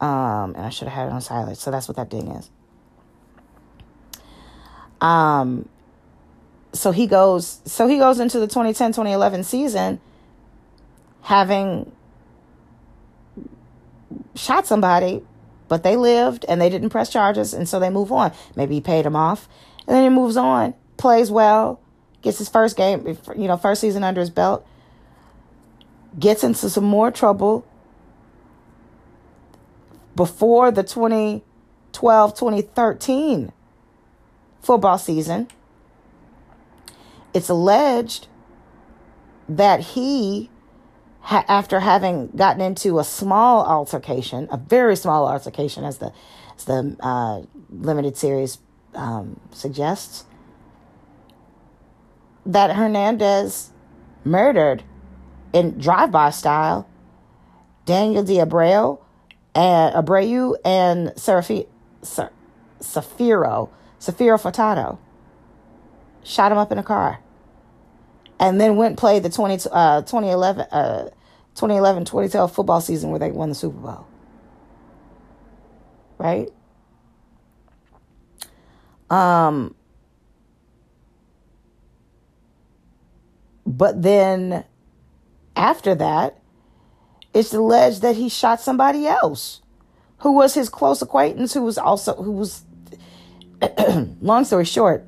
Um, 0.00 0.54
and 0.54 0.64
I 0.64 0.70
should 0.70 0.86
have 0.86 0.96
had 0.96 1.06
it 1.08 1.12
on 1.12 1.20
silent. 1.20 1.58
So 1.58 1.72
that's 1.72 1.88
what 1.88 1.96
that 1.96 2.08
ding 2.08 2.28
is. 2.28 2.48
Um, 5.00 5.68
so 6.72 6.92
he 6.92 7.08
goes, 7.08 7.60
so 7.64 7.88
he 7.88 7.98
goes 7.98 8.20
into 8.20 8.38
the 8.38 8.46
2010, 8.46 8.92
2011 8.92 9.42
season 9.42 10.00
having 11.22 11.90
shot 14.34 14.66
somebody, 14.66 15.22
but 15.68 15.82
they 15.82 15.96
lived 15.96 16.44
and 16.48 16.60
they 16.60 16.68
didn't 16.68 16.90
press 16.90 17.10
charges. 17.10 17.54
And 17.54 17.68
so 17.68 17.78
they 17.78 17.90
move 17.90 18.12
on. 18.12 18.32
Maybe 18.56 18.74
he 18.74 18.80
paid 18.80 19.06
him 19.06 19.16
off 19.16 19.48
and 19.86 19.96
then 19.96 20.04
he 20.04 20.08
moves 20.08 20.36
on, 20.36 20.74
plays 20.96 21.30
well, 21.30 21.80
gets 22.22 22.38
his 22.38 22.48
first 22.48 22.76
game, 22.76 23.18
you 23.36 23.48
know, 23.48 23.56
first 23.56 23.80
season 23.80 24.04
under 24.04 24.20
his 24.20 24.30
belt, 24.30 24.66
gets 26.18 26.44
into 26.44 26.68
some 26.68 26.84
more 26.84 27.10
trouble 27.10 27.66
before 30.14 30.70
the 30.70 30.82
2012 30.82 32.34
2013 32.34 33.52
football 34.60 34.98
season. 34.98 35.48
It's 37.32 37.48
alleged 37.48 38.26
that 39.48 39.80
he, 39.80 40.50
ha- 41.20 41.44
after 41.48 41.80
having 41.80 42.28
gotten 42.28 42.60
into 42.60 42.98
a 42.98 43.04
small 43.04 43.64
altercation, 43.66 44.48
a 44.50 44.56
very 44.56 44.96
small 44.96 45.28
altercation, 45.28 45.84
as 45.84 45.98
the 45.98 46.12
as 46.56 46.64
the 46.64 46.96
uh, 47.00 47.42
limited 47.70 48.16
series 48.16 48.58
um, 48.94 49.40
suggests, 49.52 50.24
that 52.44 52.74
Hernandez 52.76 53.70
murdered 54.24 54.82
in 55.52 55.78
drive-by 55.78 56.30
style 56.30 56.86
Daniel 57.86 58.22
de 58.22 58.36
Abreu 58.36 59.00
and 59.54 59.94
Abreu 59.94 60.56
and 60.64 61.08
Serafi, 61.10 61.66
Ser, 62.02 62.30
Safiro, 62.80 63.70
Safiro 63.98 64.38
Furtado. 64.40 64.98
Shot 66.22 66.52
him 66.52 66.58
up 66.58 66.70
in 66.70 66.78
a 66.78 66.82
car. 66.82 67.20
And 68.40 68.58
then 68.58 68.76
went 68.76 68.98
played 68.98 69.22
the 69.22 69.28
20, 69.28 69.68
uh, 69.70 70.00
2011, 70.00 70.66
uh, 70.72 71.10
2011 71.54 72.06
2012 72.06 72.52
football 72.52 72.80
season 72.80 73.10
where 73.10 73.18
they 73.18 73.30
won 73.30 73.50
the 73.50 73.54
Super 73.54 73.78
Bowl. 73.78 74.06
Right? 76.16 76.48
Um, 79.10 79.74
but 83.66 84.00
then 84.02 84.64
after 85.54 85.94
that, 85.96 86.40
it's 87.34 87.52
alleged 87.52 88.00
that 88.02 88.16
he 88.16 88.28
shot 88.28 88.60
somebody 88.60 89.06
else 89.06 89.60
who 90.18 90.32
was 90.32 90.54
his 90.54 90.68
close 90.68 91.02
acquaintance, 91.02 91.52
who 91.52 91.62
was 91.62 91.76
also, 91.76 92.14
who 92.14 92.32
was, 92.32 92.64
long 94.20 94.44
story 94.44 94.64
short, 94.64 95.06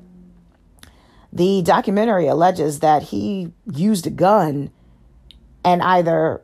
the 1.33 1.63
documentary 1.63 2.27
alleges 2.27 2.79
that 2.81 3.01
he 3.01 3.51
used 3.73 4.05
a 4.05 4.11
gun 4.11 4.69
and 5.65 5.81
either 5.81 6.41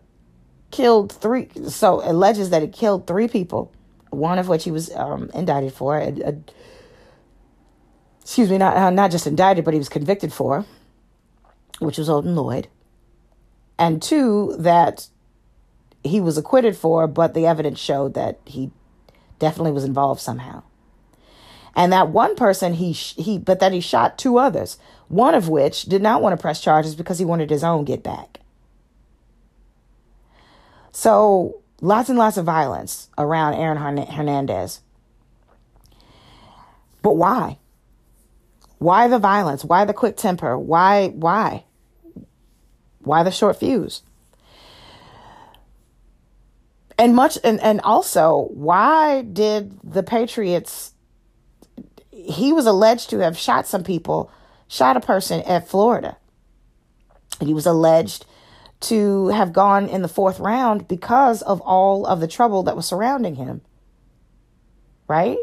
killed 0.72 1.12
three, 1.12 1.48
so 1.68 2.02
alleges 2.04 2.50
that 2.50 2.64
he 2.64 2.68
killed 2.68 3.06
three 3.06 3.28
people, 3.28 3.72
one 4.10 4.40
of 4.40 4.48
which 4.48 4.64
he 4.64 4.72
was 4.72 4.94
um, 4.96 5.30
indicted 5.36 5.74
for. 5.74 5.98
A, 5.98 6.08
a, 6.08 6.36
excuse 8.20 8.50
me, 8.50 8.58
not, 8.58 8.76
uh, 8.76 8.90
not 8.90 9.12
just 9.12 9.28
indicted, 9.28 9.64
but 9.64 9.76
he 9.76 9.78
was 9.78 9.90
convicted 9.90 10.34
for, 10.34 10.66
which 11.78 12.00
was 12.00 12.10
Odin 12.10 12.36
Lloyd. 12.36 12.68
And 13.78 14.02
two, 14.02 14.56
that 14.58 15.08
he 16.04 16.20
was 16.20 16.36
acquitted 16.36 16.76
for, 16.76 17.06
but 17.06 17.36
the 17.36 17.46
evidence 17.46 17.80
showed 17.80 18.16
that 18.16 18.40
he 18.46 18.72
definitely 19.38 19.72
was 19.72 19.84
involved 19.84 20.20
somehow. 20.20 20.64
And 21.80 21.93
that 21.93 22.09
one 22.09 22.36
person 22.36 22.73
he 22.73 22.91
he 22.91 23.38
but 23.38 23.61
that 23.61 23.71
he 23.71 23.80
shot 23.80 24.17
two 24.17 24.38
others, 24.38 24.77
one 25.07 25.34
of 25.34 25.47
which 25.47 25.84
did 25.84 26.01
not 26.01 26.21
want 26.21 26.38
to 26.38 26.41
press 26.41 26.59
charges 26.59 26.93
because 26.93 27.19
he 27.19 27.23
wanted 27.23 27.49
his 27.49 27.63
own 27.63 27.86
get 27.86 28.03
back. 28.03 28.41
So, 30.91 31.61
lots 31.80 32.09
and 32.09 32.17
lots 32.17 32.36
of 32.36 32.43
violence 32.43 33.07
around 33.17 33.53
Aaron 33.53 33.77
Hernandez. 33.77 34.82
But 37.01 37.13
why? 37.13 37.59
Why 38.80 39.07
the 39.07 39.17
violence? 39.17 39.63
Why 39.63 39.86
the 39.86 39.93
quick 39.93 40.17
temper? 40.17 40.57
Why 40.57 41.07
why? 41.07 41.63
Why 42.99 43.23
the 43.23 43.32
short 43.32 43.57
fuse? 43.57 44.01
and 46.97 47.15
much 47.15 47.38
and 47.45 47.61
and 47.61 47.80
also 47.86 48.49
why 48.53 49.21
did 49.21 49.80
the 49.82 50.03
patriots 50.03 50.93
he 52.28 52.53
was 52.53 52.65
alleged 52.65 53.09
to 53.09 53.20
have 53.20 53.38
shot 53.38 53.67
some 53.67 53.84
people 53.84 54.32
shot 54.67 54.97
a 54.97 55.01
person 55.01 55.41
at 55.41 55.67
florida. 55.67 56.17
And 57.39 57.47
he 57.47 57.53
was 57.53 57.65
alleged 57.65 58.26
to 58.82 59.28
have 59.30 59.53
gone 59.53 59.88
in 59.88 60.01
the 60.01 60.07
fourth 60.07 60.39
round 60.39 60.88
because 60.88 61.41
of 61.41 61.61
all 61.61 62.05
of 62.05 62.20
the 62.20 62.28
trouble 62.28 62.63
that 62.63 62.76
was 62.76 62.86
surrounding 62.86 63.36
him 63.36 63.61
right? 65.09 65.38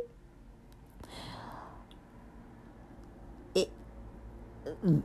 It, 3.54 3.68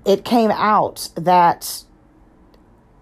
it 0.05 0.23
came 0.23 0.51
out 0.51 1.09
that 1.15 1.83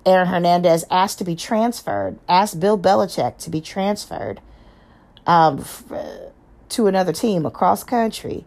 Aaron 0.05 0.29
Hernandez 0.29 0.85
asked 0.89 1.19
to 1.19 1.25
be 1.25 1.35
transferred, 1.35 2.17
asked 2.27 2.59
Bill 2.59 2.79
Belichick 2.79 3.37
to 3.39 3.49
be 3.51 3.61
transferred 3.61 4.41
um, 5.27 5.59
f- 5.59 6.31
to 6.69 6.87
another 6.87 7.13
team 7.13 7.45
across 7.45 7.83
country 7.83 8.45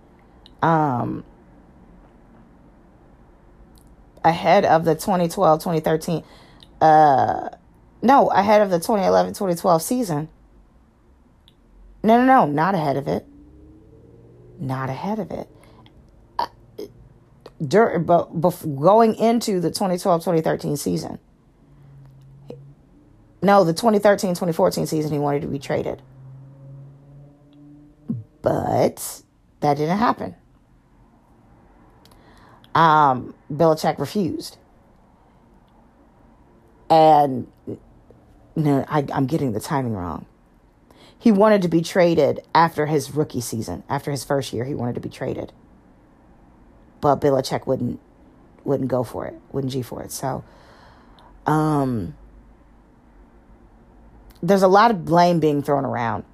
um, 0.62 1.24
ahead 4.24 4.64
of 4.64 4.84
the 4.84 4.94
2012 4.94 5.60
2013, 5.60 6.24
uh, 6.80 7.48
no, 8.00 8.28
ahead 8.30 8.62
of 8.62 8.70
the 8.70 8.78
2011 8.78 9.34
2012 9.34 9.82
season. 9.82 10.28
No, 12.02 12.18
no, 12.18 12.24
no, 12.24 12.46
not 12.46 12.74
ahead 12.74 12.96
of 12.96 13.06
it. 13.06 13.26
Not 14.58 14.88
ahead 14.88 15.18
of 15.18 15.30
it. 15.30 15.48
Uh, 16.38 16.46
during, 17.64 18.04
but, 18.04 18.40
but 18.40 18.50
going 18.76 19.14
into 19.14 19.60
the 19.60 19.70
2012 19.70 20.20
2013 20.22 20.76
season. 20.76 21.18
No, 23.40 23.64
the 23.64 23.72
2013 23.72 24.30
2014 24.30 24.86
season, 24.86 25.12
he 25.12 25.18
wanted 25.18 25.42
to 25.42 25.48
be 25.48 25.58
traded. 25.58 26.02
But 28.40 29.22
that 29.60 29.76
didn't 29.76 29.98
happen. 29.98 30.34
Um, 32.74 33.34
Belichick 33.52 33.98
refused. 33.98 34.56
And 36.88 37.46
no, 38.54 38.84
I, 38.88 39.06
I'm 39.12 39.26
getting 39.26 39.52
the 39.52 39.60
timing 39.60 39.94
wrong. 39.94 40.26
He 41.18 41.30
wanted 41.30 41.62
to 41.62 41.68
be 41.68 41.82
traded 41.82 42.40
after 42.54 42.86
his 42.86 43.12
rookie 43.12 43.40
season, 43.40 43.84
after 43.88 44.10
his 44.10 44.24
first 44.24 44.52
year. 44.52 44.64
He 44.64 44.74
wanted 44.74 44.96
to 44.96 45.00
be 45.00 45.08
traded, 45.08 45.52
but 47.00 47.20
Belichick 47.20 47.66
wouldn't 47.66 48.00
wouldn't 48.64 48.88
go 48.88 49.02
for 49.04 49.26
it, 49.26 49.34
wouldn't 49.52 49.72
G 49.72 49.82
for 49.82 50.02
it. 50.02 50.12
So, 50.12 50.44
um, 51.46 52.16
there's 54.42 54.62
a 54.62 54.68
lot 54.68 54.90
of 54.90 55.04
blame 55.04 55.40
being 55.40 55.62
thrown 55.62 55.84
around. 55.84 56.24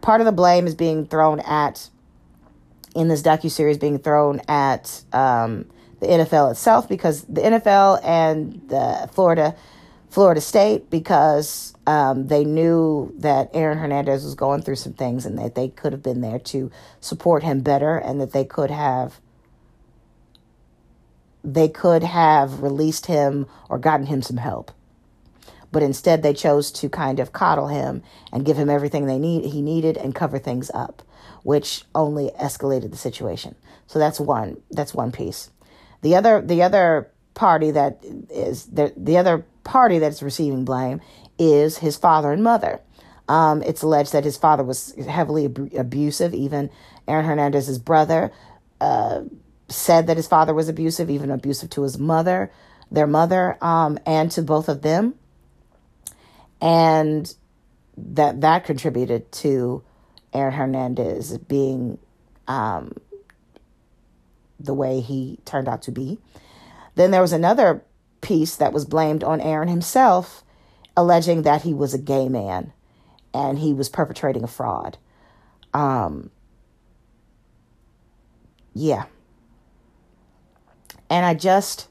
Part 0.00 0.20
of 0.20 0.24
the 0.24 0.32
blame 0.32 0.66
is 0.66 0.74
being 0.74 1.06
thrown 1.06 1.40
at 1.40 1.88
in 2.94 3.08
this 3.08 3.22
docu 3.22 3.50
series 3.50 3.78
being 3.78 3.98
thrown 3.98 4.40
at 4.48 5.02
um, 5.12 5.66
the 6.06 6.12
NFL 6.24 6.52
itself 6.52 6.88
because 6.88 7.22
the 7.24 7.42
NFL 7.42 8.00
and 8.04 8.62
the 8.68 9.08
Florida 9.12 9.56
Florida 10.10 10.40
State 10.40 10.90
because 10.90 11.74
um, 11.88 12.28
they 12.28 12.44
knew 12.44 13.12
that 13.18 13.50
Aaron 13.54 13.78
Hernandez 13.78 14.24
was 14.24 14.34
going 14.36 14.62
through 14.62 14.76
some 14.76 14.94
things 14.94 15.26
and 15.26 15.38
that 15.38 15.56
they 15.56 15.68
could 15.68 15.92
have 15.92 16.02
been 16.04 16.20
there 16.22 16.38
to 16.40 16.70
support 17.00 17.42
him 17.42 17.60
better 17.62 17.96
and 17.98 18.20
that 18.20 18.32
they 18.32 18.44
could 18.44 18.70
have 18.70 19.20
they 21.44 21.68
could 21.68 22.02
have 22.04 22.62
released 22.62 23.06
him 23.06 23.46
or 23.70 23.78
gotten 23.78 24.06
him 24.06 24.22
some 24.22 24.38
help. 24.38 24.72
but 25.72 25.82
instead 25.82 26.22
they 26.22 26.34
chose 26.34 26.70
to 26.72 26.88
kind 26.88 27.20
of 27.20 27.32
coddle 27.32 27.68
him 27.68 28.02
and 28.32 28.46
give 28.46 28.56
him 28.58 28.70
everything 28.70 29.06
they 29.06 29.18
need 29.18 29.44
he 29.46 29.62
needed 29.62 29.96
and 29.98 30.14
cover 30.14 30.38
things 30.38 30.70
up, 30.74 31.02
which 31.44 31.84
only 31.94 32.30
escalated 32.40 32.90
the 32.92 32.96
situation. 32.96 33.54
So 33.88 33.98
that's 33.98 34.20
one 34.20 34.58
that's 34.70 34.94
one 34.94 35.12
piece. 35.12 35.50
The 36.04 36.16
other 36.16 36.42
the 36.42 36.62
other 36.62 37.10
party 37.32 37.70
that 37.70 38.04
is 38.28 38.66
the 38.66 38.92
the 38.94 39.16
other 39.16 39.46
party 39.64 39.98
that's 39.98 40.22
receiving 40.22 40.66
blame 40.66 41.00
is 41.38 41.78
his 41.78 41.96
father 41.96 42.30
and 42.30 42.44
mother. 42.44 42.82
Um, 43.26 43.62
it's 43.62 43.80
alleged 43.80 44.12
that 44.12 44.22
his 44.22 44.36
father 44.36 44.62
was 44.62 44.94
heavily 44.96 45.46
ab- 45.46 45.72
abusive. 45.74 46.34
Even 46.34 46.68
Aaron 47.08 47.24
Hernandez's 47.24 47.78
brother 47.78 48.30
uh, 48.82 49.22
said 49.70 50.08
that 50.08 50.18
his 50.18 50.26
father 50.26 50.52
was 50.52 50.68
abusive, 50.68 51.08
even 51.08 51.30
abusive 51.30 51.70
to 51.70 51.84
his 51.84 51.98
mother, 51.98 52.52
their 52.90 53.06
mother, 53.06 53.56
um, 53.62 53.98
and 54.04 54.30
to 54.32 54.42
both 54.42 54.68
of 54.68 54.82
them, 54.82 55.14
and 56.60 57.34
that 57.96 58.42
that 58.42 58.66
contributed 58.66 59.32
to 59.32 59.82
Aaron 60.34 60.52
Hernandez 60.52 61.38
being 61.38 61.96
um, 62.46 62.92
the 64.64 64.74
way 64.74 65.00
he 65.00 65.38
turned 65.44 65.68
out 65.68 65.82
to 65.82 65.92
be. 65.92 66.18
Then 66.94 67.10
there 67.10 67.22
was 67.22 67.32
another 67.32 67.84
piece 68.20 68.56
that 68.56 68.72
was 68.72 68.84
blamed 68.84 69.22
on 69.22 69.40
Aaron 69.40 69.68
himself, 69.68 70.42
alleging 70.96 71.42
that 71.42 71.62
he 71.62 71.74
was 71.74 71.94
a 71.94 71.98
gay 71.98 72.28
man 72.28 72.72
and 73.32 73.58
he 73.58 73.74
was 73.74 73.88
perpetrating 73.88 74.44
a 74.44 74.48
fraud. 74.48 74.96
Um, 75.72 76.30
yeah. 78.74 79.04
And 81.10 81.26
I 81.26 81.34
just, 81.34 81.88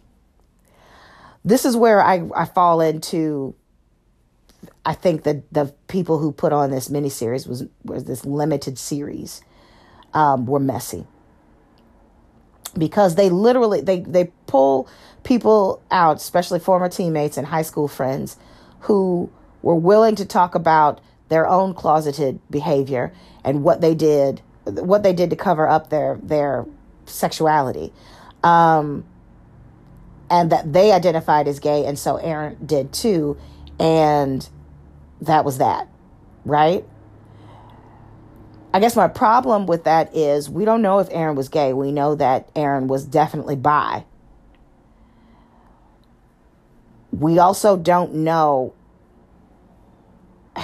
this 1.43 1.65
is 1.65 1.75
where 1.75 2.01
I, 2.01 2.27
I 2.35 2.45
fall 2.45 2.81
into, 2.81 3.55
I 4.85 4.93
think 4.93 5.23
that 5.23 5.53
the 5.53 5.73
people 5.87 6.19
who 6.19 6.31
put 6.31 6.53
on 6.53 6.71
this 6.71 6.89
miniseries 6.89 7.47
was, 7.47 7.65
was 7.83 8.05
this 8.05 8.25
limited 8.25 8.79
series, 8.79 9.41
um, 10.13 10.45
were 10.45 10.59
messy 10.59 11.05
because 12.77 13.15
they 13.15 13.29
literally 13.29 13.81
they 13.81 13.99
they 14.01 14.31
pull 14.47 14.87
people 15.23 15.81
out 15.91 16.17
especially 16.17 16.59
former 16.59 16.89
teammates 16.89 17.37
and 17.37 17.47
high 17.47 17.61
school 17.61 17.87
friends 17.87 18.37
who 18.81 19.29
were 19.61 19.75
willing 19.75 20.15
to 20.15 20.25
talk 20.25 20.55
about 20.55 20.99
their 21.29 21.47
own 21.47 21.73
closeted 21.73 22.39
behavior 22.49 23.13
and 23.43 23.63
what 23.63 23.81
they 23.81 23.95
did 23.95 24.41
what 24.65 25.03
they 25.03 25.13
did 25.13 25.29
to 25.29 25.35
cover 25.35 25.67
up 25.67 25.89
their 25.89 26.19
their 26.21 26.65
sexuality. 27.05 27.91
Um, 28.43 29.05
and 30.29 30.51
that 30.51 30.71
they 30.73 30.91
identified 30.91 31.47
as 31.47 31.59
gay 31.59 31.85
and 31.85 31.97
so 31.97 32.17
Aaron 32.17 32.57
did 32.65 32.91
too. 32.93 33.37
And 33.79 34.47
that 35.21 35.45
was 35.45 35.57
that 35.57 35.87
right 36.45 36.85
I 38.73 38.79
guess 38.79 38.95
my 38.95 39.07
problem 39.07 39.67
with 39.67 39.83
that 39.83 40.15
is 40.15 40.49
we 40.49 40.65
don't 40.65 40.81
know 40.81 40.97
if 40.97 41.07
Aaron 41.11 41.35
was 41.35 41.47
gay. 41.47 41.73
We 41.73 41.91
know 41.91 42.15
that 42.15 42.49
Aaron 42.55 42.87
was 42.87 43.05
definitely 43.05 43.55
bi. 43.55 44.03
We 47.11 47.37
also 47.37 47.77
don't 47.77 48.15
know 48.15 48.73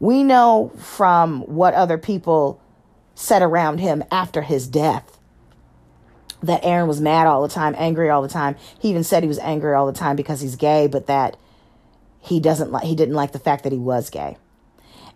we 0.00 0.24
know 0.24 0.72
from 0.78 1.42
what 1.42 1.74
other 1.74 1.98
people 1.98 2.58
said 3.14 3.42
around 3.42 3.80
him 3.80 4.02
after 4.10 4.40
his 4.40 4.66
death 4.66 5.18
that 6.42 6.64
Aaron 6.64 6.88
was 6.88 7.02
mad 7.02 7.26
all 7.26 7.42
the 7.42 7.52
time, 7.52 7.74
angry 7.76 8.08
all 8.08 8.22
the 8.22 8.28
time. 8.28 8.56
He 8.78 8.88
even 8.88 9.04
said 9.04 9.22
he 9.22 9.28
was 9.28 9.38
angry 9.40 9.74
all 9.74 9.84
the 9.86 9.92
time 9.92 10.16
because 10.16 10.40
he's 10.40 10.56
gay, 10.56 10.86
but 10.86 11.06
that 11.06 11.36
he 12.18 12.40
doesn't 12.40 12.72
like 12.72 12.84
he 12.84 12.94
didn't 12.94 13.14
like 13.14 13.32
the 13.32 13.38
fact 13.38 13.64
that 13.64 13.72
he 13.72 13.78
was 13.78 14.08
gay. 14.08 14.38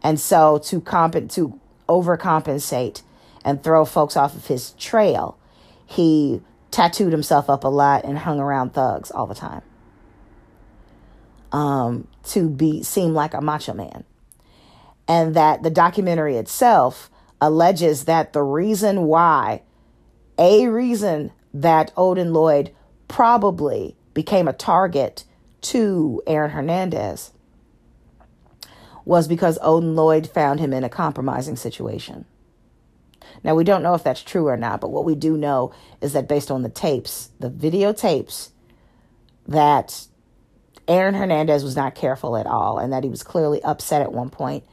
And 0.05 0.21
so 0.21 0.59
to 0.65 0.81
comp 0.83 1.15
to 1.31 1.61
overcompensate 1.89 3.03
and 3.45 3.65
throw 3.65 3.87
folks 3.87 4.17
off 4.17 4.37
of 4.37 4.47
his 4.47 4.73
trail, 4.73 5.39
he 5.87 6.43
tattooed 6.71 7.11
himself 7.11 7.49
up 7.49 7.65
a 7.65 7.69
lot 7.69 8.05
and 8.05 8.19
hung 8.19 8.39
around 8.39 8.75
thugs 8.75 9.11
all 9.11 9.27
the 9.27 9.35
time. 9.35 9.63
Um, 11.53 12.09
to 12.25 12.49
be 12.51 12.83
seem 12.83 13.15
like 13.15 13.33
a 13.33 13.41
macho 13.41 13.73
man. 13.73 14.05
And 15.09 15.35
that 15.35 15.63
the 15.63 15.71
documentary 15.71 16.37
itself 16.37 17.11
alleges 17.41 18.05
that 18.05 18.33
the 18.33 18.43
reason 18.43 19.03
why, 19.03 19.63
a 20.39 20.67
reason 20.69 21.33
that 21.53 21.93
Odin 21.97 22.33
Lloyd 22.33 22.75
probably 23.09 23.97
became 24.13 24.49
a 24.49 24.53
target 24.53 25.25
to 25.61 26.23
Aaron 26.27 26.51
Hernandez 26.51 27.34
was 29.05 29.29
because 29.29 29.59
Odin 29.61 29.95
Lloyd 29.95 30.27
found 30.27 30.61
him 30.61 30.73
in 30.73 30.85
a 30.85 30.89
compromising 30.89 31.57
situation. 31.57 32.25
Now, 33.43 33.55
we 33.55 33.65
don't 33.65 33.83
know 33.83 33.95
if 33.95 34.05
that's 34.05 34.23
true 34.23 34.49
or 34.49 34.57
not, 34.57 34.81
but 34.81 34.91
what 34.91 35.05
we 35.05 35.15
do 35.15 35.37
know 35.37 35.73
is 36.01 36.13
that 36.13 36.29
based 36.29 36.51
on 36.51 36.63
the 36.63 36.69
tapes, 36.69 37.31
the 37.41 37.51
videotapes, 37.51 38.51
that 39.47 40.07
Aaron 40.89 41.15
Hernandez 41.15 41.65
was 41.65 41.77
not 41.77 41.95
careful 41.95 42.37
at 42.37 42.47
all 42.47 42.79
and 42.79 42.93
that 42.93 43.05
he 43.05 43.11
was 43.11 43.23
clearly 43.23 43.63
upset 43.63 44.03
at 44.03 44.13
one 44.13 44.31
point 44.31 44.65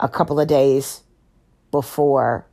a 0.00 0.08
couple 0.08 0.38
of 0.38 0.48
days 0.48 1.02
before, 1.70 2.46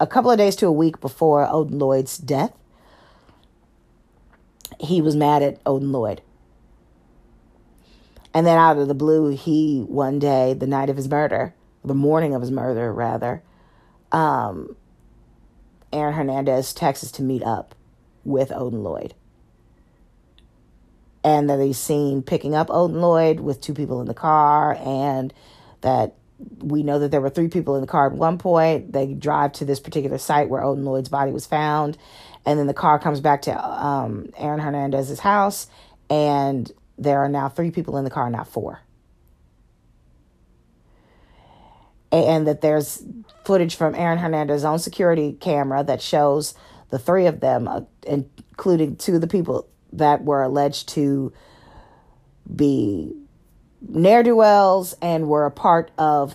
a 0.00 0.06
couple 0.06 0.30
of 0.30 0.38
days 0.38 0.56
to 0.56 0.66
a 0.66 0.72
week 0.72 1.00
before 1.00 1.48
Odin 1.48 1.78
Lloyd's 1.78 2.18
death. 2.18 2.52
He 4.80 5.00
was 5.00 5.16
mad 5.16 5.42
at 5.42 5.60
Odin 5.64 5.92
Lloyd. 5.92 6.20
And 8.36 8.46
then 8.46 8.58
out 8.58 8.76
of 8.76 8.86
the 8.86 8.94
blue, 8.94 9.34
he 9.34 9.80
one 9.80 10.18
day, 10.18 10.52
the 10.52 10.66
night 10.66 10.90
of 10.90 10.96
his 10.98 11.08
murder, 11.08 11.54
the 11.82 11.94
morning 11.94 12.34
of 12.34 12.42
his 12.42 12.50
murder, 12.50 12.92
rather, 12.92 13.42
um, 14.12 14.76
Aaron 15.90 16.12
Hernandez 16.12 16.74
texts 16.74 17.12
to 17.12 17.22
meet 17.22 17.42
up 17.42 17.74
with 18.24 18.52
Odin 18.52 18.82
Lloyd. 18.82 19.14
And 21.24 21.48
that 21.48 21.60
he's 21.60 21.78
seen 21.78 22.22
picking 22.22 22.54
up 22.54 22.68
Odin 22.68 23.00
Lloyd 23.00 23.40
with 23.40 23.62
two 23.62 23.72
people 23.72 24.02
in 24.02 24.06
the 24.06 24.12
car, 24.12 24.76
and 24.84 25.32
that 25.80 26.16
we 26.58 26.82
know 26.82 26.98
that 26.98 27.10
there 27.10 27.22
were 27.22 27.30
three 27.30 27.48
people 27.48 27.76
in 27.76 27.80
the 27.80 27.86
car 27.86 28.08
at 28.08 28.12
one 28.12 28.36
point. 28.36 28.92
They 28.92 29.14
drive 29.14 29.52
to 29.54 29.64
this 29.64 29.80
particular 29.80 30.18
site 30.18 30.50
where 30.50 30.62
Odin 30.62 30.84
Lloyd's 30.84 31.08
body 31.08 31.32
was 31.32 31.46
found, 31.46 31.96
and 32.44 32.58
then 32.58 32.66
the 32.66 32.74
car 32.74 32.98
comes 32.98 33.22
back 33.22 33.40
to 33.42 33.58
um, 33.58 34.28
Aaron 34.36 34.60
Hernandez's 34.60 35.20
house, 35.20 35.68
and 36.10 36.70
there 36.98 37.20
are 37.20 37.28
now 37.28 37.48
three 37.48 37.70
people 37.70 37.96
in 37.98 38.04
the 38.04 38.10
car, 38.10 38.30
not 38.30 38.48
four. 38.48 38.80
And 42.12 42.46
that 42.46 42.60
there's 42.60 43.02
footage 43.44 43.74
from 43.74 43.94
Aaron 43.94 44.18
Hernandez's 44.18 44.64
own 44.64 44.78
security 44.78 45.32
camera 45.32 45.84
that 45.84 46.00
shows 46.00 46.54
the 46.90 46.98
three 46.98 47.26
of 47.26 47.40
them, 47.40 47.68
uh, 47.68 47.82
including 48.06 48.96
two 48.96 49.16
of 49.16 49.20
the 49.20 49.26
people 49.26 49.68
that 49.92 50.24
were 50.24 50.42
alleged 50.42 50.88
to 50.90 51.32
be 52.54 53.12
ne'er 53.80 54.22
do 54.22 54.36
wells 54.36 54.94
and 55.02 55.28
were 55.28 55.46
a 55.46 55.50
part 55.50 55.90
of 55.98 56.34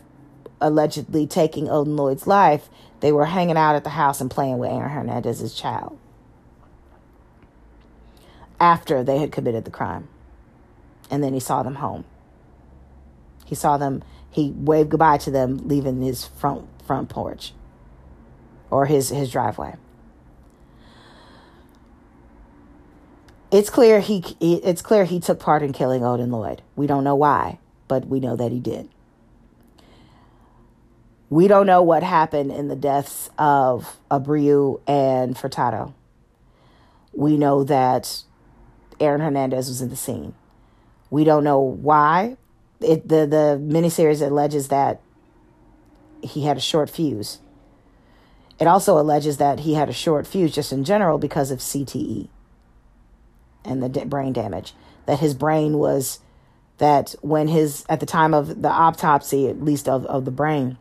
allegedly 0.59 1.25
taking 1.25 1.69
Odin 1.69 1.95
Lloyd's 1.95 2.27
life. 2.27 2.69
They 2.99 3.11
were 3.11 3.25
hanging 3.25 3.57
out 3.57 3.75
at 3.75 3.83
the 3.83 3.89
house 3.89 4.21
and 4.21 4.29
playing 4.29 4.59
with 4.59 4.69
Aaron 4.69 4.91
Hernandez's 4.91 5.55
child 5.55 5.97
after 8.59 9.03
they 9.03 9.17
had 9.17 9.31
committed 9.31 9.65
the 9.65 9.71
crime 9.71 10.07
and 11.11 11.23
then 11.23 11.33
he 11.33 11.39
saw 11.39 11.61
them 11.61 11.75
home. 11.75 12.05
He 13.45 13.53
saw 13.53 13.77
them, 13.77 14.01
he 14.31 14.51
waved 14.51 14.89
goodbye 14.89 15.17
to 15.19 15.31
them 15.31 15.67
leaving 15.67 16.01
his 16.01 16.25
front 16.25 16.67
front 16.87 17.09
porch 17.09 17.53
or 18.71 18.85
his 18.85 19.09
his 19.09 19.29
driveway. 19.29 19.75
It's 23.51 23.69
clear 23.69 23.99
he 23.99 24.23
it's 24.39 24.81
clear 24.81 25.03
he 25.03 25.19
took 25.19 25.39
part 25.39 25.61
in 25.61 25.73
killing 25.73 26.03
Odin 26.03 26.31
Lloyd. 26.31 26.61
We 26.77 26.87
don't 26.87 27.03
know 27.03 27.15
why, 27.15 27.59
but 27.89 28.07
we 28.07 28.21
know 28.21 28.37
that 28.37 28.53
he 28.53 28.59
did. 28.59 28.87
We 31.29 31.47
don't 31.47 31.65
know 31.65 31.81
what 31.81 32.03
happened 32.03 32.51
in 32.51 32.67
the 32.69 32.75
deaths 32.75 33.29
of 33.37 33.99
Abreu 34.09 34.81
and 34.87 35.35
Furtado. 35.35 35.93
We 37.13 37.37
know 37.37 37.63
that 37.65 38.23
Aaron 38.99 39.21
Hernandez 39.21 39.67
was 39.67 39.81
in 39.81 39.89
the 39.89 39.95
scene. 39.95 40.33
We 41.11 41.23
don't 41.23 41.43
know 41.43 41.59
why. 41.59 42.37
It, 42.79 43.07
the 43.07 43.27
the 43.27 43.61
miniseries 43.61 44.25
alleges 44.25 44.69
that 44.69 45.01
he 46.23 46.45
had 46.45 46.57
a 46.57 46.61
short 46.61 46.89
fuse. 46.89 47.39
It 48.59 48.65
also 48.65 48.99
alleges 48.99 49.37
that 49.37 49.59
he 49.59 49.75
had 49.75 49.89
a 49.89 49.93
short 49.93 50.25
fuse 50.25 50.53
just 50.53 50.71
in 50.71 50.83
general 50.83 51.19
because 51.19 51.51
of 51.51 51.59
CTE 51.59 52.27
and 53.63 53.83
the 53.83 53.89
brain 54.05 54.33
damage. 54.33 54.73
That 55.05 55.19
his 55.19 55.33
brain 55.33 55.77
was 55.77 56.19
that 56.77 57.13
when 57.21 57.47
his 57.47 57.85
at 57.89 57.99
the 57.99 58.05
time 58.05 58.33
of 58.33 58.61
the 58.61 58.69
autopsy, 58.69 59.47
at 59.47 59.63
least 59.63 59.87
of, 59.87 60.05
of 60.07 60.25
the 60.25 60.31
brain, 60.31 60.77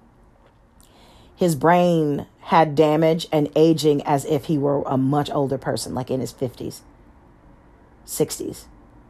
his 1.35 1.55
brain 1.55 2.27
had 2.41 2.75
damage 2.75 3.27
and 3.33 3.51
aging 3.57 4.03
as 4.03 4.25
if 4.25 4.47
he 4.47 4.59
were 4.59 4.83
a 4.83 4.97
much 4.97 5.31
older 5.31 5.59
person, 5.59 5.95
like 5.95 6.11
in 6.11 6.21
his 6.21 6.33
fifties. 6.33 6.83
60s, 8.07 8.65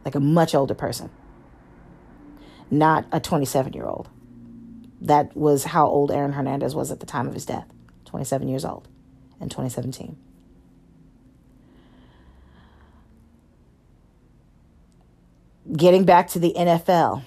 like 0.05 0.15
a 0.15 0.19
much 0.19 0.55
older 0.55 0.73
person, 0.73 1.09
not 2.69 3.05
a 3.11 3.19
27 3.19 3.73
year 3.73 3.85
old. 3.85 4.09
That 5.01 5.35
was 5.35 5.65
how 5.65 5.87
old 5.87 6.11
Aaron 6.11 6.33
Hernandez 6.33 6.75
was 6.75 6.91
at 6.91 6.99
the 6.99 7.05
time 7.05 7.27
of 7.27 7.33
his 7.33 7.45
death 7.45 7.65
27 8.05 8.47
years 8.47 8.65
old 8.65 8.87
in 9.39 9.49
2017. 9.49 10.17
Getting 15.75 16.05
back 16.05 16.27
to 16.29 16.39
the 16.39 16.53
NFL. 16.57 17.23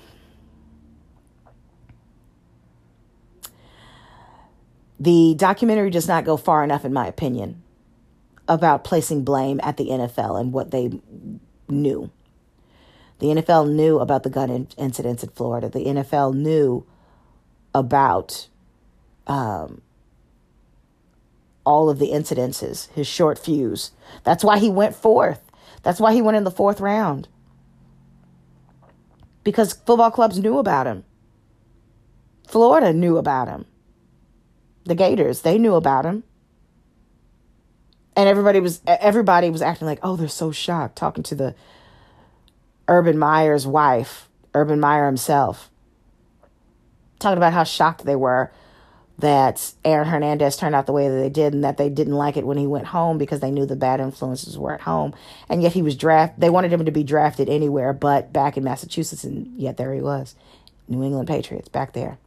The 5.01 5.35
documentary 5.37 5.91
does 5.91 6.09
not 6.09 6.25
go 6.25 6.37
far 6.37 6.63
enough, 6.65 6.85
in 6.85 6.93
my 6.93 7.07
opinion, 7.07 7.63
about 8.49 8.85
placing 8.85 9.25
blame 9.25 9.61
at 9.63 9.77
the 9.77 9.89
NFL 9.89 10.41
and 10.41 10.53
what 10.53 10.71
they 10.71 11.01
knew. 11.69 12.11
The 13.19 13.27
NFL 13.27 13.71
knew 13.73 13.99
about 13.99 14.23
the 14.23 14.31
gun 14.31 14.51
in- 14.51 14.69
incidents 14.77 15.23
in 15.23 15.31
Florida. 15.31 15.69
The 15.69 15.85
NFL 15.85 16.35
knew 16.35 16.87
about 17.75 18.49
um, 19.27 19.83
all 21.65 21.89
of 21.89 21.99
the 21.99 22.11
incidences, 22.11 22.91
his 22.93 23.07
short 23.07 23.39
fuse. 23.39 23.93
That's 24.25 24.45
why 24.45 24.59
he 24.59 24.71
went 24.71 24.95
fourth. 24.95 25.41
That's 25.83 26.01
why 26.01 26.13
he 26.13 26.23
went 26.23 26.37
in 26.37 26.45
the 26.45 26.51
fourth 26.51 26.81
round. 26.81 27.29
Because 29.43 29.75
football 29.75 30.11
clubs 30.11 30.39
knew 30.39 30.59
about 30.59 30.87
him. 30.87 31.05
Florida 32.49 32.93
knew 32.93 33.17
about 33.17 33.49
him. 33.49 33.67
The 34.85 34.95
Gators, 34.95 35.43
they 35.43 35.59
knew 35.59 35.75
about 35.75 36.05
him. 36.05 36.25
And 38.17 38.29
everybody 38.29 38.61
was 38.61 38.81
everybody 38.87 39.51
was 39.51 39.61
acting 39.61 39.87
like, 39.87 39.99
"Oh, 40.03 40.15
they're 40.15 40.29
so 40.29 40.53
shocked." 40.53 40.95
Talking 40.95 41.25
to 41.25 41.35
the 41.35 41.55
Urban 42.89 43.19
Meyer's 43.19 43.67
wife, 43.67 44.29
Urban 44.55 44.81
Meyer 44.81 45.07
himself, 45.07 45.71
talking 47.19 47.39
about 47.39 47.53
how 47.53 47.65
shocked 47.65 48.05
they 48.05 48.17
were 48.17 48.53
that 49.19 49.73
Aaron 49.85 50.09
Hernandez 50.09 50.57
turned 50.57 50.75
out 50.75 50.87
the 50.87 50.93
way 50.93 51.09
that 51.09 51.15
they 51.15 51.31
did 51.31 51.55
and 51.55 51.63
that 51.63 51.77
they 51.77 51.89
didn't 51.89 52.15
like 52.15 52.37
it 52.37 52.47
when 52.47 52.59
he 52.59 52.67
went 52.67 52.87
home 52.87 53.17
because 53.17 53.41
they 53.41 53.51
knew 53.51 53.65
the 53.65 53.77
bad 53.77 54.01
influences 54.01 54.59
were 54.59 54.75
at 54.75 54.81
home. 54.81 55.15
And 55.49 55.63
yet 55.63 55.73
he 55.73 55.83
was 55.83 55.97
drafted. 55.97 56.41
They 56.41 56.51
wanted 56.51 56.73
him 56.73 56.85
to 56.85 56.91
be 56.91 57.05
drafted 57.05 57.49
anywhere 57.49 57.93
but 57.93 58.33
back 58.33 58.57
in 58.57 58.65
Massachusetts. 58.65 59.23
And 59.23 59.59
yet 59.59 59.77
there 59.77 59.95
he 59.95 60.01
was. 60.01 60.35
New 60.89 61.03
England 61.03 61.29
Patriots 61.29 61.69
back 61.69 61.93
there. 61.93 62.19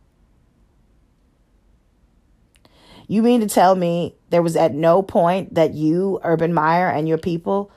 You 3.08 3.22
mean 3.22 3.42
to 3.42 3.48
tell 3.48 3.76
me 3.76 4.16
there 4.30 4.42
was 4.42 4.56
at 4.56 4.74
no 4.74 5.02
point 5.02 5.56
that 5.56 5.74
you, 5.74 6.20
Urban 6.24 6.54
Meyer, 6.54 6.90
and 6.90 7.08
your 7.08 7.18
people, 7.18 7.72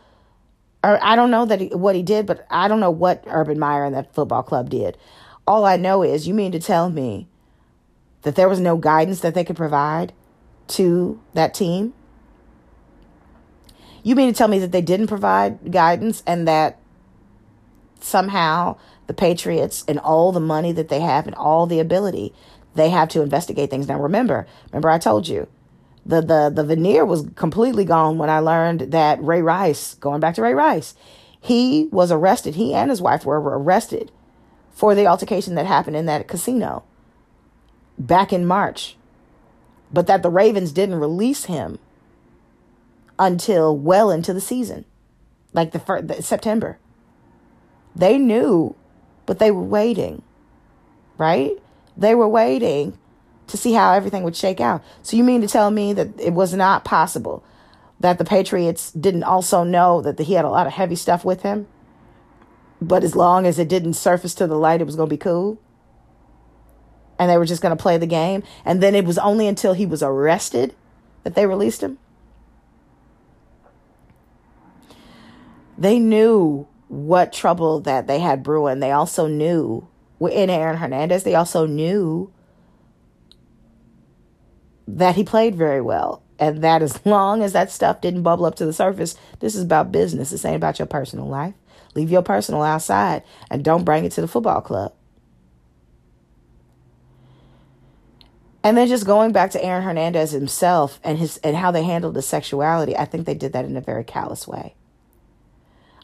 or 0.82 1.02
I 1.02 1.16
don't 1.16 1.30
know 1.30 1.44
that 1.44 1.60
he, 1.60 1.68
what 1.68 1.94
he 1.94 2.02
did, 2.02 2.26
but 2.26 2.46
I 2.50 2.68
don't 2.68 2.80
know 2.80 2.90
what 2.90 3.24
Urban 3.26 3.58
Meyer 3.58 3.84
and 3.84 3.94
that 3.94 4.14
football 4.14 4.42
club 4.42 4.70
did. 4.70 4.96
All 5.46 5.64
I 5.64 5.76
know 5.76 6.02
is 6.02 6.26
you 6.26 6.34
mean 6.34 6.52
to 6.52 6.60
tell 6.60 6.90
me 6.90 7.28
that 8.22 8.34
there 8.34 8.48
was 8.48 8.60
no 8.60 8.76
guidance 8.76 9.20
that 9.20 9.34
they 9.34 9.44
could 9.44 9.56
provide 9.56 10.12
to 10.68 11.20
that 11.34 11.54
team? 11.54 11.92
You 14.02 14.14
mean 14.14 14.32
to 14.32 14.36
tell 14.36 14.48
me 14.48 14.58
that 14.60 14.72
they 14.72 14.80
didn't 14.80 15.08
provide 15.08 15.70
guidance 15.70 16.22
and 16.26 16.48
that 16.48 16.78
somehow 18.00 18.78
the 19.06 19.14
Patriots 19.14 19.84
and 19.86 19.98
all 19.98 20.32
the 20.32 20.40
money 20.40 20.72
that 20.72 20.88
they 20.88 21.00
have 21.00 21.26
and 21.26 21.34
all 21.34 21.66
the 21.66 21.80
ability 21.80 22.32
they 22.74 22.90
have 22.90 23.08
to 23.10 23.20
investigate 23.20 23.68
things. 23.68 23.88
Now 23.88 24.00
remember, 24.00 24.46
remember 24.70 24.90
I 24.90 24.98
told 24.98 25.28
you 25.28 25.48
the 26.04 26.20
the 26.20 26.50
the 26.54 26.64
veneer 26.64 27.04
was 27.04 27.28
completely 27.34 27.84
gone 27.84 28.18
when 28.18 28.30
I 28.30 28.38
learned 28.38 28.92
that 28.92 29.22
Ray 29.22 29.42
Rice, 29.42 29.94
going 29.94 30.20
back 30.20 30.34
to 30.36 30.42
Ray 30.42 30.54
Rice, 30.54 30.94
he 31.40 31.88
was 31.92 32.10
arrested. 32.10 32.54
He 32.54 32.74
and 32.74 32.90
his 32.90 33.02
wife 33.02 33.24
were 33.24 33.40
arrested 33.40 34.10
for 34.70 34.94
the 34.94 35.06
altercation 35.06 35.54
that 35.56 35.66
happened 35.66 35.96
in 35.96 36.06
that 36.06 36.28
casino 36.28 36.84
back 37.98 38.32
in 38.32 38.46
March, 38.46 38.96
but 39.92 40.06
that 40.06 40.22
the 40.22 40.30
Ravens 40.30 40.72
didn't 40.72 41.00
release 41.00 41.44
him 41.44 41.78
until 43.18 43.76
well 43.76 44.10
into 44.10 44.32
the 44.32 44.40
season, 44.40 44.86
like 45.52 45.72
the, 45.72 45.78
first, 45.78 46.08
the 46.08 46.22
September. 46.22 46.78
They 47.94 48.16
knew, 48.16 48.74
but 49.26 49.38
they 49.38 49.50
were 49.50 49.62
waiting, 49.62 50.22
right? 51.18 51.52
They 51.96 52.14
were 52.14 52.28
waiting 52.28 52.98
to 53.50 53.56
see 53.56 53.72
how 53.72 53.92
everything 53.92 54.22
would 54.22 54.36
shake 54.36 54.60
out. 54.60 54.82
So 55.02 55.16
you 55.16 55.24
mean 55.24 55.40
to 55.40 55.46
tell 55.46 55.70
me 55.70 55.92
that 55.92 56.18
it 56.20 56.32
was 56.32 56.54
not 56.54 56.84
possible 56.84 57.44
that 57.98 58.18
the 58.18 58.24
Patriots 58.24 58.90
didn't 58.92 59.24
also 59.24 59.62
know 59.62 60.00
that 60.00 60.18
he 60.18 60.34
had 60.34 60.44
a 60.44 60.50
lot 60.50 60.66
of 60.66 60.72
heavy 60.72 60.96
stuff 60.96 61.24
with 61.24 61.42
him? 61.42 61.66
But 62.80 63.04
as 63.04 63.14
long 63.14 63.46
as 63.46 63.58
it 63.58 63.68
didn't 63.68 63.94
surface 63.94 64.34
to 64.36 64.46
the 64.46 64.56
light, 64.56 64.80
it 64.80 64.84
was 64.84 64.96
going 64.96 65.08
to 65.08 65.14
be 65.14 65.18
cool 65.18 65.58
and 67.20 67.30
they 67.30 67.36
were 67.36 67.44
just 67.44 67.60
going 67.60 67.76
to 67.76 67.80
play 67.80 67.98
the 67.98 68.06
game. 68.06 68.42
And 68.64 68.82
then 68.82 68.94
it 68.94 69.04
was 69.04 69.18
only 69.18 69.46
until 69.46 69.74
he 69.74 69.84
was 69.84 70.02
arrested 70.02 70.74
that 71.22 71.34
they 71.34 71.46
released 71.46 71.82
him. 71.82 71.98
They 75.76 75.98
knew 75.98 76.66
what 76.88 77.32
trouble 77.32 77.80
that 77.80 78.06
they 78.06 78.20
had 78.20 78.42
brewing. 78.42 78.80
They 78.80 78.90
also 78.90 79.26
knew 79.26 79.86
in 80.18 80.48
Aaron 80.48 80.78
Hernandez, 80.78 81.22
they 81.22 81.34
also 81.34 81.66
knew 81.66 82.32
that 84.96 85.16
he 85.16 85.24
played 85.24 85.54
very 85.54 85.80
well. 85.80 86.22
And 86.38 86.62
that 86.62 86.82
as 86.82 87.04
long 87.06 87.42
as 87.42 87.52
that 87.52 87.70
stuff 87.70 88.00
didn't 88.00 88.22
bubble 88.22 88.46
up 88.46 88.56
to 88.56 88.66
the 88.66 88.72
surface, 88.72 89.16
this 89.40 89.54
is 89.54 89.64
about 89.64 89.92
business. 89.92 90.30
This 90.30 90.44
ain't 90.44 90.56
about 90.56 90.78
your 90.78 90.86
personal 90.86 91.26
life. 91.26 91.54
Leave 91.94 92.10
your 92.10 92.22
personal 92.22 92.62
outside 92.62 93.22
and 93.50 93.64
don't 93.64 93.84
bring 93.84 94.04
it 94.04 94.12
to 94.12 94.20
the 94.20 94.28
football 94.28 94.60
club. 94.60 94.94
And 98.62 98.76
then 98.76 98.88
just 98.88 99.06
going 99.06 99.32
back 99.32 99.50
to 99.52 99.64
Aaron 99.64 99.82
Hernandez 99.82 100.32
himself 100.32 101.00
and 101.02 101.18
his 101.18 101.38
and 101.38 101.56
how 101.56 101.70
they 101.70 101.82
handled 101.82 102.14
his 102.14 102.26
sexuality, 102.26 102.96
I 102.96 103.06
think 103.06 103.26
they 103.26 103.34
did 103.34 103.54
that 103.54 103.64
in 103.64 103.76
a 103.76 103.80
very 103.80 104.04
callous 104.04 104.46
way. 104.46 104.74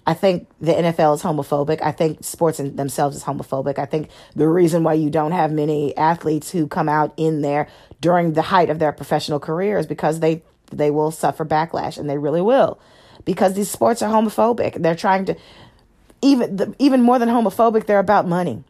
I 0.07 0.15
think 0.15 0.49
the 0.61 0.73
NFL 0.73 1.17
is 1.17 1.23
homophobic. 1.23 1.83
I 1.83 1.91
think 1.91 2.23
sports 2.23 2.61
in 2.61 2.77
themselves 2.77 3.17
is 3.17 3.25
homophobic. 3.25 3.79
I 3.79 3.87
think 3.87 4.09
the 4.37 4.47
reason 4.47 4.85
why 4.85 4.95
you 4.95 5.11
don't 5.11 5.33
have 5.33 5.51
many 5.51 5.97
athletes 5.97 6.51
who 6.51 6.69
come 6.69 6.89
out 6.89 7.13
in 7.17 7.41
there 7.41 7.67
during 8.01 8.35
the 8.35 8.43
height 8.43 8.71
of 8.71 8.79
their 8.79 8.93
professional 8.93 9.41
career 9.41 9.79
is 9.79 9.87
because 9.87 10.21
they 10.21 10.43
they 10.71 10.91
will 10.91 11.11
suffer 11.11 11.45
backlash 11.45 11.99
and 11.99 12.09
they 12.09 12.19
really 12.19 12.41
will. 12.41 12.79
Because 13.25 13.55
these 13.55 13.71
sports 13.71 14.01
are 14.01 14.13
homophobic. 14.13 14.81
They're 14.81 14.95
trying 14.95 15.25
to 15.25 15.37
even 16.23 16.57
the, 16.57 16.75
even 16.79 17.03
more 17.03 17.19
than 17.19 17.29
homophobic, 17.29 17.87
they're 17.87 17.99
about 17.99 18.29
money. 18.29 18.63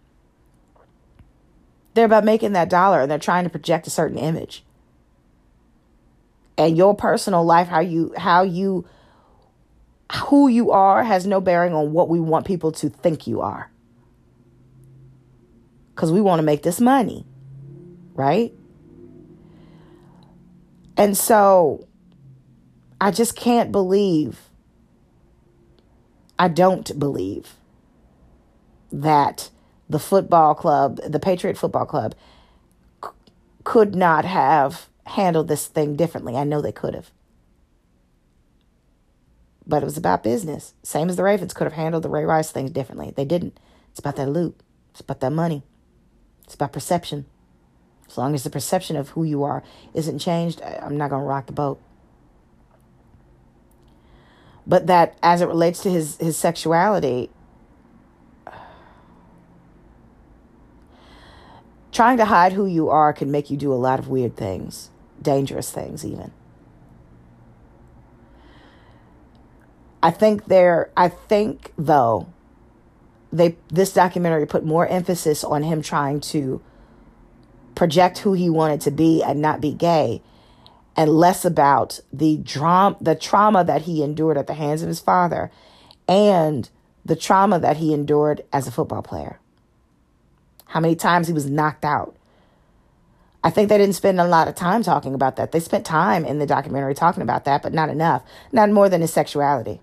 They're 1.93 2.07
about 2.07 2.25
making 2.25 2.53
that 2.53 2.71
dollar 2.71 3.03
and 3.03 3.11
they're 3.11 3.19
trying 3.19 3.45
to 3.45 3.51
project 3.51 3.87
a 3.87 3.91
certain 3.91 4.19
image. 4.19 4.65
And 6.57 6.79
your 6.79 6.95
personal 6.95 7.45
life, 7.45 7.69
how 7.69 7.81
you 7.81 8.15
how 8.17 8.43
you 8.43 8.87
who 10.15 10.49
you 10.49 10.71
are 10.71 11.03
has 11.03 11.27
no 11.27 11.41
bearing 11.41 11.75
on 11.75 11.93
what 11.93 12.09
we 12.09 12.21
want 12.21 12.47
people 12.47 12.73
to 12.73 12.89
think 12.89 13.27
you 13.27 13.41
are. 13.41 13.71
Cuz 15.95 16.13
we 16.13 16.21
want 16.21 16.39
to 16.39 16.45
make 16.45 16.63
this 16.63 16.81
money. 16.81 17.27
Right? 18.15 18.55
And 20.97 21.17
so 21.17 21.87
I 23.01 23.11
just 23.11 23.37
can't 23.37 23.73
believe 23.73 24.49
I 26.39 26.49
don't 26.49 26.99
believe 26.99 27.55
that 28.93 29.51
the 29.89 29.99
football 29.99 30.55
club, 30.55 31.01
the 31.07 31.21
Patriot 31.21 31.57
Football 31.57 31.87
Club, 31.87 32.15
c- 33.03 33.11
could 33.65 33.95
not 33.95 34.25
have 34.25 34.89
handled 35.05 35.49
this 35.49 35.67
thing 35.67 35.97
differently. 35.97 36.37
I 36.37 36.45
know 36.45 36.61
they 36.61 36.73
could 36.73 36.95
have. 36.95 37.11
But 39.67 39.83
it 39.83 39.87
was 39.87 39.97
about 39.97 40.23
business. 40.23 40.75
Same 40.83 41.09
as 41.09 41.17
the 41.17 41.23
Ravens 41.23 41.53
could 41.53 41.65
have 41.65 41.73
handled 41.73 42.05
the 42.05 42.09
Ray 42.09 42.25
Rice 42.25 42.51
things 42.51 42.71
differently. 42.71 43.13
They 43.17 43.25
didn't. 43.25 43.59
It's 43.91 43.99
about 43.99 44.17
that 44.17 44.29
loot. 44.29 44.61
It's 44.91 45.01
about 45.01 45.21
that 45.21 45.33
money. 45.33 45.63
It's 46.45 46.55
about 46.55 46.73
perception. 46.73 47.27
As 48.09 48.17
long 48.17 48.35
as 48.35 48.45
the 48.45 48.51
perception 48.51 48.97
of 48.97 49.11
who 49.11 49.25
you 49.25 49.43
are 49.43 49.65
isn't 49.93 50.21
changed, 50.21 50.63
I'm 50.63 50.97
not 50.97 51.11
going 51.11 51.23
to 51.23 51.27
rock 51.27 51.47
the 51.47 51.53
boat. 51.53 51.81
But 54.67 54.87
that 54.87 55.19
as 55.23 55.41
it 55.41 55.49
relates 55.49 55.83
to 55.83 55.91
his, 55.91 56.17
his 56.19 56.37
sexuality, 56.37 57.31
Trying 61.97 62.19
to 62.19 62.27
hide 62.27 62.53
who 62.53 62.67
you 62.67 62.91
are 62.91 63.15
can 63.15 63.31
make 63.31 63.49
you 63.49 63.57
do 63.57 63.73
a 63.73 63.75
lot 63.75 63.99
of 63.99 64.07
weird 64.07 64.37
things, 64.37 64.91
dangerous 65.23 65.71
things, 65.71 66.05
even. 66.05 66.31
I 70.07 70.13
think 70.13 70.45
there, 70.45 70.93
I 70.97 71.09
think 71.09 71.73
though, 71.77 72.29
they 73.33 73.57
this 73.67 73.93
documentary 73.93 74.47
put 74.47 74.65
more 74.65 74.87
emphasis 74.87 75.43
on 75.43 75.65
him 75.65 75.83
trying 75.83 76.21
to 76.33 76.63
project 77.75 78.19
who 78.19 78.33
he 78.33 78.49
wanted 78.49 78.81
to 78.83 78.93
be 78.93 79.21
and 79.21 79.43
not 79.43 79.61
be 79.61 79.73
gay 79.73 80.23
and 80.97 81.11
less 81.11 81.45
about 81.45 81.99
the 82.13 82.37
drama 82.37 82.97
the 83.01 83.17
trauma 83.17 83.65
that 83.65 83.83
he 83.83 84.05
endured 84.05 84.39
at 84.39 84.47
the 84.47 84.55
hands 84.55 84.81
of 84.81 84.87
his 84.87 85.01
father 85.01 85.51
and 86.07 86.71
the 87.05 87.17
trauma 87.17 87.59
that 87.59 87.79
he 87.79 87.93
endured 87.93 88.45
as 88.53 88.69
a 88.69 88.71
football 88.71 89.03
player. 89.03 89.41
How 90.67 90.79
many 90.79 90.95
times 90.95 91.27
he 91.27 91.35
was 91.35 91.51
knocked 91.51 91.85
out. 91.85 92.15
I 93.43 93.51
think 93.51 93.69
they 93.69 93.79
didn't 93.79 93.97
spend 93.97 94.21
a 94.21 94.25
lot 94.25 94.47
of 94.47 94.55
time 94.55 94.85
talking 94.85 95.15
about 95.15 95.35
that. 95.35 95.51
They 95.51 95.59
spent 95.59 95.85
time 95.85 96.25
in 96.25 96.39
the 96.39 96.47
documentary 96.47 96.95
talking 96.95 97.25
about 97.25 97.45
that, 97.47 97.61
but 97.61 97.75
not 97.75 97.89
enough. 97.89 98.23
Not 98.53 98.71
more 98.71 98.89
than 98.89 99.01
his 99.01 99.13
sexuality. 99.13 99.81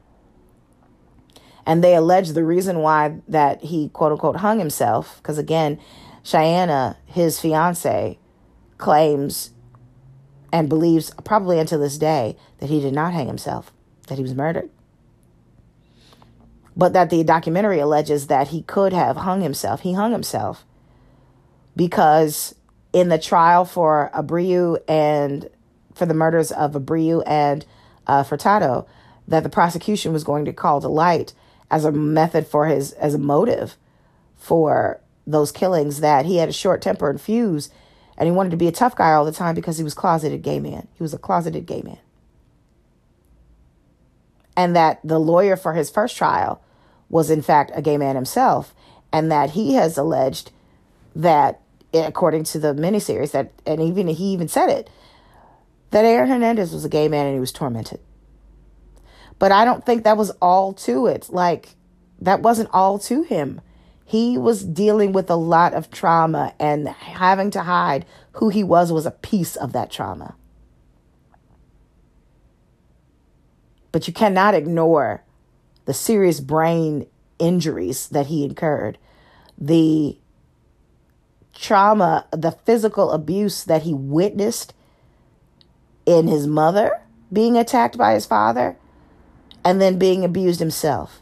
And 1.65 1.83
they 1.83 1.95
allege 1.95 2.29
the 2.29 2.43
reason 2.43 2.79
why 2.79 3.21
that 3.27 3.63
he 3.63 3.89
quote 3.89 4.11
unquote 4.11 4.37
hung 4.37 4.59
himself, 4.59 5.17
because 5.17 5.37
again, 5.37 5.79
Cheyenne, 6.23 6.95
his 7.05 7.39
fiance, 7.39 8.19
claims 8.77 9.51
and 10.51 10.69
believes, 10.69 11.11
probably 11.23 11.59
until 11.59 11.79
this 11.79 11.97
day, 11.97 12.37
that 12.59 12.69
he 12.69 12.79
did 12.79 12.93
not 12.93 13.13
hang 13.13 13.27
himself, 13.27 13.71
that 14.07 14.17
he 14.17 14.21
was 14.21 14.35
murdered 14.35 14.69
but 16.75 16.93
that 16.93 17.09
the 17.09 17.23
documentary 17.23 17.79
alleges 17.79 18.27
that 18.27 18.49
he 18.49 18.63
could 18.63 18.93
have 18.93 19.17
hung 19.17 19.41
himself. 19.41 19.81
He 19.81 19.93
hung 19.93 20.11
himself 20.11 20.65
because 21.75 22.55
in 22.91 23.09
the 23.09 23.19
trial 23.19 23.65
for 23.65 24.11
Abreu 24.13 24.77
and 24.87 25.49
for 25.93 26.05
the 26.05 26.13
murders 26.13 26.51
of 26.51 26.73
Abreu 26.73 27.23
and 27.25 27.65
uh, 28.07 28.23
Furtado, 28.23 28.87
that 29.27 29.43
the 29.43 29.49
prosecution 29.49 30.11
was 30.11 30.23
going 30.23 30.45
to 30.45 30.53
call 30.53 30.81
to 30.81 30.87
light 30.87 31.33
as 31.73 31.85
a 31.85 31.91
method 31.91 32.47
for 32.47 32.67
his, 32.67 32.91
as 32.93 33.13
a 33.13 33.19
motive 33.19 33.75
for 34.35 35.01
those 35.25 35.51
killings, 35.51 35.99
that 35.99 36.25
he 36.25 36.37
had 36.37 36.49
a 36.49 36.53
short 36.53 36.81
temper 36.81 37.09
and 37.09 37.19
fuse 37.19 37.69
and 38.15 38.27
he 38.27 38.31
wanted 38.31 38.51
to 38.51 38.57
be 38.57 38.67
a 38.67 38.71
tough 38.71 38.95
guy 38.95 39.13
all 39.13 39.25
the 39.25 39.31
time 39.31 39.55
because 39.55 39.77
he 39.77 39.83
was 39.83 39.95
closeted 39.95 40.43
gay 40.43 40.59
man. 40.59 40.87
He 40.95 41.01
was 41.01 41.13
a 41.13 41.17
closeted 41.17 41.65
gay 41.65 41.81
man 41.81 41.97
and 44.55 44.75
that 44.75 44.99
the 45.03 45.19
lawyer 45.19 45.55
for 45.55 45.73
his 45.73 45.89
first 45.89 46.15
trial 46.15 46.61
was 47.09 47.29
in 47.29 47.41
fact 47.41 47.71
a 47.75 47.81
gay 47.81 47.97
man 47.97 48.15
himself, 48.15 48.73
and 49.11 49.31
that 49.31 49.51
he 49.51 49.75
has 49.75 49.97
alleged 49.97 50.51
that, 51.15 51.61
according 51.93 52.43
to 52.43 52.59
the 52.59 52.73
miniseries, 52.73 53.31
that 53.31 53.51
and 53.65 53.81
even 53.81 54.07
he 54.07 54.25
even 54.25 54.47
said 54.47 54.69
it, 54.69 54.89
that 55.91 56.05
Aaron 56.05 56.29
Hernandez 56.29 56.73
was 56.73 56.85
a 56.85 56.89
gay 56.89 57.07
man 57.07 57.27
and 57.27 57.35
he 57.35 57.39
was 57.39 57.51
tormented. 57.51 57.99
But 59.43 59.51
I 59.51 59.65
don't 59.65 59.85
think 59.85 60.05
that 60.05 60.15
was 60.15 60.29
all 60.41 60.71
to 60.71 61.05
it. 61.07 61.27
Like 61.29 61.75
that 62.21 62.41
wasn't 62.41 62.69
all 62.71 62.97
to 62.99 63.23
him. 63.23 63.59
He 64.05 64.37
was 64.37 64.63
dealing 64.63 65.11
with 65.11 65.29
a 65.29 65.35
lot 65.35 65.73
of 65.73 65.91
trauma 65.91 66.53
and 66.61 66.87
having 66.87 67.51
to 67.51 67.63
hide 67.63 68.05
who 68.35 68.47
he 68.47 68.63
was 68.63 68.93
was 68.93 69.05
a 69.05 69.11
piece 69.11 69.57
of 69.57 69.73
that 69.73 69.91
trauma. 69.91 70.35
But 73.91 74.07
you 74.07 74.13
cannot 74.13 74.55
ignore 74.55 75.25
the 75.83 75.93
serious 75.93 76.39
brain 76.39 77.05
injuries 77.37 78.07
that 78.07 78.27
he 78.27 78.45
incurred, 78.45 78.97
the 79.57 80.17
trauma, 81.53 82.27
the 82.31 82.51
physical 82.51 83.11
abuse 83.11 83.65
that 83.65 83.81
he 83.81 83.93
witnessed 83.93 84.73
in 86.05 86.29
his 86.29 86.47
mother 86.47 87.01
being 87.29 87.57
attacked 87.57 87.97
by 87.97 88.13
his 88.13 88.25
father, 88.25 88.77
and 89.63 89.81
then 89.81 89.97
being 89.97 90.23
abused 90.23 90.59
himself. 90.59 91.21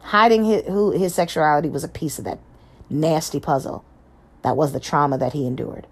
Hiding 0.00 0.44
his, 0.44 0.64
who 0.66 0.90
his 0.92 1.14
sexuality 1.14 1.68
was 1.68 1.84
a 1.84 1.88
piece 1.88 2.18
of 2.18 2.24
that 2.24 2.40
nasty 2.88 3.40
puzzle. 3.40 3.84
That 4.42 4.56
was 4.56 4.72
the 4.72 4.80
trauma 4.80 5.18
that 5.18 5.34
he 5.34 5.46
endured, 5.46 5.86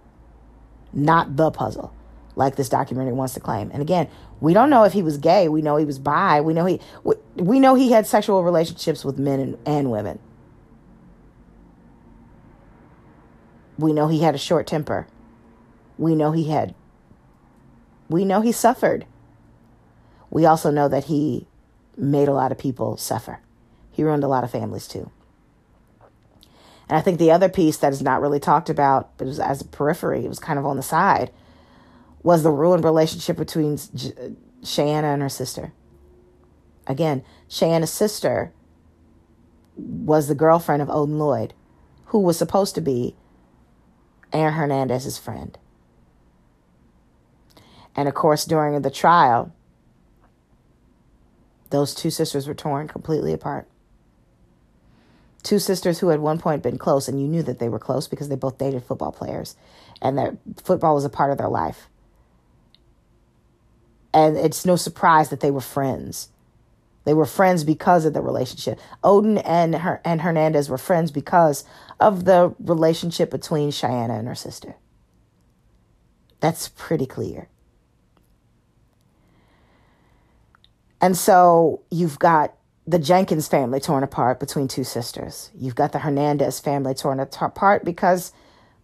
not 0.92 1.36
the 1.36 1.50
puzzle 1.50 1.92
like 2.38 2.54
this 2.54 2.68
documentary 2.68 3.12
wants 3.12 3.34
to 3.34 3.40
claim. 3.40 3.68
And 3.72 3.82
again, 3.82 4.08
we 4.40 4.54
don't 4.54 4.70
know 4.70 4.84
if 4.84 4.92
he 4.92 5.02
was 5.02 5.18
gay. 5.18 5.48
We 5.48 5.60
know 5.60 5.76
he 5.76 5.84
was 5.84 5.98
bi. 5.98 6.40
We 6.40 6.54
know 6.54 6.64
he 6.64 6.80
we 7.02 7.16
we 7.34 7.58
know 7.58 7.74
he 7.74 7.90
had 7.90 8.06
sexual 8.06 8.44
relationships 8.44 9.04
with 9.04 9.18
men 9.18 9.40
and, 9.40 9.58
and 9.66 9.90
women. 9.90 10.20
We 13.76 13.92
know 13.92 14.06
he 14.06 14.22
had 14.22 14.36
a 14.36 14.38
short 14.38 14.68
temper. 14.68 15.08
We 15.98 16.14
know 16.14 16.30
he 16.30 16.48
had 16.48 16.74
we 18.08 18.24
know 18.24 18.40
he 18.40 18.52
suffered. 18.52 19.04
We 20.30 20.46
also 20.46 20.70
know 20.70 20.88
that 20.88 21.04
he 21.04 21.46
made 21.96 22.28
a 22.28 22.32
lot 22.32 22.52
of 22.52 22.58
people 22.58 22.96
suffer. 22.96 23.40
He 23.90 24.02
ruined 24.02 24.24
a 24.24 24.28
lot 24.28 24.44
of 24.44 24.50
families 24.50 24.86
too. 24.86 25.10
And 26.88 26.96
I 26.96 27.00
think 27.00 27.18
the 27.18 27.30
other 27.30 27.48
piece 27.48 27.76
that 27.78 27.92
is 27.92 28.02
not 28.02 28.20
really 28.20 28.40
talked 28.40 28.70
about, 28.70 29.16
but 29.18 29.24
it 29.24 29.28
was 29.28 29.40
as 29.40 29.60
a 29.60 29.64
periphery, 29.64 30.24
it 30.24 30.28
was 30.28 30.38
kind 30.38 30.58
of 30.58 30.64
on 30.64 30.76
the 30.76 30.82
side, 30.82 31.30
was 32.22 32.42
the 32.42 32.50
ruined 32.50 32.84
relationship 32.84 33.36
between 33.36 33.76
J- 33.76 34.34
Shayanna 34.62 35.12
and 35.12 35.22
her 35.22 35.28
sister. 35.28 35.72
Again, 36.86 37.22
Shayanna's 37.48 37.92
sister 37.92 38.52
was 39.76 40.28
the 40.28 40.34
girlfriend 40.34 40.80
of 40.80 40.90
Odin 40.90 41.18
Lloyd, 41.18 41.52
who 42.06 42.20
was 42.20 42.38
supposed 42.38 42.74
to 42.74 42.80
be 42.80 43.14
Aaron 44.32 44.54
Hernandez's 44.54 45.18
friend. 45.18 45.58
And 47.94 48.08
of 48.08 48.14
course, 48.14 48.44
during 48.44 48.80
the 48.80 48.90
trial, 48.90 49.52
those 51.70 51.94
two 51.94 52.10
sisters 52.10 52.46
were 52.46 52.54
torn 52.54 52.88
completely 52.88 53.32
apart. 53.32 53.68
Two 55.42 55.58
sisters 55.58 56.00
who 56.00 56.10
at 56.10 56.20
one 56.20 56.38
point 56.38 56.62
been 56.62 56.78
close, 56.78 57.08
and 57.08 57.20
you 57.20 57.28
knew 57.28 57.42
that 57.42 57.58
they 57.58 57.68
were 57.68 57.78
close 57.78 58.08
because 58.08 58.28
they 58.28 58.36
both 58.36 58.58
dated 58.58 58.84
football 58.84 59.12
players, 59.12 59.56
and 60.02 60.18
that 60.18 60.36
football 60.62 60.94
was 60.94 61.04
a 61.04 61.10
part 61.10 61.30
of 61.30 61.38
their 61.38 61.48
life 61.48 61.88
and 64.12 64.36
it's 64.36 64.64
no 64.64 64.76
surprise 64.76 65.28
that 65.30 65.40
they 65.40 65.50
were 65.50 65.60
friends. 65.60 66.28
They 67.04 67.14
were 67.14 67.26
friends 67.26 67.64
because 67.64 68.04
of 68.04 68.12
the 68.12 68.20
relationship. 68.20 68.78
Odin 69.02 69.38
and 69.38 69.76
her 69.76 70.00
and 70.04 70.20
Hernandez 70.20 70.68
were 70.68 70.78
friends 70.78 71.10
because 71.10 71.64
of 72.00 72.24
the 72.24 72.54
relationship 72.58 73.30
between 73.30 73.70
Cheyenne 73.70 74.10
and 74.10 74.28
her 74.28 74.34
sister. 74.34 74.76
That's 76.40 76.68
pretty 76.68 77.06
clear. 77.06 77.48
And 81.00 81.16
so 81.16 81.82
you've 81.90 82.18
got 82.18 82.54
the 82.86 82.98
Jenkins 82.98 83.48
family 83.48 83.80
torn 83.80 84.02
apart 84.02 84.40
between 84.40 84.66
two 84.66 84.84
sisters. 84.84 85.50
You've 85.54 85.74
got 85.74 85.92
the 85.92 85.98
Hernandez 85.98 86.58
family 86.58 86.94
torn 86.94 87.20
apart 87.20 87.84
because 87.84 88.32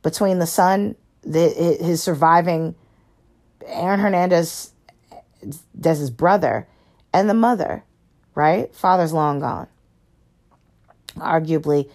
between 0.02 0.38
the 0.38 0.46
son, 0.46 0.94
the, 1.22 1.48
his 1.80 2.02
surviving 2.02 2.74
Aaron 3.66 4.00
Hernandez 4.00 4.72
Des's 5.78 6.10
brother 6.10 6.68
and 7.12 7.28
the 7.28 7.34
mother, 7.34 7.84
right? 8.34 8.74
Father's 8.74 9.12
long 9.12 9.40
gone. 9.40 9.68
Arguably, 11.16 11.90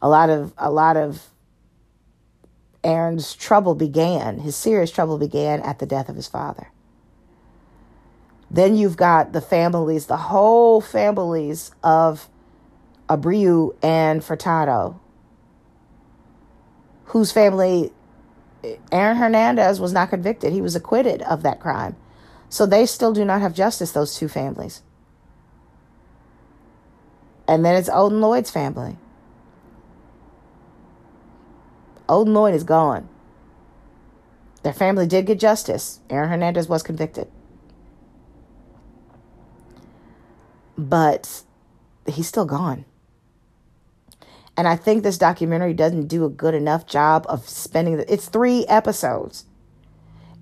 a 0.00 0.08
lot 0.08 0.30
of 0.30 0.52
a 0.58 0.70
lot 0.70 0.96
of 0.96 1.28
Aaron's 2.82 3.34
trouble 3.34 3.74
began, 3.74 4.40
his 4.40 4.56
serious 4.56 4.90
trouble 4.90 5.18
began 5.18 5.60
at 5.60 5.78
the 5.78 5.86
death 5.86 6.08
of 6.08 6.16
his 6.16 6.26
father. 6.26 6.71
Then 8.52 8.76
you've 8.76 8.98
got 8.98 9.32
the 9.32 9.40
families, 9.40 10.06
the 10.06 10.18
whole 10.18 10.82
families 10.82 11.72
of 11.82 12.28
Abreu 13.08 13.74
and 13.82 14.20
Furtado, 14.20 14.98
whose 17.06 17.32
family 17.32 17.92
Aaron 18.92 19.16
Hernandez 19.16 19.80
was 19.80 19.94
not 19.94 20.10
convicted. 20.10 20.52
He 20.52 20.60
was 20.60 20.76
acquitted 20.76 21.22
of 21.22 21.42
that 21.42 21.60
crime. 21.60 21.96
So 22.50 22.66
they 22.66 22.84
still 22.84 23.14
do 23.14 23.24
not 23.24 23.40
have 23.40 23.54
justice, 23.54 23.92
those 23.92 24.14
two 24.14 24.28
families. 24.28 24.82
And 27.48 27.64
then 27.64 27.74
it's 27.74 27.88
Odin 27.88 28.20
Lloyd's 28.20 28.50
family. 28.50 28.98
Odin 32.06 32.34
Lloyd 32.34 32.54
is 32.54 32.64
gone. 32.64 33.08
Their 34.62 34.74
family 34.74 35.06
did 35.06 35.24
get 35.24 35.40
justice. 35.40 36.00
Aaron 36.10 36.28
Hernandez 36.28 36.68
was 36.68 36.82
convicted. 36.82 37.28
But 40.88 41.42
he's 42.06 42.26
still 42.26 42.44
gone. 42.44 42.84
And 44.56 44.68
I 44.68 44.76
think 44.76 45.02
this 45.02 45.16
documentary 45.16 45.74
doesn't 45.74 46.08
do 46.08 46.24
a 46.24 46.30
good 46.30 46.54
enough 46.54 46.86
job 46.86 47.24
of 47.28 47.48
spending 47.48 47.96
the, 47.96 48.12
it's 48.12 48.28
3 48.28 48.66
episodes. 48.66 49.46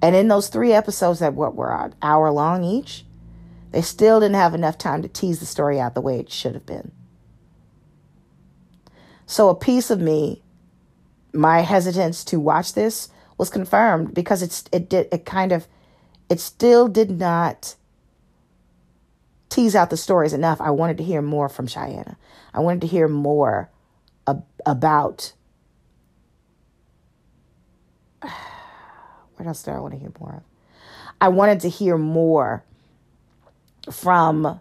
And 0.02 0.16
in 0.16 0.28
those 0.28 0.48
three 0.48 0.72
episodes 0.72 1.20
that 1.20 1.34
what 1.34 1.54
were 1.54 1.72
an 1.72 1.94
hour 2.02 2.30
long 2.30 2.64
each, 2.64 3.04
they 3.70 3.82
still 3.82 4.20
didn't 4.20 4.36
have 4.36 4.54
enough 4.54 4.78
time 4.78 5.02
to 5.02 5.08
tease 5.08 5.40
the 5.40 5.46
story 5.46 5.78
out 5.78 5.94
the 5.94 6.00
way 6.00 6.18
it 6.18 6.30
should 6.30 6.54
have 6.54 6.66
been. 6.66 6.92
So 9.26 9.48
a 9.48 9.54
piece 9.54 9.90
of 9.90 10.00
me, 10.00 10.42
my 11.32 11.60
hesitance 11.60 12.24
to 12.24 12.40
watch 12.40 12.72
this 12.72 13.10
was 13.38 13.50
confirmed 13.50 14.14
because 14.14 14.42
it's 14.42 14.64
it 14.72 14.88
did 14.88 15.06
it 15.12 15.24
kind 15.24 15.52
of 15.52 15.68
it 16.28 16.40
still 16.40 16.88
did 16.88 17.10
not 17.10 17.76
tease 19.50 19.76
out 19.76 19.90
the 19.90 19.96
stories 19.96 20.32
enough. 20.32 20.60
I 20.60 20.70
wanted 20.70 20.96
to 20.98 21.04
hear 21.04 21.20
more 21.20 21.48
from 21.48 21.66
Cheyenne. 21.66 22.16
I 22.54 22.60
wanted 22.60 22.80
to 22.82 22.86
hear 22.86 23.08
more 23.08 23.68
ab- 24.26 24.46
about 24.64 25.34
what 28.22 29.46
else 29.46 29.62
do 29.62 29.72
I 29.72 29.80
want 29.80 29.92
to 29.92 29.98
hear 29.98 30.12
more 30.18 30.36
of? 30.36 30.42
I 31.20 31.28
wanted 31.28 31.60
to 31.60 31.68
hear 31.68 31.98
more 31.98 32.64
from 33.90 34.60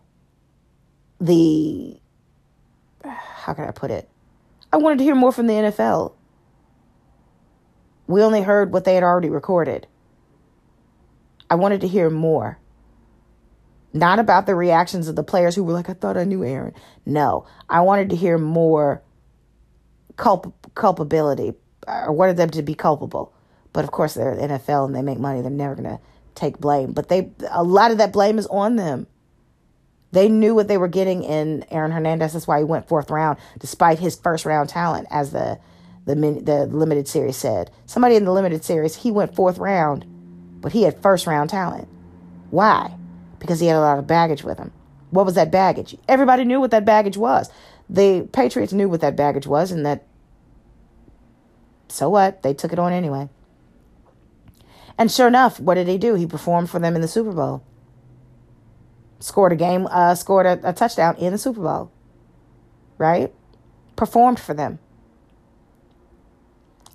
the 1.22 2.00
how 3.04 3.54
can 3.54 3.66
I 3.66 3.72
put 3.72 3.92
it? 3.92 4.10
I 4.72 4.78
wanted 4.78 5.00
to 5.00 5.04
hear 5.04 5.16
more 5.16 5.32
from 5.32 5.48
the 5.48 5.54
NFL. 5.54 6.14
We 8.08 8.22
only 8.22 8.42
heard 8.42 8.74
what 8.74 8.86
they 8.86 8.96
had 8.96 9.04
already 9.04 9.30
recorded. 9.30 9.88
I 11.50 11.56
wanted 11.56 11.82
to 11.82 11.88
hear 11.88 12.10
more. 12.10 12.60
Not 13.92 14.20
about 14.20 14.46
the 14.46 14.56
reactions 14.56 15.08
of 15.08 15.16
the 15.16 15.24
players 15.24 15.56
who 15.56 15.64
were 15.64 15.74
like, 15.74 15.90
I 15.90 15.94
thought 15.94 16.18
I 16.18 16.24
knew 16.24 16.44
Aaron. 16.44 16.74
No, 17.06 17.48
I 17.68 17.82
wanted 17.82 18.12
to 18.12 18.16
hear 18.16 18.38
more 18.38 19.02
culp- 20.16 20.54
culpability 20.76 21.54
uh, 21.88 22.04
or 22.06 22.14
wanted 22.14 22.38
them 22.38 22.52
to 22.52 22.62
be 22.62 22.76
culpable. 22.76 23.34
But 23.74 23.84
of 23.84 23.92
course, 23.92 24.14
they're 24.14 24.36
NFL 24.36 24.86
and 24.86 24.96
they 24.96 25.02
make 25.02 25.20
money. 25.20 25.42
They're 25.42 25.50
never 25.50 25.76
going 25.76 25.90
to 25.90 26.00
take 26.36 26.60
blame. 26.60 26.92
But 26.92 27.10
they, 27.10 27.32
a 27.50 27.64
lot 27.64 27.92
of 27.92 27.98
that 27.98 28.14
blame 28.14 28.38
is 28.38 28.48
on 28.48 28.76
them. 28.76 29.08
They 30.12 30.28
knew 30.28 30.56
what 30.56 30.68
they 30.68 30.78
were 30.78 30.88
getting 30.88 31.24
in 31.24 31.66
Aaron 31.70 31.92
Hernandez. 31.92 32.34
That's 32.34 32.48
why 32.48 32.60
he 32.60 32.64
went 32.64 32.88
fourth 32.88 33.12
round, 33.12 33.38
despite 33.60 34.00
his 34.00 34.16
first 34.16 34.46
round 34.46 34.70
talent, 34.70 35.08
as 35.12 35.32
the 35.32 35.60
the 36.06 36.16
the 36.16 36.66
limited 36.66 37.08
series 37.08 37.38
said. 37.38 37.70
Somebody 37.86 38.16
in 38.16 38.26
the 38.26 38.32
limited 38.32 38.64
series, 38.64 38.96
he 38.96 39.12
went 39.12 39.36
fourth 39.36 39.60
round, 39.60 40.06
but 40.62 40.72
he 40.72 40.82
had 40.84 41.00
first 41.02 41.28
round 41.28 41.52
talent. 41.52 41.88
Why? 42.50 42.96
Because 43.40 43.60
he 43.60 43.68
had 43.68 43.78
a 43.78 43.82
lot 43.82 44.00
of 44.00 44.08
baggage 44.08 44.44
with 44.44 44.58
him. 44.58 44.72
What 45.12 45.26
was 45.26 45.36
that 45.36 45.52
baggage? 45.52 45.96
Everybody 46.08 46.46
knew 46.46 46.60
what 46.60 46.72
that 46.72 46.86
baggage 46.86 47.18
was. 47.18 47.50
The 47.90 48.28
Patriots 48.32 48.74
knew 48.74 48.88
what 48.88 49.02
that 49.02 49.16
baggage 49.16 49.48
was, 49.48 49.72
and 49.72 49.86
that. 49.86 50.06
So 51.88 52.10
what? 52.10 52.44
They 52.44 52.54
took 52.54 52.72
it 52.72 52.80
on 52.80 52.94
anyway. 52.94 53.30
And 54.98 55.12
sure 55.12 55.28
enough, 55.28 55.60
what 55.60 55.76
did 55.76 55.88
he 55.88 55.98
do? 55.98 56.14
He 56.16 56.28
performed 56.28 56.70
for 56.70 56.78
them 56.78 56.96
in 56.96 57.02
the 57.02 57.08
Super 57.08 57.32
Bowl 57.32 57.64
scored 59.20 59.52
a 59.52 59.56
game, 59.56 59.88
uh, 59.88 60.16
scored 60.16 60.46
a, 60.46 60.60
a 60.64 60.74
touchdown 60.74 61.16
in 61.18 61.32
the 61.32 61.38
Super 61.38 61.62
Bowl, 61.62 61.92
right? 62.98 63.34
Performed 63.96 64.40
for 64.40 64.54
them. 64.54 64.80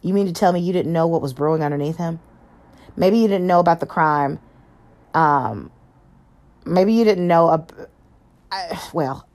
You 0.03 0.13
mean 0.13 0.27
to 0.27 0.33
tell 0.33 0.53
me 0.53 0.61
you 0.61 0.73
didn't 0.73 0.93
know 0.93 1.07
what 1.07 1.23
was 1.23 1.33
brewing 1.33 1.63
underneath 1.63 1.97
him? 1.97 2.21
Maybe 2.97 3.19
you 3.19 3.29
didn't 3.29 3.47
know 3.47 3.61
about 3.61 3.81
the 3.81 3.87
crime. 3.87 4.39
Um, 5.15 5.71
maybe 6.65 6.93
you 6.93 7.05
didn't 7.05 7.27
know. 7.27 7.49
A, 7.49 7.67
I, 8.51 8.81
well, 8.93 9.29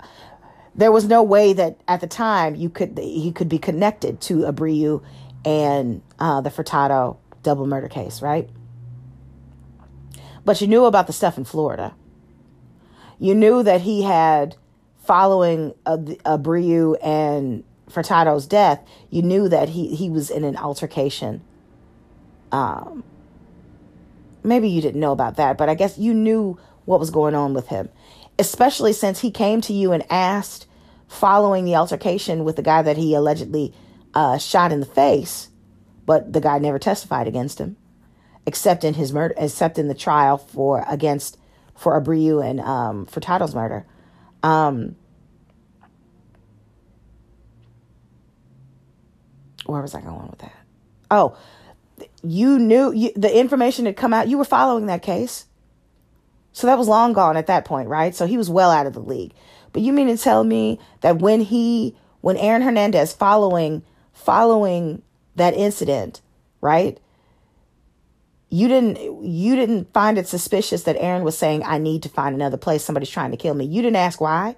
there 0.75 0.91
was 0.91 1.05
no 1.05 1.23
way 1.23 1.53
that 1.53 1.79
at 1.87 2.01
the 2.01 2.07
time 2.07 2.55
you 2.55 2.69
could 2.69 2.97
he 2.97 3.31
could 3.31 3.49
be 3.49 3.59
connected 3.59 4.21
to 4.21 4.39
Abreu 4.39 5.03
and 5.45 6.01
uh, 6.19 6.41
the 6.41 6.49
Furtado 6.49 7.17
double 7.43 7.65
murder 7.65 7.87
case, 7.87 8.21
right? 8.21 8.49
But 10.45 10.61
you 10.61 10.67
knew 10.67 10.85
about 10.85 11.07
the 11.07 11.13
stuff 11.13 11.37
in 11.37 11.45
Florida 11.45 11.93
you 13.19 13.35
knew 13.35 13.61
that 13.61 13.81
he 13.81 14.01
had 14.01 14.55
following 15.03 15.73
Abreu 15.85 16.95
and 17.03 17.63
Furtado's 17.89 18.47
death. 18.47 18.81
You 19.09 19.21
knew 19.21 19.49
that 19.49 19.69
he 19.69 19.93
he 19.95 20.09
was 20.09 20.29
in 20.29 20.43
an 20.43 20.55
altercation. 20.55 21.41
Um, 22.51 23.03
maybe 24.43 24.69
you 24.69 24.81
didn't 24.81 25.01
know 25.01 25.11
about 25.11 25.35
that, 25.35 25.57
but 25.57 25.69
I 25.69 25.75
guess 25.75 25.97
you 25.97 26.13
knew 26.13 26.57
what 26.85 26.99
was 26.99 27.09
going 27.09 27.35
on 27.35 27.53
with 27.53 27.67
him, 27.67 27.89
especially 28.37 28.93
since 28.93 29.19
he 29.21 29.31
came 29.31 29.61
to 29.61 29.73
you 29.73 29.91
and 29.91 30.03
asked, 30.09 30.67
following 31.07 31.65
the 31.65 31.75
altercation 31.75 32.43
with 32.43 32.55
the 32.55 32.61
guy 32.61 32.81
that 32.81 32.97
he 32.97 33.15
allegedly 33.15 33.73
uh, 34.13 34.37
shot 34.37 34.71
in 34.71 34.79
the 34.79 34.85
face, 34.85 35.49
but 36.05 36.31
the 36.33 36.41
guy 36.41 36.59
never 36.59 36.79
testified 36.79 37.27
against 37.27 37.59
him, 37.59 37.77
except 38.45 38.83
in 38.83 38.93
his 38.93 39.11
murder, 39.11 39.33
except 39.37 39.79
in 39.79 39.87
the 39.87 39.95
trial 39.95 40.37
for 40.37 40.85
against 40.87 41.37
for 41.75 41.99
Abreu 41.99 42.45
and 42.45 42.59
um, 42.59 43.05
Furtado's 43.05 43.55
murder. 43.55 43.85
Um, 44.43 44.95
where 49.65 49.81
was 49.81 49.95
I 49.95 50.01
going 50.01 50.27
with 50.27 50.39
that? 50.39 50.55
Oh, 51.09 51.37
you 52.23 52.59
knew 52.59 52.91
you, 52.91 53.11
the 53.15 53.35
information 53.35 53.85
had 53.85 53.95
come 53.95 54.13
out. 54.13 54.27
You 54.27 54.37
were 54.37 54.45
following 54.45 54.87
that 54.87 55.01
case. 55.01 55.45
So 56.51 56.67
that 56.67 56.77
was 56.77 56.87
long 56.87 57.13
gone 57.13 57.37
at 57.37 57.47
that 57.47 57.65
point, 57.65 57.89
right? 57.89 58.15
So 58.15 58.25
he 58.25 58.37
was 58.37 58.49
well 58.49 58.71
out 58.71 58.87
of 58.87 58.93
the 58.93 58.99
league. 58.99 59.33
But 59.71 59.81
you 59.81 59.93
mean 59.93 60.07
to 60.07 60.17
tell 60.17 60.43
me 60.43 60.79
that 61.01 61.19
when 61.19 61.41
he, 61.41 61.95
when 62.21 62.37
Aaron 62.37 62.61
Hernandez 62.61 63.13
following, 63.13 63.83
following 64.13 65.01
that 65.35 65.53
incident, 65.53 66.21
right? 66.59 66.99
you 68.49 68.67
didn't 68.67 68.97
you 69.23 69.55
didn't 69.55 69.93
find 69.93 70.17
it 70.17 70.27
suspicious 70.27 70.83
that 70.83 70.97
Aaron 70.97 71.23
was 71.23 71.37
saying 71.37 71.63
I 71.63 71.77
need 71.77 72.03
to 72.03 72.09
find 72.09 72.33
another 72.33 72.57
place 72.57 72.83
somebody's 72.83 73.09
trying 73.09 73.31
to 73.31 73.37
kill 73.37 73.53
me. 73.53 73.65
You 73.65 73.81
didn't 73.81 73.97
ask 73.97 74.19
why? 74.19 74.55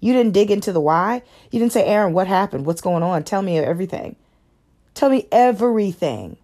You 0.00 0.14
didn't 0.14 0.32
dig 0.32 0.50
into 0.50 0.72
the 0.72 0.80
why? 0.80 1.22
You 1.50 1.60
didn't 1.60 1.72
say 1.72 1.84
Aaron, 1.84 2.14
what 2.14 2.26
happened? 2.26 2.64
What's 2.64 2.80
going 2.80 3.02
on? 3.02 3.22
Tell 3.22 3.42
me 3.42 3.58
everything. 3.58 4.16
Tell 4.94 5.10
me 5.10 5.28
everything. 5.30 6.38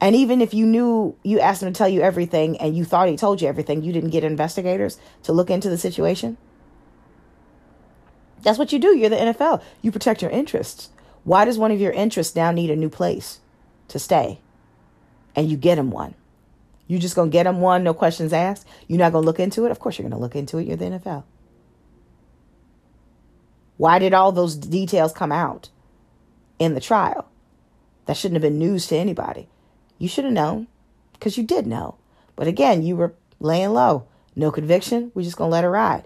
And 0.00 0.16
even 0.16 0.40
if 0.40 0.54
you 0.54 0.64
knew 0.64 1.16
you 1.22 1.40
asked 1.40 1.62
him 1.62 1.72
to 1.72 1.76
tell 1.76 1.88
you 1.88 2.00
everything 2.00 2.56
and 2.58 2.76
you 2.76 2.84
thought 2.84 3.08
he 3.08 3.16
told 3.16 3.42
you 3.42 3.48
everything, 3.48 3.82
you 3.82 3.92
didn't 3.92 4.10
get 4.10 4.24
investigators 4.24 4.98
to 5.24 5.32
look 5.32 5.50
into 5.50 5.68
the 5.68 5.76
situation? 5.76 6.38
That's 8.42 8.58
what 8.58 8.72
you 8.72 8.78
do. 8.78 8.96
You're 8.96 9.10
the 9.10 9.16
NFL. 9.16 9.62
You 9.82 9.92
protect 9.92 10.22
your 10.22 10.30
interests. 10.30 10.88
Why 11.24 11.44
does 11.44 11.58
one 11.58 11.70
of 11.70 11.80
your 11.80 11.92
interests 11.92 12.34
now 12.34 12.50
need 12.50 12.70
a 12.70 12.76
new 12.76 12.88
place 12.88 13.40
to 13.88 13.98
stay? 13.98 14.40
and 15.34 15.50
you 15.50 15.56
get 15.56 15.78
him 15.78 15.90
one. 15.90 16.14
You 16.86 16.98
just 16.98 17.14
gonna 17.14 17.30
get 17.30 17.46
him 17.46 17.60
one, 17.60 17.84
no 17.84 17.94
questions 17.94 18.32
asked. 18.32 18.66
You're 18.88 18.98
not 18.98 19.12
gonna 19.12 19.26
look 19.26 19.40
into 19.40 19.64
it. 19.64 19.70
Of 19.70 19.78
course, 19.78 19.98
you're 19.98 20.08
gonna 20.08 20.20
look 20.20 20.34
into 20.34 20.58
it. 20.58 20.66
You're 20.66 20.76
the 20.76 20.86
NFL. 20.86 21.24
Why 23.76 23.98
did 23.98 24.12
all 24.12 24.32
those 24.32 24.56
details 24.56 25.12
come 25.12 25.32
out 25.32 25.70
in 26.58 26.74
the 26.74 26.80
trial? 26.80 27.26
That 28.06 28.16
shouldn't 28.16 28.42
have 28.42 28.50
been 28.50 28.58
news 28.58 28.88
to 28.88 28.96
anybody. 28.96 29.48
You 30.00 30.08
should 30.08 30.24
have 30.24 30.32
known 30.32 30.66
because 31.12 31.36
you 31.36 31.44
did 31.44 31.66
know. 31.66 31.96
But 32.34 32.48
again, 32.48 32.82
you 32.82 32.96
were 32.96 33.14
laying 33.38 33.74
low. 33.74 34.06
No 34.34 34.50
conviction. 34.50 35.12
We're 35.14 35.22
just 35.22 35.36
gonna 35.36 35.50
let 35.50 35.62
it 35.62 35.68
ride. 35.68 36.04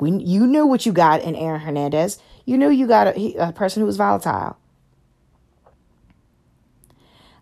We, 0.00 0.10
you 0.10 0.46
knew 0.46 0.66
what 0.66 0.84
you 0.84 0.92
got 0.92 1.22
in 1.22 1.36
Aaron 1.36 1.60
Hernandez. 1.60 2.18
You 2.44 2.58
knew 2.58 2.68
you 2.68 2.86
got 2.86 3.16
a, 3.16 3.34
a 3.36 3.52
person 3.52 3.80
who 3.80 3.86
was 3.86 3.96
volatile. 3.96 4.58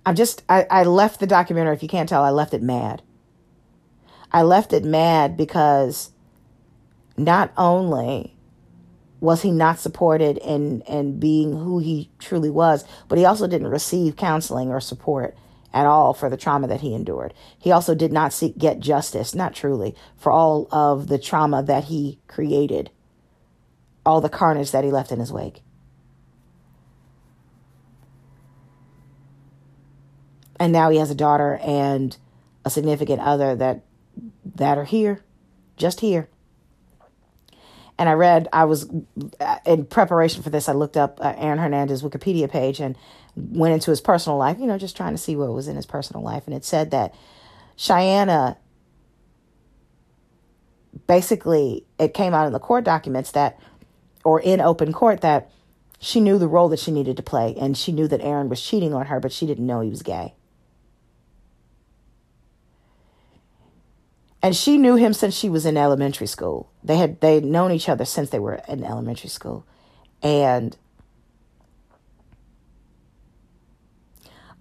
I'm 0.07 0.15
just, 0.15 0.43
I, 0.51 0.67
I 0.71 0.83
left 0.85 1.19
the 1.19 1.27
documentary, 1.27 1.75
if 1.75 1.83
you 1.83 1.89
can't 1.89 2.09
tell, 2.09 2.23
I 2.23 2.29
left 2.29 2.53
it 2.53 2.63
mad. 2.63 3.03
I 4.31 4.43
left 4.43 4.75
it 4.75 4.85
mad 4.85 5.35
because 5.37 6.11
not 7.17 7.53
only 7.57 8.37
was 9.21 9.41
he 9.41 9.51
not 9.51 9.79
supported 9.79 10.37
in, 10.39 10.83
in 10.83 11.19
being 11.19 11.53
who 11.53 11.79
he 11.79 12.11
truly 12.19 12.51
was, 12.51 12.85
but 13.09 13.17
he 13.17 13.25
also 13.25 13.47
didn't 13.47 13.69
receive 13.69 14.17
counseling 14.17 14.69
or 14.69 14.81
support 14.81 15.35
at 15.75 15.85
all 15.85 16.15
for 16.15 16.31
the 16.31 16.39
trauma 16.39 16.67
that 16.69 16.81
he 16.81 16.95
endured. 16.95 17.35
He 17.59 17.71
also 17.71 17.95
did 17.95 18.13
not 18.13 18.33
seek 18.33 18.57
get 18.57 18.81
justice, 18.81 19.35
not 19.35 19.55
truly, 19.55 19.95
for 20.17 20.33
all 20.33 20.69
of 20.73 21.09
the 21.09 21.19
trauma 21.19 21.63
that 21.65 21.85
he 21.85 22.21
created, 22.29 22.91
all 24.07 24.23
the 24.23 24.31
carnage 24.31 24.71
that 24.71 24.85
he 24.85 24.91
left 24.91 25.13
in 25.13 25.19
his 25.19 25.31
wake. 25.31 25.61
and 30.65 30.73
now 30.73 30.91
he 30.91 30.99
has 30.99 31.11
a 31.11 31.15
daughter 31.15 31.59
and 31.63 32.17
a 32.65 32.71
significant 32.71 33.21
other 33.21 33.55
that 33.57 33.83
that 34.55 34.79
are 34.79 34.85
here, 34.85 35.23
just 35.77 36.01
here. 36.01 36.29
And 37.99 38.09
I 38.09 38.13
read, 38.13 38.49
I 38.53 38.65
was 38.65 38.91
in 39.67 39.87
preparation 39.87 40.43
for 40.43 40.51
this. 40.51 40.69
I 40.69 40.73
looked 40.73 40.97
up 40.97 41.21
uh, 41.21 41.35
Aaron 41.37 41.59
Hernandez 41.59 42.03
Wikipedia 42.03 42.51
page 42.51 42.81
and 42.81 42.97
went 43.37 43.75
into 43.75 43.91
his 43.91 44.01
personal 44.01 44.39
life. 44.39 44.59
You 44.59 44.67
know, 44.67 44.79
just 44.79 44.97
trying 44.97 45.13
to 45.13 45.19
see 45.19 45.37
what 45.37 45.53
was 45.53 45.69
in 45.69 45.77
his 45.77 45.87
personal 45.87 46.23
life, 46.23 46.45
and 46.47 46.55
it 46.55 46.65
said 46.65 46.91
that 46.91 47.15
Cheyenne. 47.77 48.57
Basically, 51.07 51.85
it 51.99 52.15
came 52.15 52.33
out 52.33 52.47
in 52.47 52.53
the 52.53 52.61
court 52.61 52.85
documents 52.85 53.33
that, 53.33 53.59
or 54.25 54.41
in 54.41 54.61
open 54.61 54.93
court, 54.93 55.21
that 55.23 55.51
she 55.99 56.21
knew 56.21 56.39
the 56.39 56.49
role 56.49 56.69
that 56.69 56.79
she 56.79 56.93
needed 56.93 57.17
to 57.17 57.23
play, 57.23 57.55
and 57.59 57.77
she 57.77 57.93
knew 57.93 58.07
that 58.09 58.21
Aaron 58.23 58.49
was 58.49 58.63
cheating 58.63 58.95
on 58.95 59.07
her, 59.07 59.19
but 59.21 59.33
she 59.33 59.45
didn't 59.45 59.67
know 59.67 59.81
he 59.81 59.91
was 59.91 60.03
gay. 60.03 60.35
and 64.45 64.55
she 64.55 64.77
knew 64.77 64.97
him 64.97 65.15
since 65.15 65.35
she 65.35 65.49
was 65.49 65.65
in 65.65 65.79
elementary 65.79 66.27
school. 66.27 66.71
They 66.83 66.99
had 66.99 67.19
they 67.23 67.37
had 67.37 67.47
known 67.47 67.73
each 67.73 67.89
other 67.89 68.05
since 68.05 68.29
they 68.29 68.39
were 68.39 68.61
in 68.69 68.85
elementary 68.85 69.31
school, 69.31 69.65
and 70.23 70.77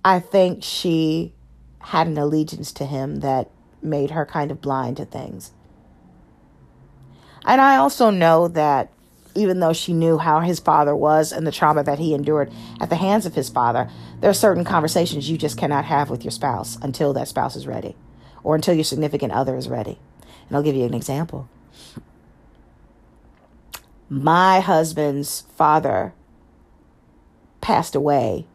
I 0.06 0.20
think 0.20 0.64
she 0.64 1.34
had 1.80 2.08
an 2.08 2.18
allegiance 2.18 2.72
to 2.74 2.86
him 2.86 3.22
that 3.22 3.50
made 3.82 4.12
her 4.12 4.26
kind 4.26 4.52
of 4.52 4.62
blind 4.62 4.98
to 4.98 5.06
things. 5.06 5.52
And 7.46 7.60
I 7.60 7.78
also 7.78 8.10
know 8.10 8.48
that 8.50 8.90
even 9.36 9.60
though 9.60 9.74
she 9.74 9.94
knew 9.94 10.18
how 10.18 10.40
his 10.42 10.60
father 10.60 10.96
was 10.96 11.32
and 11.32 11.46
the 11.46 11.52
trauma 11.52 11.84
that 11.84 12.00
he 12.00 12.14
endured 12.14 12.52
at 12.80 12.90
the 12.90 12.96
hands 12.96 13.26
of 13.26 13.36
his 13.36 13.50
father, 13.50 13.90
there 14.20 14.30
are 14.30 14.34
certain 14.34 14.64
conversations 14.64 15.30
you 15.30 15.38
just 15.38 15.58
cannot 15.58 15.86
have 15.86 16.10
with 16.10 16.24
your 16.24 16.32
spouse 16.32 16.78
until 16.82 17.14
that 17.14 17.28
spouse 17.28 17.56
is 17.56 17.68
ready 17.68 17.96
or 18.44 18.56
until 18.56 18.74
your 18.74 18.84
significant 18.84 19.34
other 19.34 19.58
is 19.58 19.68
ready. 19.68 20.00
And 20.48 20.56
I'll 20.56 20.64
give 20.64 20.76
you 20.76 20.86
an 20.86 20.94
example. 20.94 21.50
My 24.10 24.60
husband's 24.60 25.42
father 25.42 26.14
passed 27.62 27.96
away 27.96 28.46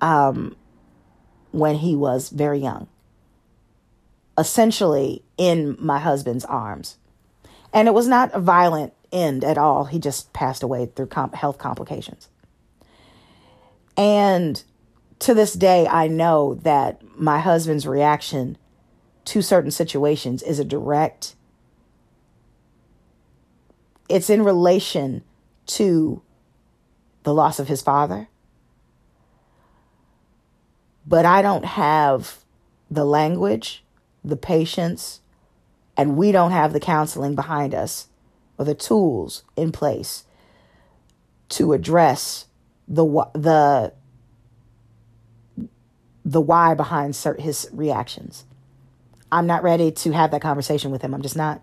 um, 0.00 0.56
when 1.52 1.76
he 1.76 1.94
was 1.94 2.30
very 2.30 2.58
young, 2.58 2.88
essentially 4.38 5.22
in 5.36 5.76
my 5.78 5.98
husband's 5.98 6.44
arms. 6.44 6.96
And 7.72 7.86
it 7.86 7.94
was 7.94 8.08
not 8.08 8.34
a 8.34 8.40
violent 8.40 8.92
end 9.12 9.44
at 9.44 9.58
all. 9.58 9.84
He 9.84 9.98
just 9.98 10.32
passed 10.32 10.62
away 10.62 10.86
through 10.86 11.06
comp- 11.06 11.34
health 11.34 11.58
complications. 11.58 12.28
And 13.96 14.62
to 15.20 15.34
this 15.34 15.52
day, 15.52 15.86
I 15.86 16.08
know 16.08 16.54
that 16.54 17.02
my 17.16 17.40
husband's 17.40 17.86
reaction 17.86 18.56
to 19.26 19.42
certain 19.42 19.70
situations 19.70 20.42
is 20.42 20.58
a 20.58 20.64
direct, 20.64 21.36
it's 24.08 24.30
in 24.30 24.42
relation 24.42 25.22
to 25.66 26.22
the 27.22 27.34
loss 27.34 27.58
of 27.58 27.68
his 27.68 27.82
father. 27.82 28.29
But 31.10 31.26
I 31.26 31.42
don't 31.42 31.64
have 31.64 32.38
the 32.88 33.04
language, 33.04 33.82
the 34.24 34.36
patience, 34.36 35.20
and 35.96 36.16
we 36.16 36.30
don't 36.30 36.52
have 36.52 36.72
the 36.72 36.78
counseling 36.78 37.34
behind 37.34 37.74
us 37.74 38.06
or 38.56 38.64
the 38.64 38.76
tools 38.76 39.42
in 39.56 39.72
place 39.72 40.24
to 41.48 41.72
address 41.72 42.46
the 42.86 43.04
the 43.32 43.92
the 46.24 46.40
why 46.40 46.74
behind 46.74 47.16
his 47.40 47.68
reactions. 47.72 48.44
I'm 49.32 49.48
not 49.48 49.64
ready 49.64 49.90
to 49.90 50.12
have 50.12 50.30
that 50.30 50.42
conversation 50.42 50.92
with 50.92 51.02
him. 51.02 51.12
I'm 51.12 51.22
just 51.22 51.36
not. 51.36 51.60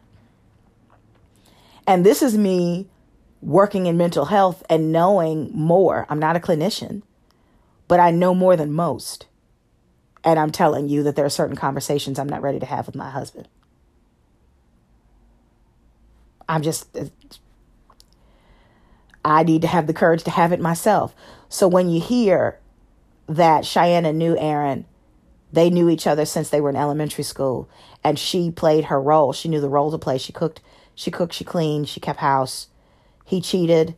And 1.88 2.06
this 2.06 2.22
is 2.22 2.38
me 2.38 2.89
working 3.41 3.86
in 3.86 3.95
mental 3.95 4.26
health 4.26 4.62
and 4.70 4.91
knowing 4.91 5.52
more. 5.54 6.06
I'm 6.10 6.20
not 6.20 6.36
a 6.36 6.41
clinician, 6.41 7.04
but 7.88 8.02
I 8.02 8.12
know 8.12 8.36
more 8.36 8.58
than 8.58 8.74
most. 8.74 9.26
And 10.28 10.38
I'm 10.38 10.51
telling 10.51 10.89
you 10.89 11.03
that 11.03 11.15
there 11.15 11.23
are 11.23 11.30
certain 11.30 11.55
conversations 11.55 12.19
I'm 12.19 12.28
not 12.28 12.41
ready 12.41 12.59
to 12.59 12.65
have 12.65 12.86
with 12.86 12.97
my 12.97 13.09
husband. 13.09 13.47
I'm 16.49 16.61
just, 16.61 16.86
I 19.23 19.43
need 19.43 19.61
to 19.61 19.69
have 19.69 19.88
the 19.88 19.93
courage 19.93 20.25
to 20.25 20.32
have 20.32 20.51
it 20.51 20.59
myself. 20.59 21.15
So 21.47 21.65
when 21.65 21.89
you 21.89 22.01
hear 22.01 22.59
that 23.30 23.65
Cheyenne 23.65 24.17
knew 24.17 24.38
Aaron, 24.38 24.86
they 25.53 25.69
knew 25.69 25.88
each 25.88 26.05
other 26.05 26.25
since 26.25 26.49
they 26.49 26.59
were 26.59 26.71
in 26.71 26.75
elementary 26.75 27.23
school, 27.23 27.69
and 28.03 28.19
she 28.19 28.51
played 28.51 28.86
her 28.86 29.01
role. 29.01 29.32
She 29.32 29.47
knew 29.47 29.61
the 29.61 29.69
role 29.69 29.91
to 29.91 29.97
play. 29.97 30.17
She 30.17 30.34
cooked, 30.34 30.59
she 30.93 31.09
cooked, 31.09 31.36
she 31.36 31.45
cleaned, 31.45 31.88
she 31.88 32.01
kept 32.01 32.19
house. 32.19 32.67
He 33.23 33.39
cheated. 33.39 33.95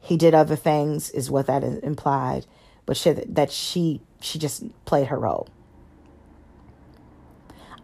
He 0.00 0.16
did 0.16 0.32
other 0.32 0.56
things, 0.56 1.10
is 1.10 1.30
what 1.30 1.48
that 1.48 1.62
implied. 1.62 2.46
But 2.88 2.96
she, 2.96 3.12
that 3.12 3.52
she 3.52 4.00
she 4.18 4.38
just 4.38 4.64
played 4.86 5.08
her 5.08 5.18
role. 5.18 5.46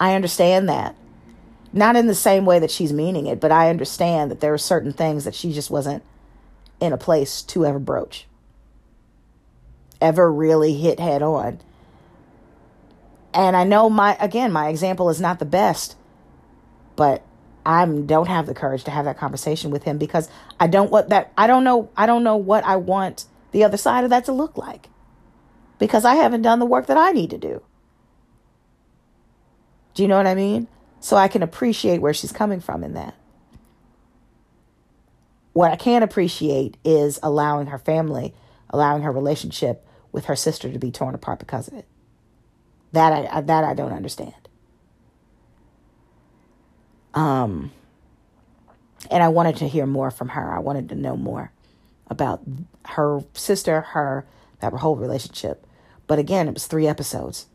I 0.00 0.14
understand 0.14 0.66
that 0.70 0.96
not 1.74 1.96
in 1.96 2.06
the 2.06 2.14
same 2.14 2.46
way 2.46 2.60
that 2.60 2.70
she's 2.70 2.92
meaning 2.92 3.26
it, 3.26 3.40
but 3.40 3.50
I 3.50 3.68
understand 3.68 4.30
that 4.30 4.40
there 4.40 4.54
are 4.54 4.58
certain 4.58 4.92
things 4.92 5.24
that 5.24 5.34
she 5.34 5.52
just 5.52 5.70
wasn't 5.70 6.04
in 6.80 6.92
a 6.92 6.96
place 6.96 7.42
to 7.42 7.66
ever 7.66 7.80
broach, 7.80 8.26
ever 10.00 10.32
really 10.32 10.74
hit 10.74 11.00
head 11.00 11.20
on. 11.20 11.60
And 13.34 13.56
I 13.56 13.64
know 13.64 13.90
my, 13.90 14.16
again, 14.20 14.52
my 14.52 14.68
example 14.68 15.10
is 15.10 15.20
not 15.20 15.40
the 15.40 15.44
best, 15.44 15.96
but 16.94 17.24
I 17.66 17.84
don't 17.84 18.28
have 18.28 18.46
the 18.46 18.54
courage 18.54 18.84
to 18.84 18.92
have 18.92 19.04
that 19.06 19.18
conversation 19.18 19.72
with 19.72 19.82
him 19.82 19.98
because 19.98 20.28
I 20.60 20.68
don't 20.68 20.92
want 20.92 21.08
that, 21.08 21.32
I 21.36 21.48
don't 21.48 21.64
know, 21.64 21.90
I 21.96 22.06
don't 22.06 22.22
know 22.22 22.36
what 22.36 22.64
I 22.64 22.76
want 22.76 23.24
the 23.50 23.64
other 23.64 23.76
side 23.76 24.04
of 24.04 24.10
that 24.10 24.26
to 24.26 24.32
look 24.32 24.56
like 24.56 24.88
because 25.86 26.04
I 26.04 26.14
haven't 26.14 26.42
done 26.42 26.60
the 26.60 26.66
work 26.66 26.86
that 26.86 26.96
I 26.96 27.10
need 27.10 27.30
to 27.30 27.38
do. 27.38 27.62
Do 29.94 30.02
you 30.02 30.08
know 30.08 30.16
what 30.16 30.26
I 30.26 30.34
mean? 30.34 30.66
so 31.04 31.18
I 31.18 31.28
can 31.28 31.42
appreciate 31.42 32.00
where 32.00 32.14
she's 32.14 32.32
coming 32.32 32.60
from 32.60 32.82
in 32.82 32.94
that. 32.94 33.14
What 35.52 35.70
I 35.70 35.76
can't 35.76 36.02
appreciate 36.02 36.78
is 36.82 37.20
allowing 37.22 37.66
her 37.66 37.78
family, 37.78 38.32
allowing 38.70 39.02
her 39.02 39.12
relationship 39.12 39.86
with 40.12 40.24
her 40.24 40.34
sister 40.34 40.72
to 40.72 40.78
be 40.78 40.90
torn 40.90 41.14
apart 41.14 41.40
because 41.40 41.68
of 41.68 41.74
it. 41.74 41.86
That 42.92 43.12
I 43.30 43.40
that 43.42 43.64
I 43.64 43.74
don't 43.74 43.92
understand. 43.92 44.48
Um 47.12 47.70
and 49.10 49.22
I 49.22 49.28
wanted 49.28 49.56
to 49.56 49.68
hear 49.68 49.84
more 49.84 50.10
from 50.10 50.30
her. 50.30 50.54
I 50.54 50.60
wanted 50.60 50.88
to 50.88 50.94
know 50.94 51.18
more 51.18 51.52
about 52.06 52.40
her 52.86 53.20
sister, 53.34 53.82
her 53.82 54.24
that 54.60 54.72
whole 54.72 54.96
relationship. 54.96 55.66
But 56.06 56.18
again, 56.18 56.48
it 56.48 56.54
was 56.54 56.66
3 56.66 56.86
episodes. 56.86 57.46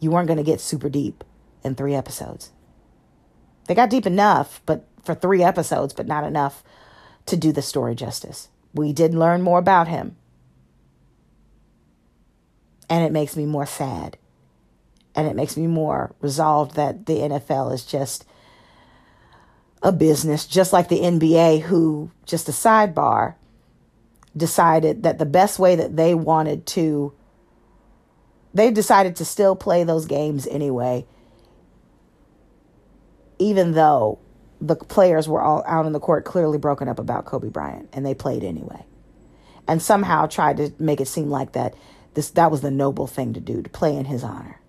You 0.00 0.10
weren't 0.10 0.28
going 0.28 0.38
to 0.38 0.42
get 0.42 0.60
super 0.60 0.88
deep 0.88 1.24
in 1.62 1.74
3 1.74 1.94
episodes. 1.94 2.50
They 3.66 3.74
got 3.74 3.90
deep 3.90 4.06
enough, 4.06 4.60
but 4.66 4.86
for 5.02 5.14
three 5.14 5.42
episodes, 5.42 5.92
but 5.92 6.06
not 6.06 6.24
enough 6.24 6.62
to 7.26 7.36
do 7.36 7.52
the 7.52 7.62
story 7.62 7.94
justice. 7.94 8.48
We 8.74 8.92
did 8.92 9.14
learn 9.14 9.42
more 9.42 9.58
about 9.58 9.88
him. 9.88 10.16
And 12.90 13.04
it 13.04 13.12
makes 13.12 13.36
me 13.36 13.46
more 13.46 13.66
sad. 13.66 14.18
And 15.14 15.26
it 15.26 15.36
makes 15.36 15.56
me 15.56 15.66
more 15.66 16.14
resolved 16.20 16.74
that 16.74 17.06
the 17.06 17.18
NFL 17.18 17.72
is 17.72 17.84
just 17.84 18.26
a 19.82 19.92
business, 19.92 20.46
just 20.46 20.72
like 20.72 20.88
the 20.88 21.00
NBA, 21.00 21.62
who, 21.62 22.10
just 22.26 22.48
a 22.48 22.52
sidebar, 22.52 23.34
decided 24.36 25.02
that 25.04 25.18
the 25.18 25.26
best 25.26 25.58
way 25.58 25.76
that 25.76 25.96
they 25.96 26.14
wanted 26.14 26.66
to, 26.66 27.12
they 28.54 28.70
decided 28.70 29.16
to 29.16 29.24
still 29.24 29.56
play 29.56 29.84
those 29.84 30.06
games 30.06 30.46
anyway 30.46 31.04
even 33.38 33.72
though 33.72 34.18
the 34.60 34.76
players 34.76 35.28
were 35.28 35.42
all 35.42 35.62
out 35.66 35.84
on 35.86 35.92
the 35.92 36.00
court 36.00 36.24
clearly 36.24 36.58
broken 36.58 36.88
up 36.88 36.98
about 36.98 37.24
Kobe 37.24 37.48
Bryant 37.48 37.88
and 37.92 38.04
they 38.04 38.14
played 38.14 38.44
anyway. 38.44 38.84
And 39.66 39.80
somehow 39.82 40.26
tried 40.26 40.58
to 40.58 40.72
make 40.78 41.00
it 41.00 41.08
seem 41.08 41.30
like 41.30 41.52
that 41.52 41.74
this 42.14 42.30
that 42.30 42.50
was 42.50 42.60
the 42.60 42.70
noble 42.70 43.06
thing 43.06 43.34
to 43.34 43.40
do 43.40 43.62
to 43.62 43.70
play 43.70 43.96
in 43.96 44.04
his 44.04 44.22
honor. 44.22 44.60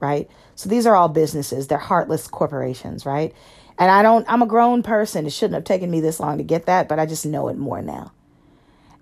Right? 0.00 0.28
So 0.56 0.68
these 0.68 0.86
are 0.86 0.96
all 0.96 1.08
businesses, 1.08 1.68
they're 1.68 1.78
heartless 1.78 2.26
corporations, 2.26 3.06
right? 3.06 3.32
And 3.78 3.90
I 3.90 4.02
don't 4.02 4.26
I'm 4.28 4.42
a 4.42 4.46
grown 4.46 4.82
person. 4.82 5.26
It 5.26 5.32
shouldn't 5.32 5.54
have 5.54 5.64
taken 5.64 5.90
me 5.90 6.00
this 6.00 6.20
long 6.20 6.38
to 6.38 6.44
get 6.44 6.66
that, 6.66 6.88
but 6.88 6.98
I 6.98 7.06
just 7.06 7.24
know 7.24 7.48
it 7.48 7.56
more 7.56 7.80
now. 7.80 8.12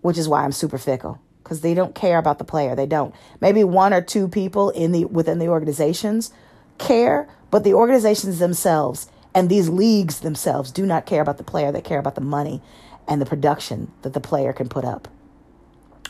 Which 0.02 0.18
is 0.18 0.28
why 0.28 0.44
I'm 0.44 0.52
super 0.52 0.78
fickle 0.78 1.20
because 1.50 1.62
they 1.62 1.74
don't 1.74 1.96
care 1.96 2.16
about 2.16 2.38
the 2.38 2.44
player. 2.44 2.76
They 2.76 2.86
don't. 2.86 3.12
Maybe 3.40 3.64
one 3.64 3.92
or 3.92 4.00
two 4.00 4.28
people 4.28 4.70
in 4.70 4.92
the 4.92 5.06
within 5.06 5.40
the 5.40 5.48
organizations 5.48 6.32
care, 6.78 7.28
but 7.50 7.64
the 7.64 7.74
organizations 7.74 8.38
themselves 8.38 9.10
and 9.34 9.48
these 9.48 9.68
leagues 9.68 10.20
themselves 10.20 10.70
do 10.70 10.86
not 10.86 11.06
care 11.06 11.20
about 11.20 11.38
the 11.38 11.42
player. 11.42 11.72
They 11.72 11.80
care 11.80 11.98
about 11.98 12.14
the 12.14 12.20
money 12.20 12.62
and 13.08 13.20
the 13.20 13.26
production 13.26 13.90
that 14.02 14.12
the 14.12 14.20
player 14.20 14.52
can 14.52 14.68
put 14.68 14.84
up, 14.84 15.08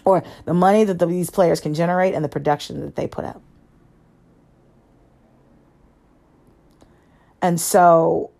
or 0.04 0.22
the 0.44 0.52
money 0.52 0.84
that 0.84 0.98
the, 0.98 1.06
these 1.06 1.30
players 1.30 1.58
can 1.58 1.72
generate 1.72 2.12
and 2.12 2.22
the 2.22 2.28
production 2.28 2.82
that 2.82 2.96
they 2.96 3.06
put 3.06 3.24
up. 3.24 3.40
And 7.40 7.58
so 7.58 8.30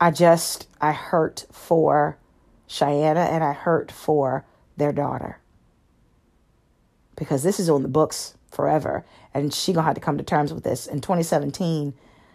I 0.00 0.10
just, 0.10 0.66
I 0.80 0.92
hurt 0.92 1.44
for 1.52 2.16
Cheyenne 2.66 3.18
and 3.18 3.44
I 3.44 3.52
hurt 3.52 3.92
for 3.92 4.46
their 4.78 4.92
daughter. 4.92 5.40
Because 7.16 7.42
this 7.42 7.58
is 7.58 7.68
on 7.68 7.82
the 7.82 7.88
books 7.88 8.34
forever. 8.50 9.04
And 9.34 9.52
she 9.52 9.72
gonna 9.72 9.86
have 9.86 9.94
to 9.94 10.00
come 10.00 10.18
to 10.18 10.24
terms 10.24 10.52
with 10.52 10.64
this. 10.64 10.86
In 10.86 11.00
2017, 11.00 11.94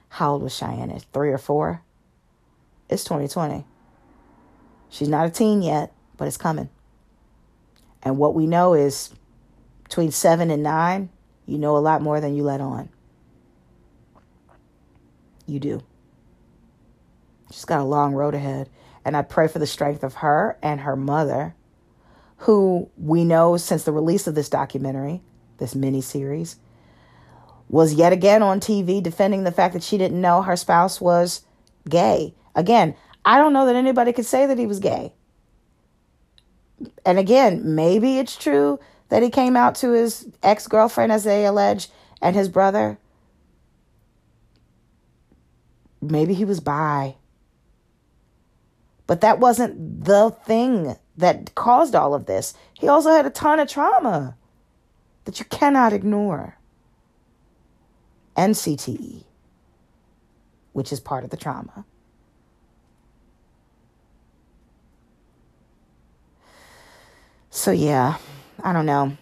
how 0.09 0.33
old 0.33 0.43
was 0.43 0.55
Cheyenne? 0.55 0.99
Three 1.13 1.31
or 1.31 1.37
four? 1.37 1.81
It's 2.89 3.03
2020. 3.03 3.65
She's 4.89 5.07
not 5.07 5.25
a 5.25 5.29
teen 5.29 5.61
yet, 5.61 5.93
but 6.17 6.27
it's 6.27 6.37
coming. 6.37 6.69
And 8.03 8.17
what 8.17 8.35
we 8.35 8.45
know 8.45 8.73
is 8.73 9.11
between 9.83 10.11
seven 10.11 10.51
and 10.51 10.63
nine, 10.63 11.09
you 11.45 11.57
know 11.57 11.77
a 11.77 11.79
lot 11.79 12.01
more 12.01 12.19
than 12.19 12.35
you 12.35 12.43
let 12.43 12.61
on. 12.61 12.89
You 15.45 15.59
do. 15.59 15.81
She's 17.51 17.65
got 17.65 17.81
a 17.81 17.85
long 17.85 18.13
road 18.13 18.33
ahead. 18.33 18.69
And 19.03 19.17
I 19.17 19.21
pray 19.21 19.47
for 19.47 19.59
the 19.59 19.67
strength 19.67 20.03
of 20.03 20.15
her 20.15 20.57
and 20.61 20.81
her 20.81 20.95
mother, 20.95 21.55
who 22.41 22.89
we 22.97 23.23
know 23.23 23.55
since 23.55 23.83
the 23.83 23.91
release 23.91 24.25
of 24.25 24.33
this 24.33 24.49
documentary, 24.49 25.21
this 25.57 25.75
mini 25.75 26.01
series, 26.01 26.55
was 27.69 27.93
yet 27.93 28.11
again 28.11 28.41
on 28.41 28.59
TV 28.59 29.01
defending 29.01 29.43
the 29.43 29.51
fact 29.51 29.73
that 29.73 29.83
she 29.83 29.97
didn't 29.97 30.19
know 30.19 30.41
her 30.41 30.55
spouse 30.55 30.99
was 30.99 31.45
gay. 31.87 32.33
Again, 32.55 32.95
I 33.23 33.37
don't 33.37 33.53
know 33.53 33.67
that 33.67 33.75
anybody 33.75 34.11
could 34.11 34.25
say 34.25 34.47
that 34.47 34.57
he 34.57 34.65
was 34.65 34.79
gay. 34.79 35.13
And 37.05 37.19
again, 37.19 37.75
maybe 37.75 38.17
it's 38.17 38.35
true 38.35 38.79
that 39.09 39.21
he 39.21 39.29
came 39.29 39.55
out 39.55 39.75
to 39.75 39.91
his 39.91 40.27
ex 40.41 40.67
girlfriend, 40.67 41.11
as 41.11 41.23
they 41.23 41.45
allege, 41.45 41.89
and 42.23 42.35
his 42.35 42.49
brother. 42.49 42.97
Maybe 46.01 46.33
he 46.33 46.43
was 46.45 46.59
bi. 46.59 47.17
But 49.05 49.21
that 49.21 49.37
wasn't 49.37 50.05
the 50.05 50.31
thing 50.43 50.95
that 51.17 51.53
caused 51.55 51.95
all 51.95 52.13
of 52.13 52.25
this. 52.25 52.53
He 52.73 52.87
also 52.87 53.11
had 53.11 53.25
a 53.25 53.29
ton 53.29 53.59
of 53.59 53.69
trauma 53.69 54.35
that 55.25 55.39
you 55.39 55.45
cannot 55.45 55.93
ignore. 55.93 56.57
And 58.35 58.55
CTE, 58.55 59.25
which 60.73 60.93
is 60.93 60.99
part 60.99 61.23
of 61.23 61.29
the 61.29 61.37
trauma. 61.37 61.85
So 67.49 67.71
yeah, 67.71 68.17
I 68.63 68.71
don't 68.71 68.85
know. 68.85 69.17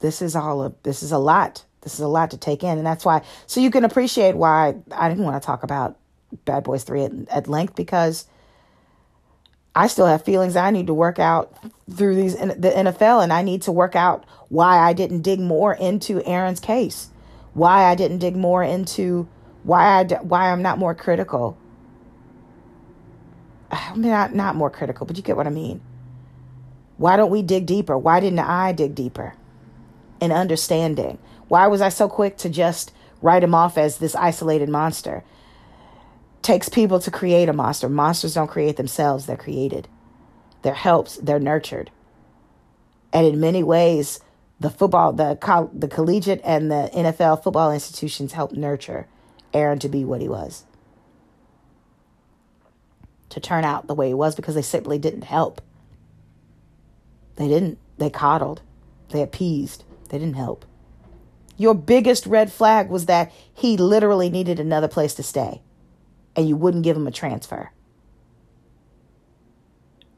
This 0.00 0.20
is 0.20 0.34
all 0.34 0.64
a 0.64 0.72
this 0.82 1.02
is 1.04 1.12
a 1.12 1.18
lot. 1.18 1.64
This 1.82 1.94
is 1.94 2.00
a 2.00 2.08
lot 2.08 2.32
to 2.32 2.36
take 2.36 2.64
in, 2.64 2.76
and 2.76 2.86
that's 2.86 3.04
why. 3.04 3.22
So 3.46 3.60
you 3.60 3.70
can 3.70 3.84
appreciate 3.84 4.36
why 4.36 4.74
I 4.90 5.08
didn't 5.08 5.24
want 5.24 5.40
to 5.40 5.46
talk 5.46 5.62
about 5.62 5.96
Bad 6.44 6.64
Boys 6.64 6.82
Three 6.82 7.04
at, 7.04 7.12
at 7.30 7.48
length 7.48 7.76
because 7.76 8.26
I 9.74 9.86
still 9.86 10.06
have 10.06 10.24
feelings 10.24 10.54
I 10.54 10.70
need 10.70 10.86
to 10.88 10.94
work 10.94 11.18
out 11.18 11.56
through 11.90 12.16
these 12.16 12.36
the 12.36 12.72
NFL, 12.74 13.22
and 13.22 13.32
I 13.32 13.42
need 13.42 13.62
to 13.62 13.72
work 13.72 13.96
out 13.96 14.24
why 14.48 14.78
I 14.78 14.92
didn't 14.92 15.22
dig 15.22 15.40
more 15.40 15.74
into 15.74 16.22
Aaron's 16.26 16.60
case, 16.60 17.08
why 17.54 17.84
I 17.84 17.94
didn't 17.94 18.18
dig 18.18 18.36
more 18.36 18.62
into 18.62 19.28
why 19.62 20.00
I 20.00 20.04
why 20.20 20.50
I'm 20.50 20.62
not 20.62 20.78
more 20.78 20.94
critical. 20.94 21.56
I 23.70 23.94
mean, 23.94 24.10
not 24.10 24.34
not 24.34 24.56
more 24.56 24.70
critical, 24.70 25.06
but 25.06 25.16
you 25.16 25.22
get 25.22 25.36
what 25.36 25.46
I 25.46 25.50
mean. 25.50 25.80
Why 26.98 27.16
don't 27.16 27.30
we 27.30 27.42
dig 27.42 27.66
deeper? 27.66 27.96
Why 27.96 28.20
didn't 28.20 28.40
I 28.40 28.72
dig 28.72 28.94
deeper 28.94 29.34
in 30.20 30.32
understanding? 30.32 31.18
Why 31.48 31.66
was 31.66 31.80
I 31.80 31.88
so 31.88 32.08
quick 32.08 32.36
to 32.38 32.48
just 32.48 32.92
write 33.22 33.42
him 33.42 33.54
off 33.54 33.78
as 33.78 33.98
this 33.98 34.14
isolated 34.14 34.68
monster? 34.68 35.24
Takes 36.42 36.68
people 36.68 36.98
to 36.98 37.10
create 37.10 37.48
a 37.48 37.52
monster. 37.52 37.88
Monsters 37.88 38.34
don't 38.34 38.48
create 38.48 38.76
themselves, 38.76 39.26
they're 39.26 39.36
created. 39.36 39.88
They're 40.62 40.74
helped, 40.74 41.24
they're 41.24 41.38
nurtured. 41.38 41.90
And 43.12 43.26
in 43.26 43.38
many 43.38 43.62
ways, 43.62 44.20
the 44.58 44.70
football, 44.70 45.12
the 45.12 45.36
coll- 45.40 45.70
the 45.72 45.88
collegiate 45.88 46.40
and 46.44 46.70
the 46.70 46.90
NFL 46.92 47.42
football 47.42 47.72
institutions 47.72 48.32
helped 48.32 48.54
nurture 48.54 49.06
Aaron 49.52 49.78
to 49.80 49.88
be 49.88 50.04
what 50.04 50.20
he 50.20 50.28
was. 50.28 50.64
To 53.30 53.40
turn 53.40 53.64
out 53.64 53.86
the 53.86 53.94
way 53.94 54.08
he 54.08 54.14
was 54.14 54.34
because 54.34 54.54
they 54.54 54.62
simply 54.62 54.98
didn't 54.98 55.24
help. 55.24 55.60
They 57.36 57.48
didn't. 57.48 57.78
They 57.98 58.10
coddled. 58.10 58.62
They 59.10 59.22
appeased. 59.22 59.84
They 60.08 60.18
didn't 60.18 60.36
help. 60.36 60.64
Your 61.56 61.74
biggest 61.74 62.26
red 62.26 62.50
flag 62.52 62.88
was 62.88 63.06
that 63.06 63.32
he 63.52 63.76
literally 63.76 64.30
needed 64.30 64.58
another 64.58 64.88
place 64.88 65.14
to 65.14 65.22
stay 65.22 65.62
and 66.36 66.48
you 66.48 66.56
wouldn't 66.56 66.84
give 66.84 66.96
him 66.96 67.06
a 67.06 67.10
transfer. 67.10 67.70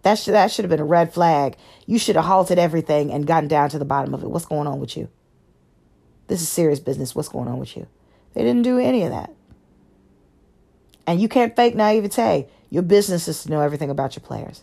That 0.03 0.19
should, 0.19 0.35
that 0.35 0.51
should 0.51 0.65
have 0.65 0.71
been 0.71 0.81
a 0.81 0.85
red 0.85 1.15
flag. 1.15 1.57
You 1.87 1.99
should 1.99 2.17
have 2.17 2.27
halted 2.27 2.59
everything 2.59 3.11
and 3.11 3.27
gotten 3.27 3.49
down 3.49 3.71
to 3.71 3.79
the 3.79 3.87
bottom 3.87 4.13
of 4.13 4.23
it. 4.23 4.31
What's 4.31 4.45
going 4.45 4.67
on 4.67 4.79
with 4.79 4.97
you? 4.97 5.09
This 6.27 6.43
is 6.43 6.49
serious 6.49 6.79
business. 6.79 7.15
What's 7.15 7.29
going 7.29 7.49
on 7.49 7.59
with 7.59 7.77
you? 7.77 7.87
They 8.35 8.43
didn't 8.43 8.63
do 8.63 8.79
any 8.79 9.03
of 9.05 9.11
that. 9.11 9.33
And 11.07 11.21
you 11.21 11.29
can't 11.29 11.57
fake 11.57 11.75
naivete. 11.75 12.49
Your 12.71 12.83
business 12.83 13.29
is 13.29 13.43
to 13.45 13.51
know 13.51 13.61
everything 13.61 13.91
about 13.91 14.17
your 14.17 14.23
players. 14.23 14.63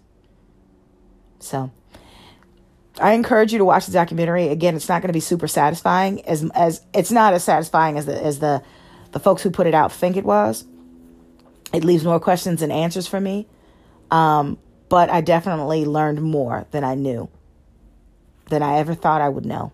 So 1.39 1.71
I 2.99 3.13
encourage 3.13 3.51
you 3.51 3.57
to 3.59 3.65
watch 3.65 3.85
the 3.85 3.91
documentary. 3.91 4.49
Again, 4.49 4.75
it's 4.75 4.89
not 4.89 5.01
going 5.01 5.09
to 5.09 5.13
be 5.13 5.19
super 5.19 5.47
satisfying 5.47 6.23
as 6.25 6.49
as 6.51 6.81
it's 6.93 7.11
not 7.11 7.33
as 7.33 7.43
satisfying 7.43 7.97
as 7.97 8.05
the 8.05 8.21
as 8.21 8.39
the 8.39 8.61
the 9.11 9.19
folks 9.19 9.43
who 9.43 9.49
put 9.49 9.67
it 9.67 9.73
out 9.73 9.91
think 9.91 10.17
it 10.17 10.25
was. 10.25 10.65
It 11.73 11.83
leaves 11.83 12.03
more 12.03 12.19
questions 12.19 12.59
than 12.59 12.71
answers 12.71 13.07
for 13.07 13.19
me. 13.19 13.47
Um, 14.09 14.57
but 14.89 15.09
I 15.09 15.21
definitely 15.21 15.85
learned 15.85 16.21
more 16.21 16.67
than 16.71 16.83
I 16.83 16.95
knew, 16.95 17.29
than 18.49 18.61
I 18.61 18.79
ever 18.79 18.93
thought 18.93 19.21
I 19.21 19.29
would 19.29 19.45
know. 19.45 19.71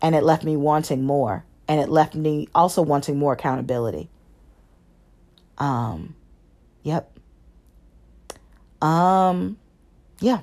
And 0.00 0.14
it 0.14 0.22
left 0.22 0.44
me 0.44 0.56
wanting 0.56 1.02
more. 1.02 1.44
And 1.66 1.80
it 1.80 1.90
left 1.90 2.14
me 2.14 2.48
also 2.54 2.80
wanting 2.80 3.18
more 3.18 3.34
accountability. 3.34 4.08
Um, 5.58 6.14
yep. 6.82 7.12
Um, 8.80 9.58
yeah. 10.20 10.40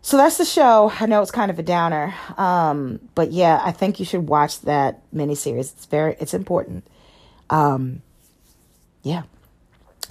So 0.00 0.16
that's 0.16 0.38
the 0.38 0.44
show. 0.46 0.90
I 1.00 1.04
know 1.06 1.20
it's 1.20 1.30
kind 1.30 1.50
of 1.50 1.58
a 1.58 1.62
downer. 1.62 2.14
Um, 2.38 3.00
but 3.14 3.32
yeah, 3.32 3.60
I 3.62 3.72
think 3.72 3.98
you 3.98 4.06
should 4.06 4.28
watch 4.28 4.60
that 4.62 5.02
miniseries. 5.12 5.72
It's 5.72 5.84
very, 5.86 6.16
it's 6.18 6.32
important. 6.32 6.86
Um, 7.50 8.02
yeah. 9.06 9.22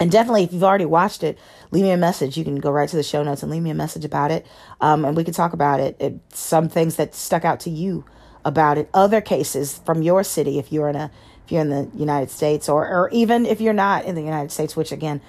And 0.00 0.10
definitely, 0.10 0.44
if 0.44 0.52
you've 0.52 0.64
already 0.64 0.86
watched 0.86 1.22
it, 1.22 1.38
leave 1.70 1.84
me 1.84 1.90
a 1.90 1.96
message. 1.98 2.36
You 2.36 2.44
can 2.44 2.56
go 2.56 2.70
right 2.70 2.88
to 2.88 2.96
the 2.96 3.02
show 3.02 3.22
notes 3.22 3.42
and 3.42 3.52
leave 3.52 3.62
me 3.62 3.70
a 3.70 3.74
message 3.74 4.04
about 4.04 4.30
it. 4.30 4.46
Um, 4.80 5.04
and 5.04 5.14
we 5.16 5.22
can 5.22 5.34
talk 5.34 5.52
about 5.52 5.80
it. 5.80 5.96
it. 6.00 6.18
Some 6.32 6.68
things 6.68 6.96
that 6.96 7.14
stuck 7.14 7.44
out 7.44 7.60
to 7.60 7.70
you 7.70 8.04
about 8.44 8.78
it. 8.78 8.88
Other 8.94 9.20
cases 9.20 9.80
from 9.84 10.02
your 10.02 10.24
city, 10.24 10.58
if 10.58 10.72
you're 10.72 10.88
in 10.88 10.96
a, 10.96 11.10
if 11.44 11.52
you're 11.52 11.60
in 11.60 11.68
the 11.68 11.90
United 11.94 12.30
States, 12.30 12.68
or 12.68 12.88
or 12.88 13.10
even 13.10 13.44
if 13.44 13.60
you're 13.60 13.74
not 13.74 14.04
in 14.06 14.14
the 14.14 14.22
United 14.22 14.50
States, 14.50 14.76
which 14.76 14.92
again, 14.92 15.20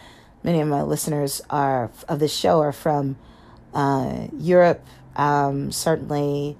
many 0.43 0.61
of 0.61 0.67
my 0.67 0.81
listeners 0.81 1.41
are 1.49 1.91
of 2.07 2.19
this 2.19 2.33
show 2.33 2.61
are 2.61 2.71
from 2.71 3.17
uh, 3.73 4.27
Europe, 4.37 4.85
um, 5.15 5.71
certainly 5.71 6.57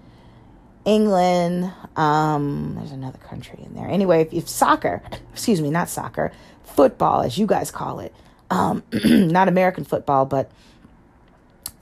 England. 0.85 1.71
Um, 1.95 2.75
there's 2.77 2.91
another 2.91 3.17
country 3.17 3.59
in 3.63 3.75
there. 3.75 3.87
Anyway, 3.87 4.21
if, 4.21 4.33
if 4.33 4.49
soccer, 4.49 5.03
excuse 5.33 5.61
me, 5.61 5.69
not 5.69 5.89
soccer, 5.89 6.31
football, 6.67 7.21
as 7.21 7.37
you 7.37 7.47
guys 7.47 7.71
call 7.71 7.99
it, 7.99 8.13
um, 8.49 8.83
not 9.03 9.47
American 9.47 9.83
football, 9.83 10.25
but 10.25 10.51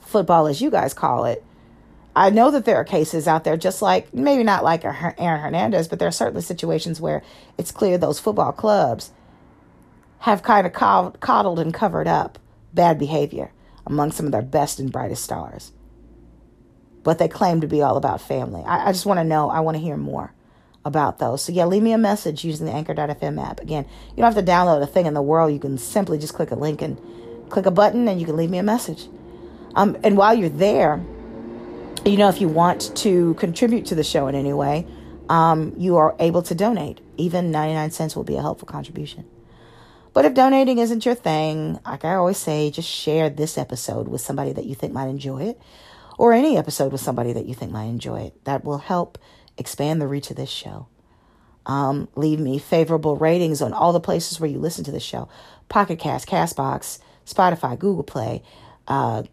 football, 0.02 0.48
as 0.48 0.62
you 0.62 0.70
guys 0.70 0.94
call 0.94 1.26
it. 1.26 1.44
I 2.16 2.30
know 2.30 2.50
that 2.52 2.64
there 2.64 2.78
are 2.78 2.86
cases 2.86 3.28
out 3.28 3.44
there, 3.44 3.58
just 3.58 3.82
like 3.82 4.14
maybe 4.14 4.44
not 4.44 4.64
like 4.64 4.86
Aaron 4.86 5.42
Hernandez, 5.42 5.90
but 5.90 6.00
there 6.00 6.08
are 6.08 6.12
certainly 6.14 6.42
situations 6.42 7.02
where 7.02 7.22
it's 7.58 7.72
clear 7.72 7.98
those 7.98 8.22
football 8.22 8.54
clubs 8.54 9.12
have 10.20 10.42
kind 10.42 10.66
of 10.66 10.74
coddled 10.74 11.60
and 11.60 11.74
covered 11.74 12.08
up 12.08 12.40
bad 12.74 12.98
behavior 12.98 13.52
among 13.86 14.12
some 14.12 14.26
of 14.26 14.32
their 14.32 14.42
best 14.42 14.80
and 14.80 14.94
brightest 14.94 15.24
stars. 15.24 15.74
But 17.04 17.20
they 17.20 17.28
claim 17.28 17.60
to 17.62 17.68
be 17.68 17.82
all 17.82 17.98
about 17.98 18.22
family. 18.22 18.64
I, 18.64 18.90
I 18.90 18.92
just 18.94 19.06
want 19.06 19.20
to 19.20 19.24
know, 19.26 19.50
I 19.50 19.60
want 19.60 19.76
to 19.76 19.84
hear 19.84 19.98
more 19.98 20.34
about 20.86 21.20
those. 21.20 21.44
So, 21.44 21.52
yeah, 21.52 21.66
leave 21.66 21.84
me 21.84 21.92
a 21.92 21.98
message 21.98 22.46
using 22.46 22.66
the 22.66 22.72
Anchor.fm 22.72 23.44
app. 23.44 23.60
Again, 23.60 23.86
you 24.12 24.18
don't 24.18 24.34
have 24.34 24.46
to 24.46 24.52
download 24.52 24.82
a 24.82 24.88
thing 24.88 25.08
in 25.08 25.14
the 25.14 25.22
world. 25.22 25.52
You 25.52 25.60
can 25.60 25.78
simply 25.78 26.18
just 26.18 26.34
click 26.34 26.52
a 26.52 26.56
link 26.56 26.82
and 26.82 26.98
click 27.50 27.66
a 27.66 27.72
button 27.72 28.08
and 28.08 28.20
you 28.20 28.26
can 28.26 28.38
leave 28.38 28.50
me 28.50 28.60
a 28.60 28.64
message. 28.64 29.08
Um, 29.76 29.98
and 30.04 30.16
while 30.16 30.34
you're 30.34 30.50
there, 30.50 31.04
you 32.06 32.18
know, 32.18 32.30
if 32.30 32.40
you 32.40 32.48
want 32.48 32.96
to 32.98 33.34
contribute 33.34 33.88
to 33.88 33.96
the 33.96 34.04
show 34.04 34.28
in 34.28 34.36
any 34.36 34.54
way, 34.54 34.88
um, 35.28 35.74
you 35.78 35.98
are 35.98 36.16
able 36.20 36.44
to 36.44 36.56
donate. 36.56 37.02
Even 37.18 37.52
99 37.52 37.92
cents 37.92 38.16
will 38.16 38.24
be 38.24 38.36
a 38.36 38.42
helpful 38.42 38.68
contribution. 38.68 39.26
But 40.14 40.24
if 40.24 40.34
donating 40.34 40.78
isn't 40.78 41.06
your 41.06 41.16
thing, 41.16 41.80
like 41.86 42.06
I 42.06 42.16
always 42.16 42.38
say, 42.38 42.72
just 42.72 42.88
share 42.88 43.30
this 43.30 43.58
episode 43.58 44.08
with 44.08 44.22
somebody 44.22 44.54
that 44.54 44.66
you 44.66 44.74
think 44.74 44.94
might 44.94 45.08
enjoy 45.08 45.44
it, 45.44 45.62
or 46.18 46.32
any 46.32 46.58
episode 46.58 46.94
with 46.94 47.02
somebody 47.02 47.34
that 47.34 47.46
you 47.46 47.54
think 47.54 47.72
might 47.72 47.86
enjoy 47.86 48.22
it. 48.22 48.46
That 48.46 48.64
will 48.64 48.78
help 48.78 49.18
expand 49.58 50.02
the 50.02 50.08
reach 50.08 50.30
of 50.30 50.36
this 50.36 50.50
show. 50.50 50.88
Um, 51.66 52.08
leave 52.16 52.40
me 52.40 52.60
favorable 52.60 53.16
ratings 53.16 53.62
on 53.62 53.74
all 53.74 53.92
the 53.92 54.00
places 54.00 54.40
where 54.40 54.50
you 54.50 54.60
listen 54.60 54.84
to 54.84 54.92
the 54.92 55.00
show 55.00 55.28
Pocket 55.68 55.98
Cast, 55.98 56.28
Castbox, 56.28 57.00
Spotify, 57.26 57.78
Google 57.78 58.04
Play, 58.04 58.44
uh, 58.88 59.24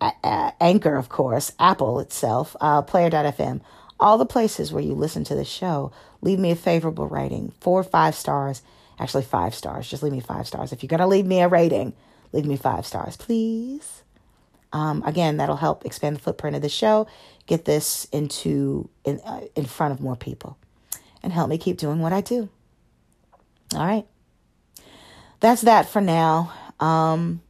Anchor, 0.00 0.96
of 0.96 1.08
course, 1.08 1.52
Apple 1.58 2.00
itself, 2.00 2.56
uh, 2.60 2.82
Player.fm, 2.82 3.60
all 4.00 4.18
the 4.18 4.26
places 4.26 4.72
where 4.72 4.82
you 4.82 4.94
listen 4.94 5.22
to 5.24 5.34
the 5.34 5.44
show. 5.44 5.92
Leave 6.20 6.38
me 6.38 6.50
a 6.50 6.56
favorable 6.56 7.06
rating, 7.06 7.52
four 7.60 7.80
or 7.80 7.84
five 7.84 8.14
stars 8.14 8.62
Actually, 8.98 9.24
five 9.24 9.54
stars. 9.54 9.88
Just 9.88 10.02
leave 10.02 10.12
me 10.12 10.20
five 10.20 10.46
stars. 10.46 10.72
If 10.72 10.82
you're 10.82 10.88
going 10.88 11.00
to 11.00 11.06
leave 11.06 11.26
me 11.26 11.40
a 11.40 11.48
rating, 11.48 11.94
leave 12.32 12.46
me 12.46 12.56
five 12.56 12.86
stars, 12.86 13.16
please. 13.16 14.02
Um, 14.72 15.02
again, 15.04 15.36
that'll 15.36 15.56
help 15.56 15.84
expand 15.84 16.16
the 16.16 16.20
footprint 16.20 16.56
of 16.56 16.62
the 16.62 16.68
show, 16.68 17.06
get 17.46 17.64
this 17.64 18.06
into 18.12 18.88
in, 19.04 19.20
uh, 19.20 19.42
in 19.54 19.64
front 19.64 19.92
of 19.92 20.00
more 20.00 20.16
people, 20.16 20.56
and 21.22 21.32
help 21.32 21.48
me 21.48 21.58
keep 21.58 21.78
doing 21.78 22.00
what 22.00 22.12
I 22.12 22.20
do. 22.20 22.48
All 23.74 23.86
right. 23.86 24.06
That's 25.40 25.62
that 25.62 25.88
for 25.88 26.00
now. 26.00 26.52
Um, 26.80 27.42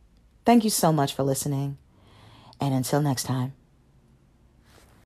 thank 0.45 0.65
you 0.65 0.71
so 0.71 0.93
much 0.93 1.15
for 1.15 1.23
listening. 1.23 1.79
And 2.61 2.75
until 2.75 3.01
next 3.01 3.25
time. 3.25 3.53